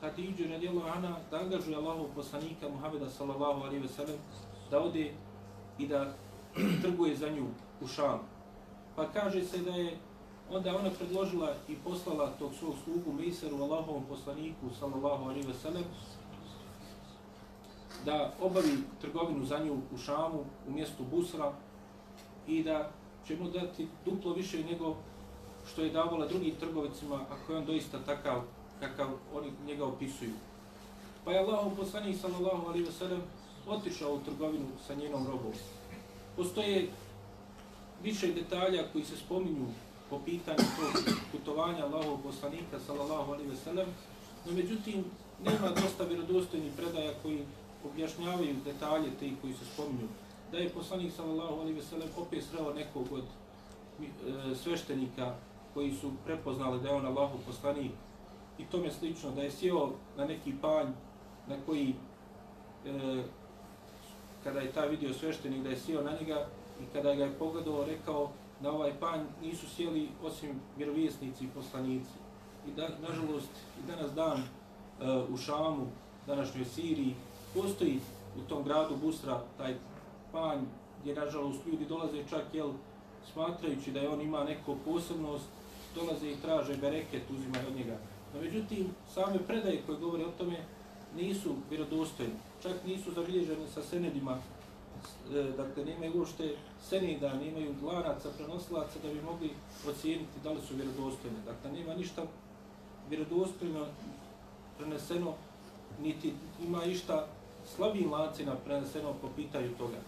Hatidju 0.00 0.48
radijallahu 0.48 0.88
ana 0.88 1.16
da 1.30 1.36
angažuje 1.36 1.76
Allahov 1.76 2.06
poslanika 2.14 2.68
Muhameda 2.68 3.10
sallallahu 3.10 3.60
alaihi 3.60 3.82
ve 3.82 3.88
sellem 3.88 4.18
da 4.70 4.80
ode 4.80 5.12
i 5.78 5.86
da 5.86 6.14
trguje 6.82 7.16
za 7.16 7.28
nju 7.30 7.46
u 7.80 7.86
Šam. 7.86 8.20
Pa 8.96 9.08
kaže 9.08 9.44
se 9.44 9.58
da 9.58 9.70
je 9.70 9.96
onda 10.50 10.76
ona 10.76 10.90
predložila 10.90 11.54
i 11.68 11.76
poslala 11.76 12.30
tog 12.38 12.52
svog 12.58 12.74
slugu 12.84 13.12
Mejseru 13.12 13.62
Allahovom 13.62 14.04
poslaniku 14.08 14.66
sallallahu 14.80 15.24
alaihi 15.24 15.46
ve 15.46 15.54
sellem 15.54 15.84
da 18.04 18.32
obavi 18.40 18.78
trgovinu 19.00 19.44
za 19.44 19.58
nju 19.58 19.76
u 19.94 19.98
Šamu, 19.98 20.44
u 20.68 20.72
mjestu 20.72 21.04
Busra 21.10 21.52
i 22.46 22.62
da 22.62 22.90
će 23.26 23.36
mu 23.36 23.50
dati 23.50 23.88
duplo 24.04 24.32
više 24.32 24.64
nego 24.64 24.96
što 25.66 25.82
je 25.82 25.90
davala 25.90 26.26
drugim 26.26 26.54
trgovicima, 26.54 27.20
ako 27.30 27.52
je 27.52 27.58
on 27.58 27.64
doista 27.64 27.98
takav 28.06 28.42
kakav 28.80 29.08
oni 29.34 29.52
njega 29.66 29.84
opisuju. 29.84 30.32
Pa 31.24 31.32
je 31.32 31.38
Allahov 31.38 31.76
poslanik 31.76 32.16
sallallahu 32.20 32.66
alaihi 32.66 32.84
veselem 32.84 33.22
otišao 33.66 34.14
u 34.14 34.20
trgovinu 34.20 34.66
sa 34.86 34.94
njenom 34.94 35.26
robom. 35.26 35.52
Postoje 36.36 36.88
više 38.02 38.32
detalja 38.32 38.82
koji 38.92 39.04
se 39.04 39.16
spominju 39.16 39.66
po 40.10 40.18
pitanju 40.24 40.58
tog 40.58 41.14
putovanja 41.32 41.84
Allahovog 41.84 42.20
poslanika 42.22 42.80
sallallahu 42.86 43.32
alaihi 43.32 43.50
ve 43.50 43.56
sellem, 43.56 43.86
no 44.46 44.52
međutim 44.52 45.04
nema 45.44 45.68
dosta 45.82 46.04
vjerodostojnih 46.04 46.72
predaja 46.76 47.12
koji 47.22 47.44
objašnjavaju 47.84 48.54
detalje 48.64 49.10
te 49.20 49.30
koji 49.40 49.52
se 49.54 49.64
spominju. 49.64 50.08
Da 50.52 50.58
je 50.58 50.68
poslanik 50.68 51.12
sallallahu 51.12 51.54
alaihi 51.54 51.78
ve 51.78 51.82
sellem, 51.82 52.08
opet 52.16 52.44
sreo 52.44 52.74
nekog 52.74 53.06
od 53.12 53.24
e, 53.24 54.54
sveštenika 54.54 55.34
koji 55.74 55.92
su 55.92 56.12
prepoznali 56.24 56.80
da 56.80 56.88
je 56.88 56.94
on 56.94 57.06
Allahov 57.06 57.38
poslanik 57.46 57.92
i 58.58 58.64
tome 58.64 58.90
slično, 58.90 59.30
da 59.30 59.42
je 59.42 59.50
sjeo 59.50 59.90
na 60.16 60.24
neki 60.24 60.54
panj 60.62 60.86
na 61.48 61.56
koji, 61.66 61.94
e, 62.86 63.22
kada 64.44 64.60
je 64.60 64.72
ta 64.72 64.84
vidio 64.84 65.14
sveštenik, 65.14 65.62
da 65.62 65.70
je 65.70 65.76
sjeo 65.76 66.02
na 66.02 66.10
njega 66.20 66.46
i 66.80 66.84
kada 66.92 67.14
ga 67.14 67.24
je 67.24 67.38
pogledao, 67.38 67.84
rekao 67.84 68.30
na 68.60 68.72
ovaj 68.72 68.92
panj 69.00 69.20
nisu 69.42 69.66
sjeli 69.68 70.08
osim 70.22 70.60
vjerovjesnici 70.76 71.44
i 71.44 71.48
poslanici. 71.54 72.10
I 72.68 72.70
da, 72.76 72.88
nažalost, 73.08 73.50
i 73.78 73.86
danas 73.86 74.12
dan 74.12 74.38
e, 74.38 74.44
u 75.32 75.36
Šamu, 75.36 75.86
današnjoj 76.26 76.64
Siriji, 76.64 77.14
postoji 77.54 78.00
u 78.36 78.48
tom 78.48 78.64
gradu 78.64 78.96
Busra 78.96 79.40
taj 79.58 79.74
panj 80.32 80.60
gdje, 81.00 81.14
nažalost, 81.14 81.66
ljudi 81.66 81.84
dolaze 81.84 82.24
čak, 82.30 82.44
jel, 82.52 82.70
smatrajući 83.32 83.90
da 83.90 84.00
je 84.00 84.08
on 84.08 84.20
ima 84.20 84.44
neku 84.44 84.76
posebnost, 84.84 85.48
dolaze 85.94 86.30
i 86.30 86.36
traže 86.36 86.76
bereket, 86.76 87.22
uzimaju 87.30 87.68
od 87.68 87.76
njega. 87.76 87.98
No, 88.34 88.40
međutim, 88.40 88.86
same 89.14 89.38
predaje 89.46 89.82
koje 89.86 89.98
govore 89.98 90.24
o 90.24 90.38
tome 90.38 90.56
nisu 91.16 91.54
vjerodostojni, 91.70 92.34
Čak 92.64 92.84
nisu 92.86 93.12
zabilježeni 93.12 93.68
sa 93.74 93.82
senedima, 93.82 94.38
e, 95.34 95.42
dakle, 95.56 95.84
nemaju 95.84 96.18
uopšte 96.18 96.56
seneda, 96.88 97.34
nemaju 97.34 97.74
lanaca, 97.82 98.30
prenosilaca 98.38 98.98
da 99.02 99.08
bi 99.08 99.20
mogli 99.22 99.50
ocijeniti 99.88 100.40
da 100.44 100.52
li 100.52 100.60
su 100.68 100.74
vjerodostojni. 100.74 101.36
Dakle, 101.46 101.72
nema 101.72 101.94
ništa 101.94 102.22
vjerodostojno 103.10 103.86
preneseno, 104.78 105.34
niti 106.02 106.32
ima 106.66 106.84
išta 106.84 107.26
slabim 107.76 108.12
lancima 108.12 108.54
preneseno 108.64 109.14
po 109.20 109.28
pitanju 109.36 109.68
toga. 109.78 109.98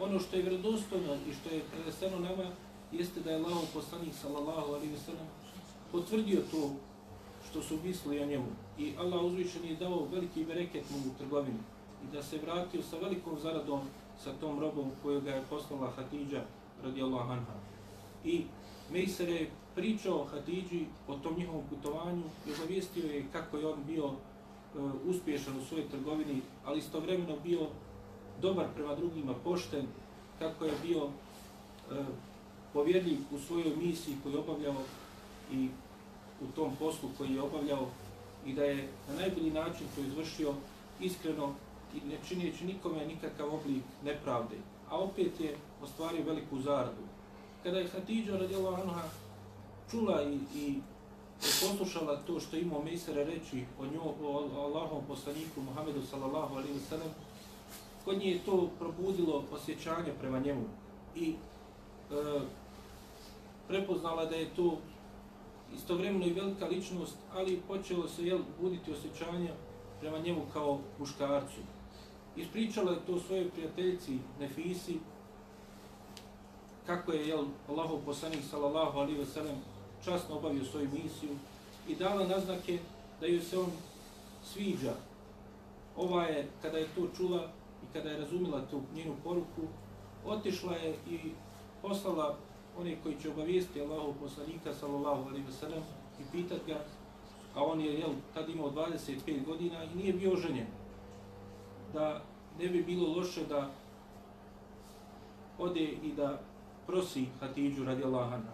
Ono 0.00 0.20
što 0.20 0.36
je 0.36 0.42
vjerodostojno 0.42 1.14
i 1.14 1.34
što 1.34 1.54
je 1.54 1.62
preneseno 1.72 2.18
nama 2.18 2.50
jeste 2.92 3.20
da 3.20 3.30
je 3.30 3.36
Allah 3.36 3.58
poslanik 3.74 4.14
sallallahu 4.22 4.72
alaihi 4.72 4.94
wa 4.94 5.04
sallam 5.06 5.26
potvrdio 5.92 6.40
to 6.50 6.70
što 7.50 7.62
su 7.62 7.78
mislili 7.84 8.22
o 8.22 8.26
njemu. 8.26 8.46
I 8.78 8.92
Allah 8.98 9.22
uzvišen 9.22 9.64
je 9.64 9.76
dao 9.76 10.06
veliki 10.12 10.44
bereket 10.44 10.84
mu 10.90 10.98
u 10.98 11.18
trgovini 11.18 11.58
i 12.04 12.12
da 12.12 12.22
se 12.22 12.38
vratio 12.38 12.82
sa 12.82 12.96
velikom 12.96 13.38
zaradom 13.38 13.80
sa 14.24 14.32
tom 14.40 14.60
robom 14.60 14.90
koju 15.02 15.20
ga 15.20 15.30
je 15.30 15.44
poslala 15.50 15.90
Hatidža 15.96 16.42
radijallahu 16.82 17.32
anha. 17.32 17.54
I 18.24 18.44
Mejser 18.92 19.28
je 19.28 19.50
pričao 19.74 20.24
Hatidži 20.24 20.84
o 21.08 21.14
tom 21.14 21.34
njihovom 21.36 21.62
putovanju 21.70 22.22
i 22.46 22.52
obavijestio 22.52 23.12
je 23.12 23.26
kako 23.32 23.56
je 23.56 23.66
on 23.66 23.78
bio 23.86 24.04
e, 24.04 24.10
uspješan 25.06 25.56
u 25.56 25.64
svojoj 25.64 25.88
trgovini, 25.88 26.40
ali 26.64 26.78
istovremeno 26.78 27.36
bio 27.44 27.66
dobar 28.40 28.66
prema 28.74 28.94
drugima, 28.94 29.34
pošten, 29.44 29.86
kako 30.38 30.64
je 30.64 30.72
bio 30.82 31.08
e, 31.08 32.04
povjerljiv 32.72 33.18
u 33.34 33.38
svojoj 33.38 33.76
misiji 33.76 34.16
koju 34.22 34.38
obavljao 34.38 34.82
i 35.52 35.68
u 36.48 36.56
tom 36.56 36.76
poslu 36.78 37.08
koji 37.18 37.34
je 37.34 37.42
obavljao 37.42 37.86
i 38.46 38.52
da 38.52 38.64
je 38.64 38.88
na 39.08 39.14
najbolji 39.14 39.50
način 39.50 39.86
to 39.94 40.00
izvršio 40.00 40.54
iskreno 41.00 41.54
i 41.94 42.08
ne 42.08 42.18
činjeći 42.28 42.64
nikome 42.64 43.06
nikakav 43.06 43.54
oblik 43.54 43.82
nepravde. 44.04 44.56
A 44.90 44.98
opet 44.98 45.40
je 45.40 45.56
ostvario 45.82 46.24
veliku 46.24 46.60
zaradu. 46.60 47.02
Kada 47.62 47.78
je 47.78 47.88
Hatidža 47.88 48.36
radijela 48.36 48.80
Anuha 48.80 49.02
čula 49.90 50.22
i, 50.22 50.38
i 50.58 50.80
poslušala 51.42 52.16
to 52.26 52.40
što 52.40 52.56
imao 52.56 52.82
Mesere 52.82 53.24
reći 53.24 53.64
o, 53.80 53.86
njo, 53.86 54.02
o 54.22 54.50
Allahom 54.56 55.04
poslaniku 55.08 55.60
Muhammedu 55.60 56.02
sallallahu 56.10 56.54
alaihi 56.54 56.74
wa 56.74 56.88
sallam, 56.88 57.08
kod 58.04 58.18
nje 58.18 58.30
je 58.30 58.44
to 58.44 58.70
probudilo 58.78 59.44
osjećanje 59.52 60.12
prema 60.20 60.38
njemu 60.38 60.64
i 61.16 61.30
e, 61.30 61.34
prepoznala 63.68 64.24
da 64.24 64.36
je 64.36 64.54
to 64.56 64.78
istovremeno 65.74 66.26
i 66.26 66.32
velika 66.32 66.66
ličnost, 66.66 67.16
ali 67.34 67.62
počelo 67.68 68.08
se 68.08 68.26
jel, 68.26 68.38
buditi 68.60 68.92
osjećanja 68.92 69.50
prema 70.00 70.18
njemu 70.18 70.42
kao 70.52 70.78
muškarcu. 70.98 71.60
Ispričala 72.36 72.92
je 72.92 73.06
to 73.06 73.20
svojoj 73.20 73.50
prijateljici 73.50 74.18
Nefisi, 74.40 74.98
kako 76.86 77.12
je 77.12 77.28
jel, 77.28 77.44
Allahov 77.68 77.98
poslanik 78.04 78.40
sallallahu 78.50 78.98
alaihi 78.98 79.18
ve 79.18 79.26
sellem 79.26 79.56
časno 80.04 80.36
obavio 80.36 80.64
svoju 80.64 80.88
misiju 80.92 81.30
i 81.88 81.94
dala 81.94 82.26
naznake 82.26 82.78
da 83.20 83.26
joj 83.26 83.40
se 83.40 83.58
on 83.58 83.70
sviđa. 84.44 84.94
Ova 85.96 86.24
je, 86.24 86.48
kada 86.62 86.78
je 86.78 86.88
to 86.94 87.08
čula 87.16 87.48
i 87.82 87.92
kada 87.92 88.10
je 88.10 88.18
razumila 88.18 88.66
tu 88.70 88.80
njenu 88.94 89.14
poruku, 89.24 89.62
otišla 90.26 90.76
je 90.76 90.94
i 91.10 91.18
poslala 91.82 92.36
oni 92.78 92.96
koji 93.02 93.16
će 93.22 93.30
obavijesti 93.30 93.80
Allahu 93.80 94.14
poslanika 94.20 94.74
sallallahu 94.74 95.28
alejhi 95.28 95.46
ve 95.46 95.52
sellem 95.52 95.82
i 96.20 96.22
pitat 96.32 96.60
ga 96.66 96.84
a 97.54 97.64
on 97.64 97.80
je 97.80 97.98
jel, 97.98 98.10
tad 98.34 98.48
imao 98.48 98.70
25 98.70 99.44
godina 99.44 99.84
i 99.84 99.96
nije 99.96 100.12
bio 100.12 100.36
ženjen, 100.36 100.66
da 101.92 102.22
ne 102.58 102.68
bi 102.68 102.82
bilo 102.82 103.16
loše 103.16 103.46
da 103.46 103.70
ode 105.58 105.84
i 105.84 106.12
da 106.16 106.40
prosi 106.86 107.26
Hatidžu 107.40 107.84
radi 107.84 108.04
Allahana. 108.04 108.52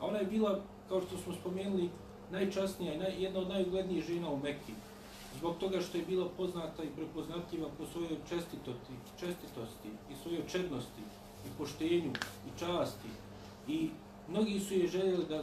A 0.00 0.06
ona 0.06 0.18
je 0.18 0.26
bila, 0.26 0.60
kao 0.88 1.00
što 1.00 1.18
smo 1.18 1.34
spomenuli, 1.34 1.90
najčasnija 2.30 2.94
i 2.94 2.98
naj, 2.98 3.22
jedna 3.22 3.40
od 3.40 3.48
najuglednijih 3.48 4.04
žena 4.04 4.30
u 4.30 4.36
Mekki. 4.36 4.72
Zbog 5.38 5.56
toga 5.56 5.80
što 5.80 5.98
je 5.98 6.04
bila 6.04 6.28
poznata 6.36 6.84
i 6.84 6.94
prepoznatljiva 6.96 7.68
po 7.78 7.86
svojoj 7.86 8.16
čestitosti, 8.28 8.92
čestitosti 9.20 9.88
i 10.10 10.14
svojoj 10.22 10.42
čednosti 10.48 11.02
i 11.46 11.48
poštenju 11.58 12.12
i 12.46 12.58
časti. 12.58 13.08
I 13.68 13.90
mnogi 14.28 14.60
su 14.60 14.74
je 14.74 14.88
željeli 14.88 15.24
da, 15.28 15.42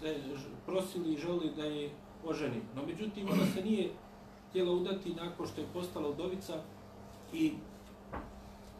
da 0.00 0.08
je 0.08 0.22
prosili 0.66 1.12
i 1.12 1.18
želili 1.18 1.52
da 1.56 1.64
je 1.64 1.90
oženi. 2.24 2.60
No 2.76 2.86
međutim, 2.86 3.28
ona 3.28 3.46
se 3.54 3.64
nije 3.64 3.90
htjela 4.48 4.72
udati 4.72 5.14
nakon 5.14 5.46
što 5.46 5.60
je 5.60 5.66
postala 5.72 6.08
udovica 6.08 6.62
i 7.32 7.52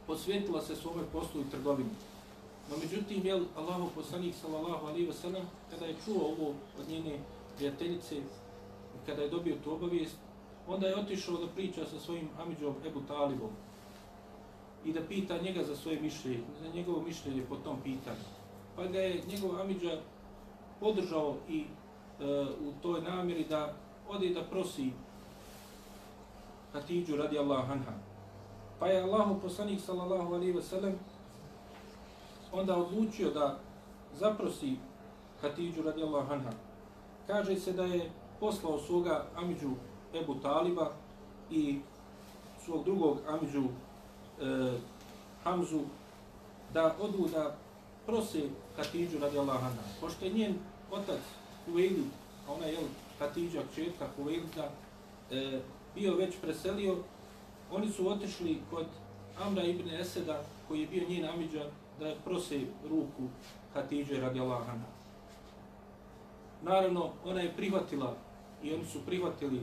posvjetila 0.07 0.61
se 0.63 0.77
svome 0.77 1.03
poslu 1.13 1.41
i 1.41 1.51
trgovini. 1.51 1.91
No 2.71 2.77
međutim, 2.83 3.27
jel 3.27 3.45
Allahu 3.57 3.91
poslanik 3.95 4.35
sallallahu 4.35 4.87
alaihi 4.87 5.09
wasallam, 5.09 5.43
kada 5.71 5.87
je 5.87 5.97
čuo 6.05 6.23
ovo 6.23 6.55
od 6.81 6.89
njene 6.89 7.19
prijateljice, 7.57 8.17
kada 9.07 9.23
je 9.23 9.29
dobio 9.29 9.57
tu 9.65 9.73
obavijest, 9.73 10.17
onda 10.69 10.87
je 10.87 10.97
otišao 10.97 11.37
da 11.37 11.47
priča 11.47 11.87
sa 11.87 12.01
svojim 12.01 12.29
Amidžom 12.39 12.75
Ebu 12.87 13.01
Talibom 13.09 13.51
i 14.85 14.93
da 14.93 15.01
pita 15.01 15.39
njega 15.39 15.65
za 15.65 15.77
svoje 15.77 16.01
mišljenje, 16.01 16.45
za 16.63 16.69
njegovo 16.75 17.03
mišljenje 17.03 17.43
po 17.49 17.57
tom 17.57 17.77
pitanju. 17.85 18.44
Pa 18.77 18.87
ga 18.87 18.99
je 18.99 19.23
njegov 19.29 19.61
Amidža 19.61 20.01
podržao 20.81 21.37
i 21.49 21.61
e, 21.61 21.67
u 22.43 22.73
toj 22.83 23.03
namjeri 23.03 23.45
da 23.45 23.75
ode 24.09 24.29
da 24.29 24.43
prosi 24.43 24.91
Hatidžu 26.73 27.17
radi 27.17 27.39
Allah 27.39 27.71
anha. 27.71 27.93
Pa 28.79 28.87
je 28.87 29.03
Allahu 29.03 29.41
poslanik 29.41 29.81
sallallahu 29.81 30.35
alaihi 30.35 30.53
ve 30.53 30.63
sellem 30.63 30.99
onda 32.53 32.77
odlučio 32.77 33.31
da 33.31 33.59
zaprosi 34.15 34.77
Hatidžu 35.41 35.83
radijallahu 35.83 36.33
anha. 36.33 36.51
Kaže 37.27 37.57
se 37.57 37.73
da 37.73 37.85
je 37.85 38.11
poslao 38.41 38.79
svoga 38.79 39.25
Amidžu 39.37 39.71
Ebu 40.15 40.35
Taliba 40.35 40.91
i 41.51 41.79
svog 42.65 42.85
drugog 42.85 43.19
Amidžu 43.29 43.65
e, 43.65 44.73
Hamzu 45.45 45.81
da 46.73 46.97
odu 47.01 47.29
da 47.33 47.57
prose 48.07 48.49
Hatidžu 48.77 49.19
radijallahu 49.19 49.65
anha. 49.65 49.83
Pošto 50.01 50.25
je 50.25 50.33
njen 50.33 50.55
otac 50.91 51.21
Huveilid, 51.67 52.11
a 52.49 52.53
ona 52.53 52.67
je 52.67 52.79
Katidža, 53.19 53.63
kćerka 53.73 54.09
Huveilida, 54.17 54.71
e, 55.31 55.61
bio 55.95 56.17
već 56.17 56.35
preselio, 56.43 56.97
oni 57.73 57.91
su 57.91 58.09
otišli 58.09 58.61
kod 58.71 58.87
Amra 59.39 59.65
ibn 59.65 59.91
Eseda, 59.91 60.43
koji 60.69 60.81
je 60.81 60.87
bio 60.87 61.09
njen 61.09 61.25
amiđa, 61.25 61.67
da 62.01 62.15
prose 62.25 62.61
ruku 62.89 63.23
Katidže 63.73 64.21
radi 64.21 64.41
Allahana. 64.41 64.85
Naravno, 66.63 67.11
ona 67.25 67.41
je 67.41 67.57
prihvatila 67.57 68.17
i 68.63 68.75
oni 68.75 68.85
su 68.85 69.01
prihvatili 69.07 69.61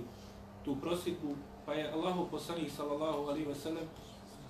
tu 0.66 0.76
prositbu, 0.76 1.36
pa 1.66 1.74
je 1.74 1.92
Allahu 1.92 2.28
poslanih 2.32 2.74
sallallahu 2.74 3.28
alaihi 3.28 3.46
ve 3.46 3.56
sellem 3.56 3.86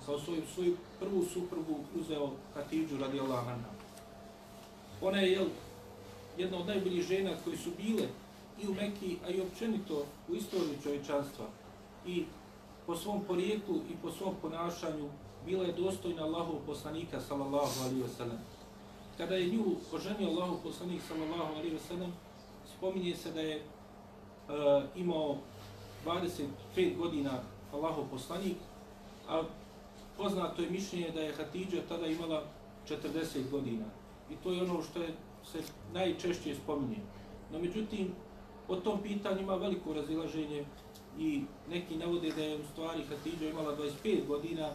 kao 0.06 0.18
svoju, 0.18 0.42
svoju 0.54 0.76
prvu 1.00 1.24
suprugu 1.24 1.76
uzeo 2.00 2.30
Katidžu 2.54 2.98
radi 2.98 3.20
Allahana. 3.20 3.81
Ona 5.02 5.18
je 5.18 5.32
jel, 5.32 5.46
jedna 6.38 6.58
od 6.58 6.66
najboljih 6.66 7.02
žena 7.02 7.30
koji 7.44 7.56
su 7.56 7.70
bile 7.76 8.08
i 8.62 8.68
u 8.68 8.74
Mekiji, 8.74 9.18
a 9.26 9.30
i 9.30 9.40
općenito 9.40 10.04
u 10.28 10.34
istoriji 10.34 10.82
čovječanstva. 10.82 11.46
I 12.06 12.24
po 12.86 12.96
svom 12.96 13.24
porijeklu 13.24 13.76
i 13.76 13.94
po 14.02 14.10
svom 14.10 14.34
ponašanju 14.42 15.08
bila 15.46 15.64
je 15.64 15.72
dostojna 15.72 16.22
Allahov 16.22 16.56
poslanika 16.66 17.20
sallallahu 17.20 17.80
alaihi 17.80 18.02
wasallam. 18.02 18.38
Kada 19.16 19.34
je 19.34 19.46
nju 19.46 19.64
oženio 19.92 20.28
Allahov 20.28 20.56
poslanik 20.62 21.02
sallallahu 21.08 21.54
alaihi 21.54 21.76
wasallam, 21.76 22.10
spominje 22.76 23.16
se 23.16 23.32
da 23.32 23.40
je 23.40 23.56
e, 23.56 23.62
imao 24.96 25.36
25 26.06 26.96
godina 26.96 27.30
Allahov 27.72 28.04
poslanik, 28.10 28.56
a 29.28 29.42
poznato 30.16 30.62
je 30.62 30.70
mišljenje 30.70 31.10
da 31.10 31.20
je 31.20 31.34
Hatidža 31.34 31.82
tada 31.88 32.06
imala 32.06 32.42
40 32.88 33.50
godina. 33.50 33.84
I 34.32 34.36
to 34.42 34.52
je 34.52 34.62
ono 34.62 34.82
što 34.82 35.02
je, 35.02 35.08
se 35.44 35.58
najčešće 35.92 36.54
spominje. 36.54 36.98
No 37.52 37.58
međutim, 37.58 38.12
o 38.68 38.76
tom 38.76 39.02
pitanju 39.02 39.40
ima 39.40 39.54
veliko 39.54 39.92
razilaženje 39.92 40.64
i 41.18 41.42
neki 41.70 41.96
navode 41.96 42.32
da 42.36 42.42
je 42.42 42.56
u 42.56 42.64
stvari 42.72 43.02
Hatidža 43.08 43.48
imala 43.48 43.76
25 43.76 44.26
godina, 44.26 44.70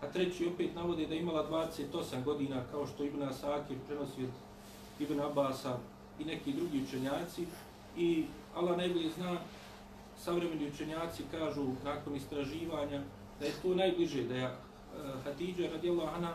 a 0.00 0.06
treći 0.06 0.46
opet 0.46 0.74
navode 0.74 1.06
da 1.06 1.14
imala 1.14 1.50
28 1.50 2.24
godina, 2.24 2.62
kao 2.70 2.86
što 2.86 3.04
Ibn 3.04 3.22
Asakir 3.22 3.76
prenosi 3.86 4.24
od 4.24 4.30
Ibn 5.00 5.20
Abasa 5.20 5.78
i 6.18 6.24
neki 6.24 6.52
drugi 6.52 6.82
učenjaci. 6.82 7.46
I 7.96 8.24
Allah 8.54 8.76
najbolje 8.76 9.10
zna, 9.10 9.36
savremeni 10.18 10.70
učenjaci 10.70 11.22
kažu 11.30 11.64
nakon 11.84 12.16
istraživanja 12.16 13.02
da 13.40 13.46
je 13.46 13.52
to 13.62 13.74
najbliže, 13.74 14.24
da 14.24 14.34
je 14.34 14.44
eh, 14.44 14.52
Hatidža 15.24 15.70
radijallahu 15.72 16.16
anha 16.16 16.34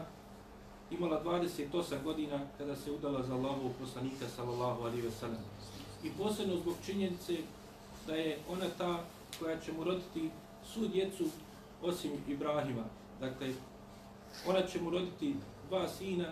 imala 0.91 1.23
28 1.23 2.03
godina 2.03 2.39
kada 2.57 2.75
se 2.75 2.91
udala 2.91 3.23
za 3.23 3.33
Allahu 3.33 3.71
poslanika 3.79 4.25
sallallahu 4.35 4.81
alaihi 4.81 5.01
ve 5.01 5.11
sellem. 5.11 5.41
I 6.03 6.09
posebno 6.17 6.55
zbog 6.55 6.75
činjenice 6.85 7.37
da 8.07 8.15
je 8.15 8.37
ona 8.49 8.65
ta 8.77 9.03
koja 9.39 9.59
će 9.59 9.73
mu 9.73 9.83
roditi 9.83 10.29
svu 10.73 10.87
djecu 10.87 11.25
osim 11.81 12.11
Ibrahima, 12.27 12.83
Dakle, 13.19 13.53
ona 14.47 14.67
će 14.67 14.81
mu 14.81 14.89
roditi 14.89 15.35
dva 15.69 15.87
sina 15.89 16.31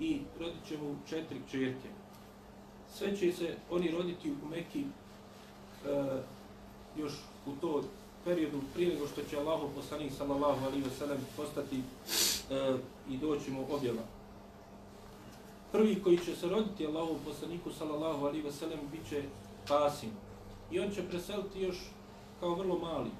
i 0.00 0.20
rodit 0.40 0.68
će 0.68 0.78
mu 0.78 0.96
četiri 1.08 1.40
čerke. 1.50 1.88
Sve 2.94 3.16
će 3.16 3.32
se 3.32 3.56
oni 3.70 3.90
roditi 3.90 4.30
u 4.30 4.48
Meki 4.48 4.80
e, 4.80 4.86
još 6.96 7.12
u 7.46 7.50
to 7.60 7.82
periodu 8.24 8.60
prije 8.74 8.94
nego 8.94 9.06
što 9.08 9.22
će 9.30 9.36
Allahu 9.36 9.70
poslanik 9.74 10.12
sallallahu 10.18 10.64
alaihi 10.66 10.84
ve 10.84 10.90
sellem 10.90 11.18
postati 11.36 11.76
e, 11.76 12.76
i 13.10 13.16
doći 13.16 13.50
mu 13.50 13.66
objava. 13.70 14.02
Prvi 15.72 16.02
koji 16.02 16.18
će 16.18 16.36
se 16.36 16.48
roditi 16.48 16.86
Allahu 16.86 17.16
poslaniku 17.26 17.72
sallallahu 17.72 18.26
alaihi 18.26 18.46
wa 18.46 18.52
sellem 18.52 18.78
bit 18.92 19.08
će 19.08 19.22
Kasim. 19.68 20.10
I 20.70 20.80
on 20.80 20.90
će 20.90 21.08
preseliti 21.08 21.60
još 21.60 21.76
kao 22.40 22.54
vrlo 22.54 22.78
mali. 22.78 23.10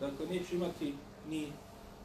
Dakle, 0.00 0.26
neće 0.26 0.56
imati 0.56 0.94
ni 1.28 1.52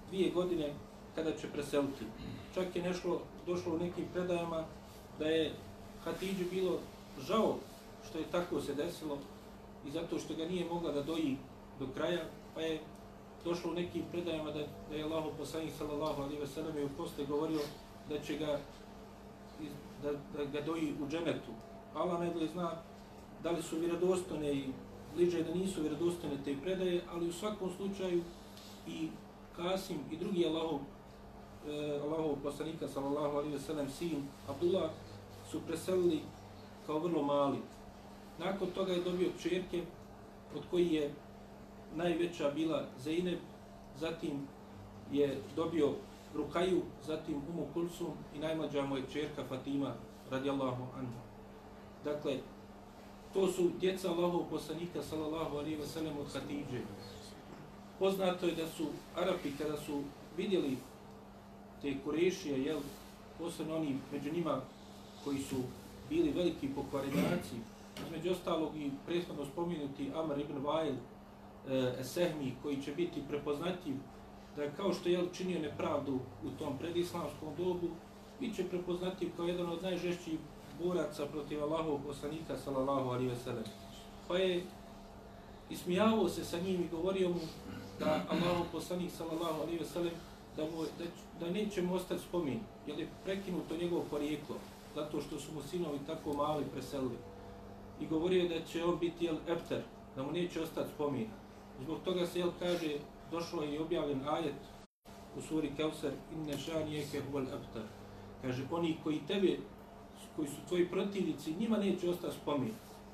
dvije 0.09 0.31
godine 0.31 0.73
kada 1.15 1.31
će 1.31 1.47
preseliti. 1.47 2.05
Čak 2.53 2.75
je 2.75 2.81
nešlo, 2.81 3.21
došlo 3.47 3.75
u 3.75 3.79
nekim 3.79 4.05
predajama 4.13 4.63
da 5.19 5.25
je 5.25 5.53
Hatidži 6.03 6.45
bilo 6.51 6.79
žao 7.27 7.55
što 8.09 8.17
je 8.17 8.31
tako 8.31 8.61
se 8.61 8.73
desilo 8.73 9.17
i 9.87 9.91
zato 9.91 10.19
što 10.19 10.35
ga 10.35 10.45
nije 10.45 10.65
mogla 10.65 10.91
da 10.91 11.03
doji 11.03 11.37
do 11.79 11.87
kraja, 11.95 12.23
pa 12.55 12.61
je 12.61 12.79
došlo 13.47 13.71
u 13.71 13.73
nekim 13.73 14.03
predajama 14.11 14.51
da, 14.51 14.63
da 14.89 14.95
je 14.95 15.03
Allah 15.03 15.23
poslanik 15.37 15.71
sallallahu 15.77 16.21
alaihi 16.21 16.39
ve 16.39 16.47
sellem 16.47 16.85
u 16.85 16.89
posle 16.97 17.25
govorio 17.25 17.59
da 18.09 18.19
će 18.19 18.37
ga 18.37 18.59
da, 20.03 20.11
da 20.11 20.45
ga 20.45 20.61
doji 20.61 20.93
u 21.03 21.07
dženetu. 21.09 21.51
Allah 21.93 22.19
najbolje 22.19 22.47
zna 22.47 22.71
da 23.43 23.51
li 23.51 23.61
su 23.61 23.79
vjerodostojne 23.79 24.53
i 24.53 24.63
bliže 25.15 25.43
da 25.43 25.53
nisu 25.53 25.81
vjerodostojne 25.81 26.35
te 26.45 26.55
predaje, 26.63 27.01
ali 27.13 27.29
u 27.29 27.33
svakom 27.33 27.71
slučaju 27.77 28.23
i 28.87 29.09
Kasim 29.55 29.97
i 30.11 30.17
drugi 30.17 30.45
Allahov, 30.45 30.79
eh, 31.67 31.99
Allahov 32.03 32.35
poslanika, 32.43 32.87
sallallahu 32.87 33.37
alaihi 33.37 33.53
ve 33.53 33.59
sellem, 33.59 33.89
sin 33.89 34.27
Abdullah, 34.49 34.89
su 35.51 35.61
preselili 35.67 36.21
kao 36.85 36.99
vrlo 36.99 37.23
mali. 37.23 37.57
Nakon 38.39 38.67
toga 38.75 38.93
je 38.93 39.01
dobio 39.01 39.29
čerke, 39.41 39.81
od 40.55 40.61
koji 40.71 40.87
je 40.87 41.13
najveća 41.95 42.51
bila 42.51 42.85
Zeynep, 43.05 43.37
zatim 43.99 44.47
je 45.11 45.41
dobio 45.55 45.93
Rukaju, 46.35 46.81
zatim 47.05 47.35
Umu 47.35 47.67
Kulsum 47.73 48.13
i 48.35 48.39
najmlađa 48.39 48.81
mu 48.81 48.97
je 48.97 49.03
čerka 49.13 49.43
Fatima, 49.49 49.93
radijallahu 50.31 50.83
anha. 50.97 51.21
Dakle, 52.03 52.37
to 53.33 53.47
su 53.51 53.69
djeca 53.79 54.11
Allahov 54.11 54.43
poslanika, 54.49 55.03
sallallahu 55.03 55.57
alaihi 55.57 55.75
ve 55.75 55.87
sellem, 55.87 56.17
od 56.17 56.33
Hatidže. 56.33 56.81
Poznato 57.99 58.45
je 58.45 58.55
da 58.55 58.67
su 58.67 58.85
Arapi 59.15 59.51
kada 59.57 59.77
su 59.77 60.01
vidjeli 60.37 60.77
te 61.81 61.93
Kurešije, 62.03 62.63
jel, 62.63 62.79
posebno 63.39 63.75
oni 63.75 63.97
među 64.11 64.31
njima 64.31 64.61
koji 65.23 65.37
su 65.37 65.55
bili 66.09 66.31
veliki 66.31 66.69
pokvarenjaci, 66.75 67.55
među 68.11 68.31
ostalog 68.31 68.75
i 68.75 68.91
prethodno 69.05 69.45
spomenuti 69.45 70.11
Amr 70.15 70.39
ibn 70.39 70.65
Vajl, 70.65 70.93
e, 71.69 72.03
Sehmi, 72.03 72.55
koji 72.63 72.81
će 72.81 72.91
biti 72.91 73.21
prepoznatljiv, 73.27 73.95
da 74.55 74.71
kao 74.71 74.93
što 74.93 75.09
je 75.09 75.23
činio 75.33 75.59
nepravdu 75.59 76.19
u 76.43 76.49
tom 76.59 76.77
predislamskom 76.77 77.55
dobu, 77.57 77.87
bit 78.39 78.55
će 78.55 78.69
prepoznatljiv 78.69 79.29
kao 79.35 79.45
jedan 79.45 79.69
od 79.69 79.83
najžešćih 79.83 80.39
boraca 80.83 81.25
protiv 81.25 81.63
Allahovog 81.63 82.01
poslanika, 82.07 82.57
sallallahu 82.57 83.09
alaihi 83.09 83.29
ve 83.29 83.35
sellem. 83.35 83.63
Pa 84.27 84.37
je 84.37 84.63
ismijavao 85.69 86.29
se 86.29 86.45
sa 86.45 86.59
njim 86.59 86.81
i 86.81 86.89
govorio 86.91 87.29
mu 87.29 87.39
da 87.99 88.25
Allahov 88.29 88.65
poslanik 88.71 89.11
sallallahu 89.11 89.61
alejhi 89.61 89.79
ve 89.79 89.85
sellem 89.85 90.13
da 90.57 90.63
mu 90.63 90.83
da, 90.99 91.05
da 91.39 91.51
neće 91.51 91.81
mu 91.81 91.95
ostati 91.95 92.21
spomin, 92.21 92.59
jer 92.87 92.99
je 92.99 93.07
prekinuto 93.23 93.77
njegovo 93.77 94.03
porijeklo, 94.09 94.55
zato 94.95 95.21
što 95.21 95.39
su 95.39 95.53
mu 95.53 95.61
sinovi 95.61 95.99
tako 96.07 96.33
mali 96.33 96.65
preselili. 96.73 97.17
I 98.01 98.07
govorio 98.07 98.49
da 98.49 98.65
će 98.65 98.85
on 98.85 98.99
biti 98.99 99.25
jel 99.25 99.35
epter, 99.47 99.81
da 100.15 100.23
mu 100.23 100.31
neće 100.31 100.61
ostati 100.61 100.89
spomin. 100.95 101.27
Zbog 101.83 101.97
toga 102.05 102.25
se 102.25 102.39
jel 102.39 102.51
kaže, 102.59 102.95
došlo 103.31 103.63
je 103.63 103.75
i 103.75 103.79
objavljen 103.79 104.21
ajet 104.27 104.61
u 105.37 105.41
suri 105.41 105.71
Kausar, 105.77 106.11
inne 106.35 106.57
šanijeke 106.57 107.21
huval 107.21 107.43
abtar. 107.43 107.83
Kaže, 108.41 108.63
oni 108.71 108.97
koji 109.03 109.19
tebe, 109.27 109.57
koji 110.35 110.47
su 110.47 110.55
tvoji 110.67 110.87
protivnici, 110.87 111.55
njima 111.59 111.77
neće 111.77 112.09
ostati 112.09 112.35
spomin. 112.41 112.73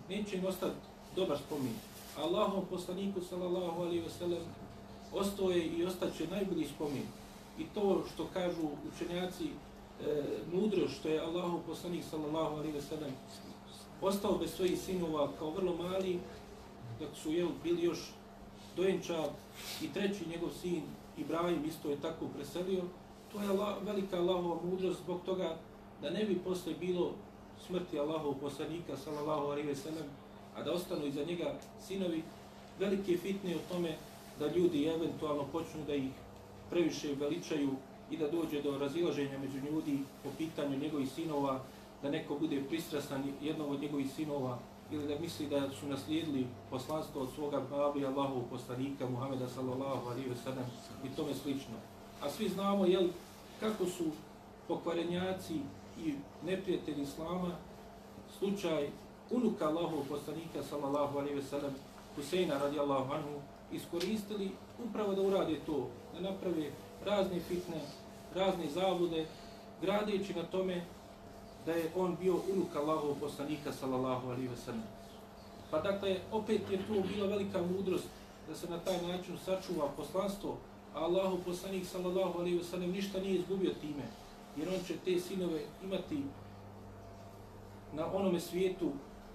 Neće 0.10 0.38
im 0.38 0.46
ostati 0.46 0.76
dobar 1.16 1.38
spomin. 1.38 1.74
Allahom 2.18 2.66
poslaniku 2.70 3.22
sallallahu 3.22 3.82
alaihi 3.82 4.04
wa 4.04 4.10
sallam, 4.20 4.44
ostao 5.14 5.52
je 5.52 5.66
i 5.66 5.86
ostaće 5.86 6.28
najbolji 6.28 6.68
spomin. 6.76 7.08
I 7.60 7.64
to 7.74 8.04
što 8.14 8.28
kažu 8.34 8.62
učenjaci 8.96 9.46
e, 9.46 10.24
mudro 10.54 10.88
što 10.88 11.10
je 11.10 11.20
Allahu 11.20 11.60
poslanik 11.68 12.04
sallallahu 12.10 12.56
alaihi 12.56 12.74
ve 12.74 12.82
sellem 12.82 13.14
ostao 14.02 14.38
bez 14.38 14.52
svojih 14.52 14.80
sinova 14.80 15.30
kao 15.40 15.50
vrlo 15.50 15.76
mali, 15.76 16.20
dok 17.00 17.10
su 17.24 17.32
jel, 17.32 17.48
bili 17.64 17.84
još 17.84 18.00
dojenčad 18.76 19.30
i 19.82 19.94
treći 19.94 20.30
njegov 20.30 20.50
sin 20.62 20.82
Ibrahim 21.18 21.66
isto 21.66 21.90
je 21.90 22.02
tako 22.02 22.26
preselio, 22.36 22.84
to 23.32 23.42
je 23.42 23.50
Allah, 23.50 23.76
velika 23.84 24.18
Allahova 24.18 24.62
mudrost 24.64 25.00
zbog 25.00 25.22
toga 25.26 25.58
da 26.02 26.10
ne 26.10 26.26
bi 26.26 26.36
posle 26.36 26.74
bilo 26.74 27.12
smrti 27.68 28.00
Allahov 28.00 28.34
poslanika 28.34 28.98
sallallahu 28.98 29.46
alaihi 29.46 29.68
ve 29.68 29.76
sellem, 29.76 30.06
a 30.56 30.64
da 30.64 30.74
ostanu 30.74 31.06
iza 31.06 31.24
njega 31.24 31.56
sinovi, 31.88 32.24
velike 32.80 33.18
fitne 33.18 33.56
o 33.56 33.74
tome 33.74 33.96
da 34.40 34.48
ljudi 34.48 34.86
eventualno 34.86 35.46
počnu 35.52 35.82
da 35.88 35.96
ih 35.96 36.12
previše 36.70 37.16
veličaju 37.16 37.70
i 38.12 38.18
da 38.18 38.28
dođe 38.28 38.62
do 38.62 38.78
razilaženja 38.78 39.38
među 39.38 39.58
ljudi 39.58 40.00
po 40.24 40.30
pitanju 40.38 40.78
njegovih 40.78 41.10
sinova, 41.12 41.62
da 42.02 42.10
neko 42.10 42.36
bude 42.36 42.64
pristrasan 42.70 43.24
jednog 43.42 43.72
od 43.72 43.82
njegovih 43.82 44.12
sinova 44.16 44.60
ili 44.94 45.08
da 45.08 45.20
misli 45.20 45.48
da 45.48 45.72
su 45.80 45.88
naslijedili 45.88 46.48
poslanstvo 46.70 47.22
od 47.22 47.30
svoga 47.36 47.62
babi 47.70 48.06
Allahu 48.06 48.44
poslanika 48.50 49.10
Muhameda 49.10 49.50
sallallahu 49.50 50.10
alaihi 50.10 50.30
ve 50.30 50.36
sellem 50.36 50.66
i 51.06 51.16
tome 51.16 51.34
slično. 51.34 51.76
A 52.22 52.30
svi 52.30 52.50
znamo 52.50 52.86
jel, 52.86 53.08
kako 53.60 53.86
su 53.86 54.04
pokvarenjaci 54.68 55.56
i 56.06 56.14
neprijatelji 56.46 57.04
Islama 57.04 57.52
slučaj 58.40 58.90
unuka 59.32 59.68
Allahu 59.68 60.06
poslanika 60.10 60.64
sallallahu 60.70 61.18
alaihi 61.18 61.36
ve 61.36 61.44
sellem 61.44 61.74
Huseina 62.16 62.58
radijallahu 62.58 63.14
anhu 63.14 63.42
iskoristili 63.72 64.52
upravo 64.90 65.14
da 65.14 65.22
urade 65.22 65.60
to, 65.66 65.88
da 66.14 66.20
naprave 66.20 66.72
razne 67.06 67.40
fitne, 67.40 67.82
razne 68.36 68.70
zavude, 68.70 69.26
gradeći 69.82 70.34
na 70.34 70.44
tome 70.44 70.86
da 71.66 71.72
je 71.72 71.92
on 71.96 72.16
bio 72.20 72.34
unuk 72.54 72.76
Allahov 72.76 73.16
poslanika 73.20 73.74
sallallahu 73.74 74.28
alaihi 74.28 74.48
ve 74.48 74.58
sellem. 74.66 74.84
Pa 75.72 75.82
dakle, 75.82 76.20
opet 76.32 76.62
je 76.72 76.78
tu 76.88 77.04
bila 77.14 77.28
velika 77.28 77.62
mudrost 77.62 78.08
da 78.50 78.56
se 78.56 78.70
na 78.70 78.80
taj 78.80 79.02
način 79.02 79.38
sačuva 79.46 79.88
poslanstvo, 79.98 80.58
a 80.96 81.00
Allahov 81.00 81.38
poslanik 81.46 81.86
sallallahu 81.86 82.40
alaihi 82.40 82.58
ve 82.58 82.64
sellem 82.64 82.92
ništa 82.92 83.20
nije 83.20 83.36
izgubio 83.36 83.74
time, 83.82 84.08
jer 84.58 84.70
on 84.70 84.80
će 84.88 84.94
te 85.06 85.20
sinove 85.20 85.62
imati 85.84 86.24
na 87.94 88.14
onome 88.14 88.40
svijetu 88.40 88.92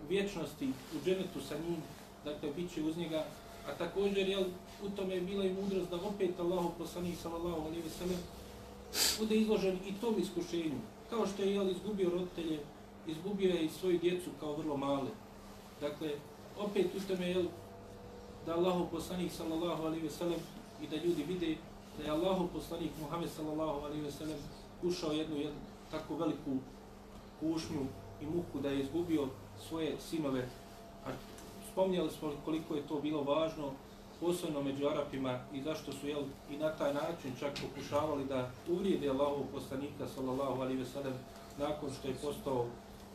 vječnosti 0.08 0.68
u 0.68 1.04
dženetu 1.04 1.40
sa 1.48 1.54
njim, 1.54 1.82
dakle, 2.24 2.50
bit 2.56 2.74
će 2.74 2.82
uz 2.82 2.96
njega 2.96 3.24
A 3.68 3.74
također, 3.78 4.28
jel, 4.28 4.44
u 4.82 4.88
tome 4.96 5.14
je 5.14 5.20
bila 5.20 5.44
i 5.44 5.52
mudrost 5.52 5.90
da 5.90 5.96
opet 5.96 6.40
Allahov 6.40 6.70
poslanik 6.78 7.18
sallallahu 7.22 7.60
alaihi 7.60 7.82
ve 7.82 7.90
sellem 7.90 8.18
bude 9.18 9.36
izložen 9.36 9.78
i 9.86 9.92
tom 10.00 10.14
iskušenju. 10.18 10.78
Kao 11.10 11.26
što 11.26 11.42
je 11.42 11.54
jel, 11.54 11.70
izgubio 11.70 12.10
roditelje, 12.10 12.60
izgubio 13.06 13.54
je 13.54 13.64
i 13.64 13.68
svoju 13.68 13.98
djecu 13.98 14.30
kao 14.40 14.56
vrlo 14.56 14.76
male. 14.76 15.10
Dakle, 15.80 16.10
opet 16.58 16.86
u 16.96 17.08
tome 17.08 17.30
je 17.30 17.44
da 18.46 18.54
Allahu 18.54 18.86
poslanik 18.90 19.32
sallallahu 19.32 19.82
alaihi 19.82 20.04
ve 20.04 20.10
sellem 20.10 20.40
i 20.82 20.86
da 20.86 20.96
ljudi 20.96 21.22
vide 21.22 21.56
da 21.98 22.04
je 22.04 22.10
Allahu 22.10 22.48
poslanik 22.52 22.90
Muhammed 23.00 23.30
sallallahu 23.30 23.86
alaihi 23.86 24.02
ve 24.02 24.10
sellem 24.12 24.38
ušao 24.82 25.12
jednu, 25.12 25.36
jednu 25.36 25.60
tako 25.90 26.16
veliku 26.16 26.56
kušnju 27.40 27.86
i 28.22 28.26
muku 28.26 28.60
da 28.62 28.68
je 28.68 28.80
izgubio 28.80 29.28
svoje 29.68 29.96
sinove, 30.00 30.48
a 31.06 31.10
spomnjali 31.72 32.10
smo 32.10 32.32
koliko 32.44 32.74
je 32.74 32.86
to 32.86 33.00
bilo 33.00 33.22
važno, 33.22 33.72
posebno 34.20 34.62
među 34.62 34.88
Arapima 34.88 35.38
i 35.52 35.62
zašto 35.62 35.92
su 35.92 36.08
jel, 36.08 36.22
i 36.50 36.56
na 36.56 36.70
taj 36.76 36.94
način 36.94 37.32
čak 37.40 37.52
pokušavali 37.62 38.24
da 38.24 38.50
uvrijede 38.68 39.08
Allahov 39.08 39.42
poslanika 39.52 40.08
sallallahu 40.14 40.60
alaihi 40.60 40.78
ve 40.78 40.86
sellem 40.86 41.14
nakon 41.58 41.90
što 41.98 42.08
je 42.08 42.14
postao 42.14 42.66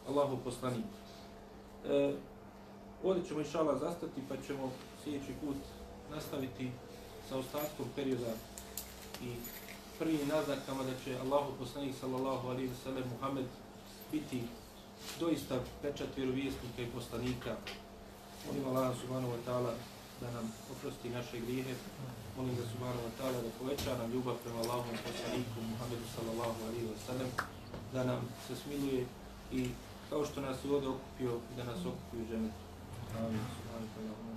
Allahov 0.08 0.38
poslanik. 0.44 0.86
E, 1.90 2.14
ovdje 3.04 3.24
ćemo 3.28 3.40
inšala 3.40 3.78
zastati 3.78 4.22
pa 4.30 4.36
ćemo 4.48 4.72
sljedeći 5.04 5.32
put 5.42 5.56
nastaviti 6.12 6.72
sa 7.30 7.38
ostatkom 7.38 7.86
perioda 7.96 8.34
i 9.22 9.28
prvim 10.00 10.28
naznakama 10.28 10.84
da 10.84 10.92
će 11.04 11.20
Allahov 11.20 11.52
poslanik 11.60 11.96
sallallahu 12.00 12.48
alaihi 12.48 12.68
ve 12.68 12.76
sellem 12.84 13.04
Muhammed 13.14 13.46
biti 14.12 14.44
doista 15.20 15.60
pečat 15.82 16.08
vjerovijesnika 16.18 16.82
i 16.82 16.92
poslanika 16.96 17.56
Molim 18.48 18.68
Allah 18.68 18.96
subhanahu 19.02 19.34
wa 19.34 19.42
ta'ala 19.48 19.93
da 20.24 20.30
nam 20.38 20.46
oprosti 20.74 21.10
naše 21.10 21.40
grijehe. 21.40 21.74
Molim 22.38 22.56
ga 22.56 22.66
subhanahu 22.72 23.06
wa 23.08 23.14
ta'ala 23.18 23.38
da 23.46 23.50
poveća 23.60 23.98
nam 23.98 24.12
ljubav 24.14 24.36
prema 24.44 24.60
Allahom 24.60 24.96
poslaniku 25.08 25.58
Muhammedu 25.72 26.06
sallallahu 26.16 26.60
alaihi 26.68 26.88
wa 26.94 27.00
sallam. 27.08 27.30
Da 27.94 28.04
nam 28.04 28.22
se 28.48 28.54
smiluje 28.56 29.06
i 29.52 29.70
kao 30.10 30.26
što 30.26 30.42
nas 30.42 30.58
je 30.64 30.72
ovdje 30.76 30.90
okupio, 30.90 31.34
da 31.58 31.64
nas 31.64 31.80
okupio 31.92 32.24
žene. 32.32 32.50
Amin. 33.20 33.44
Subhanahu 33.58 33.88
wa 33.88 33.94
ta'ala. 33.96 34.33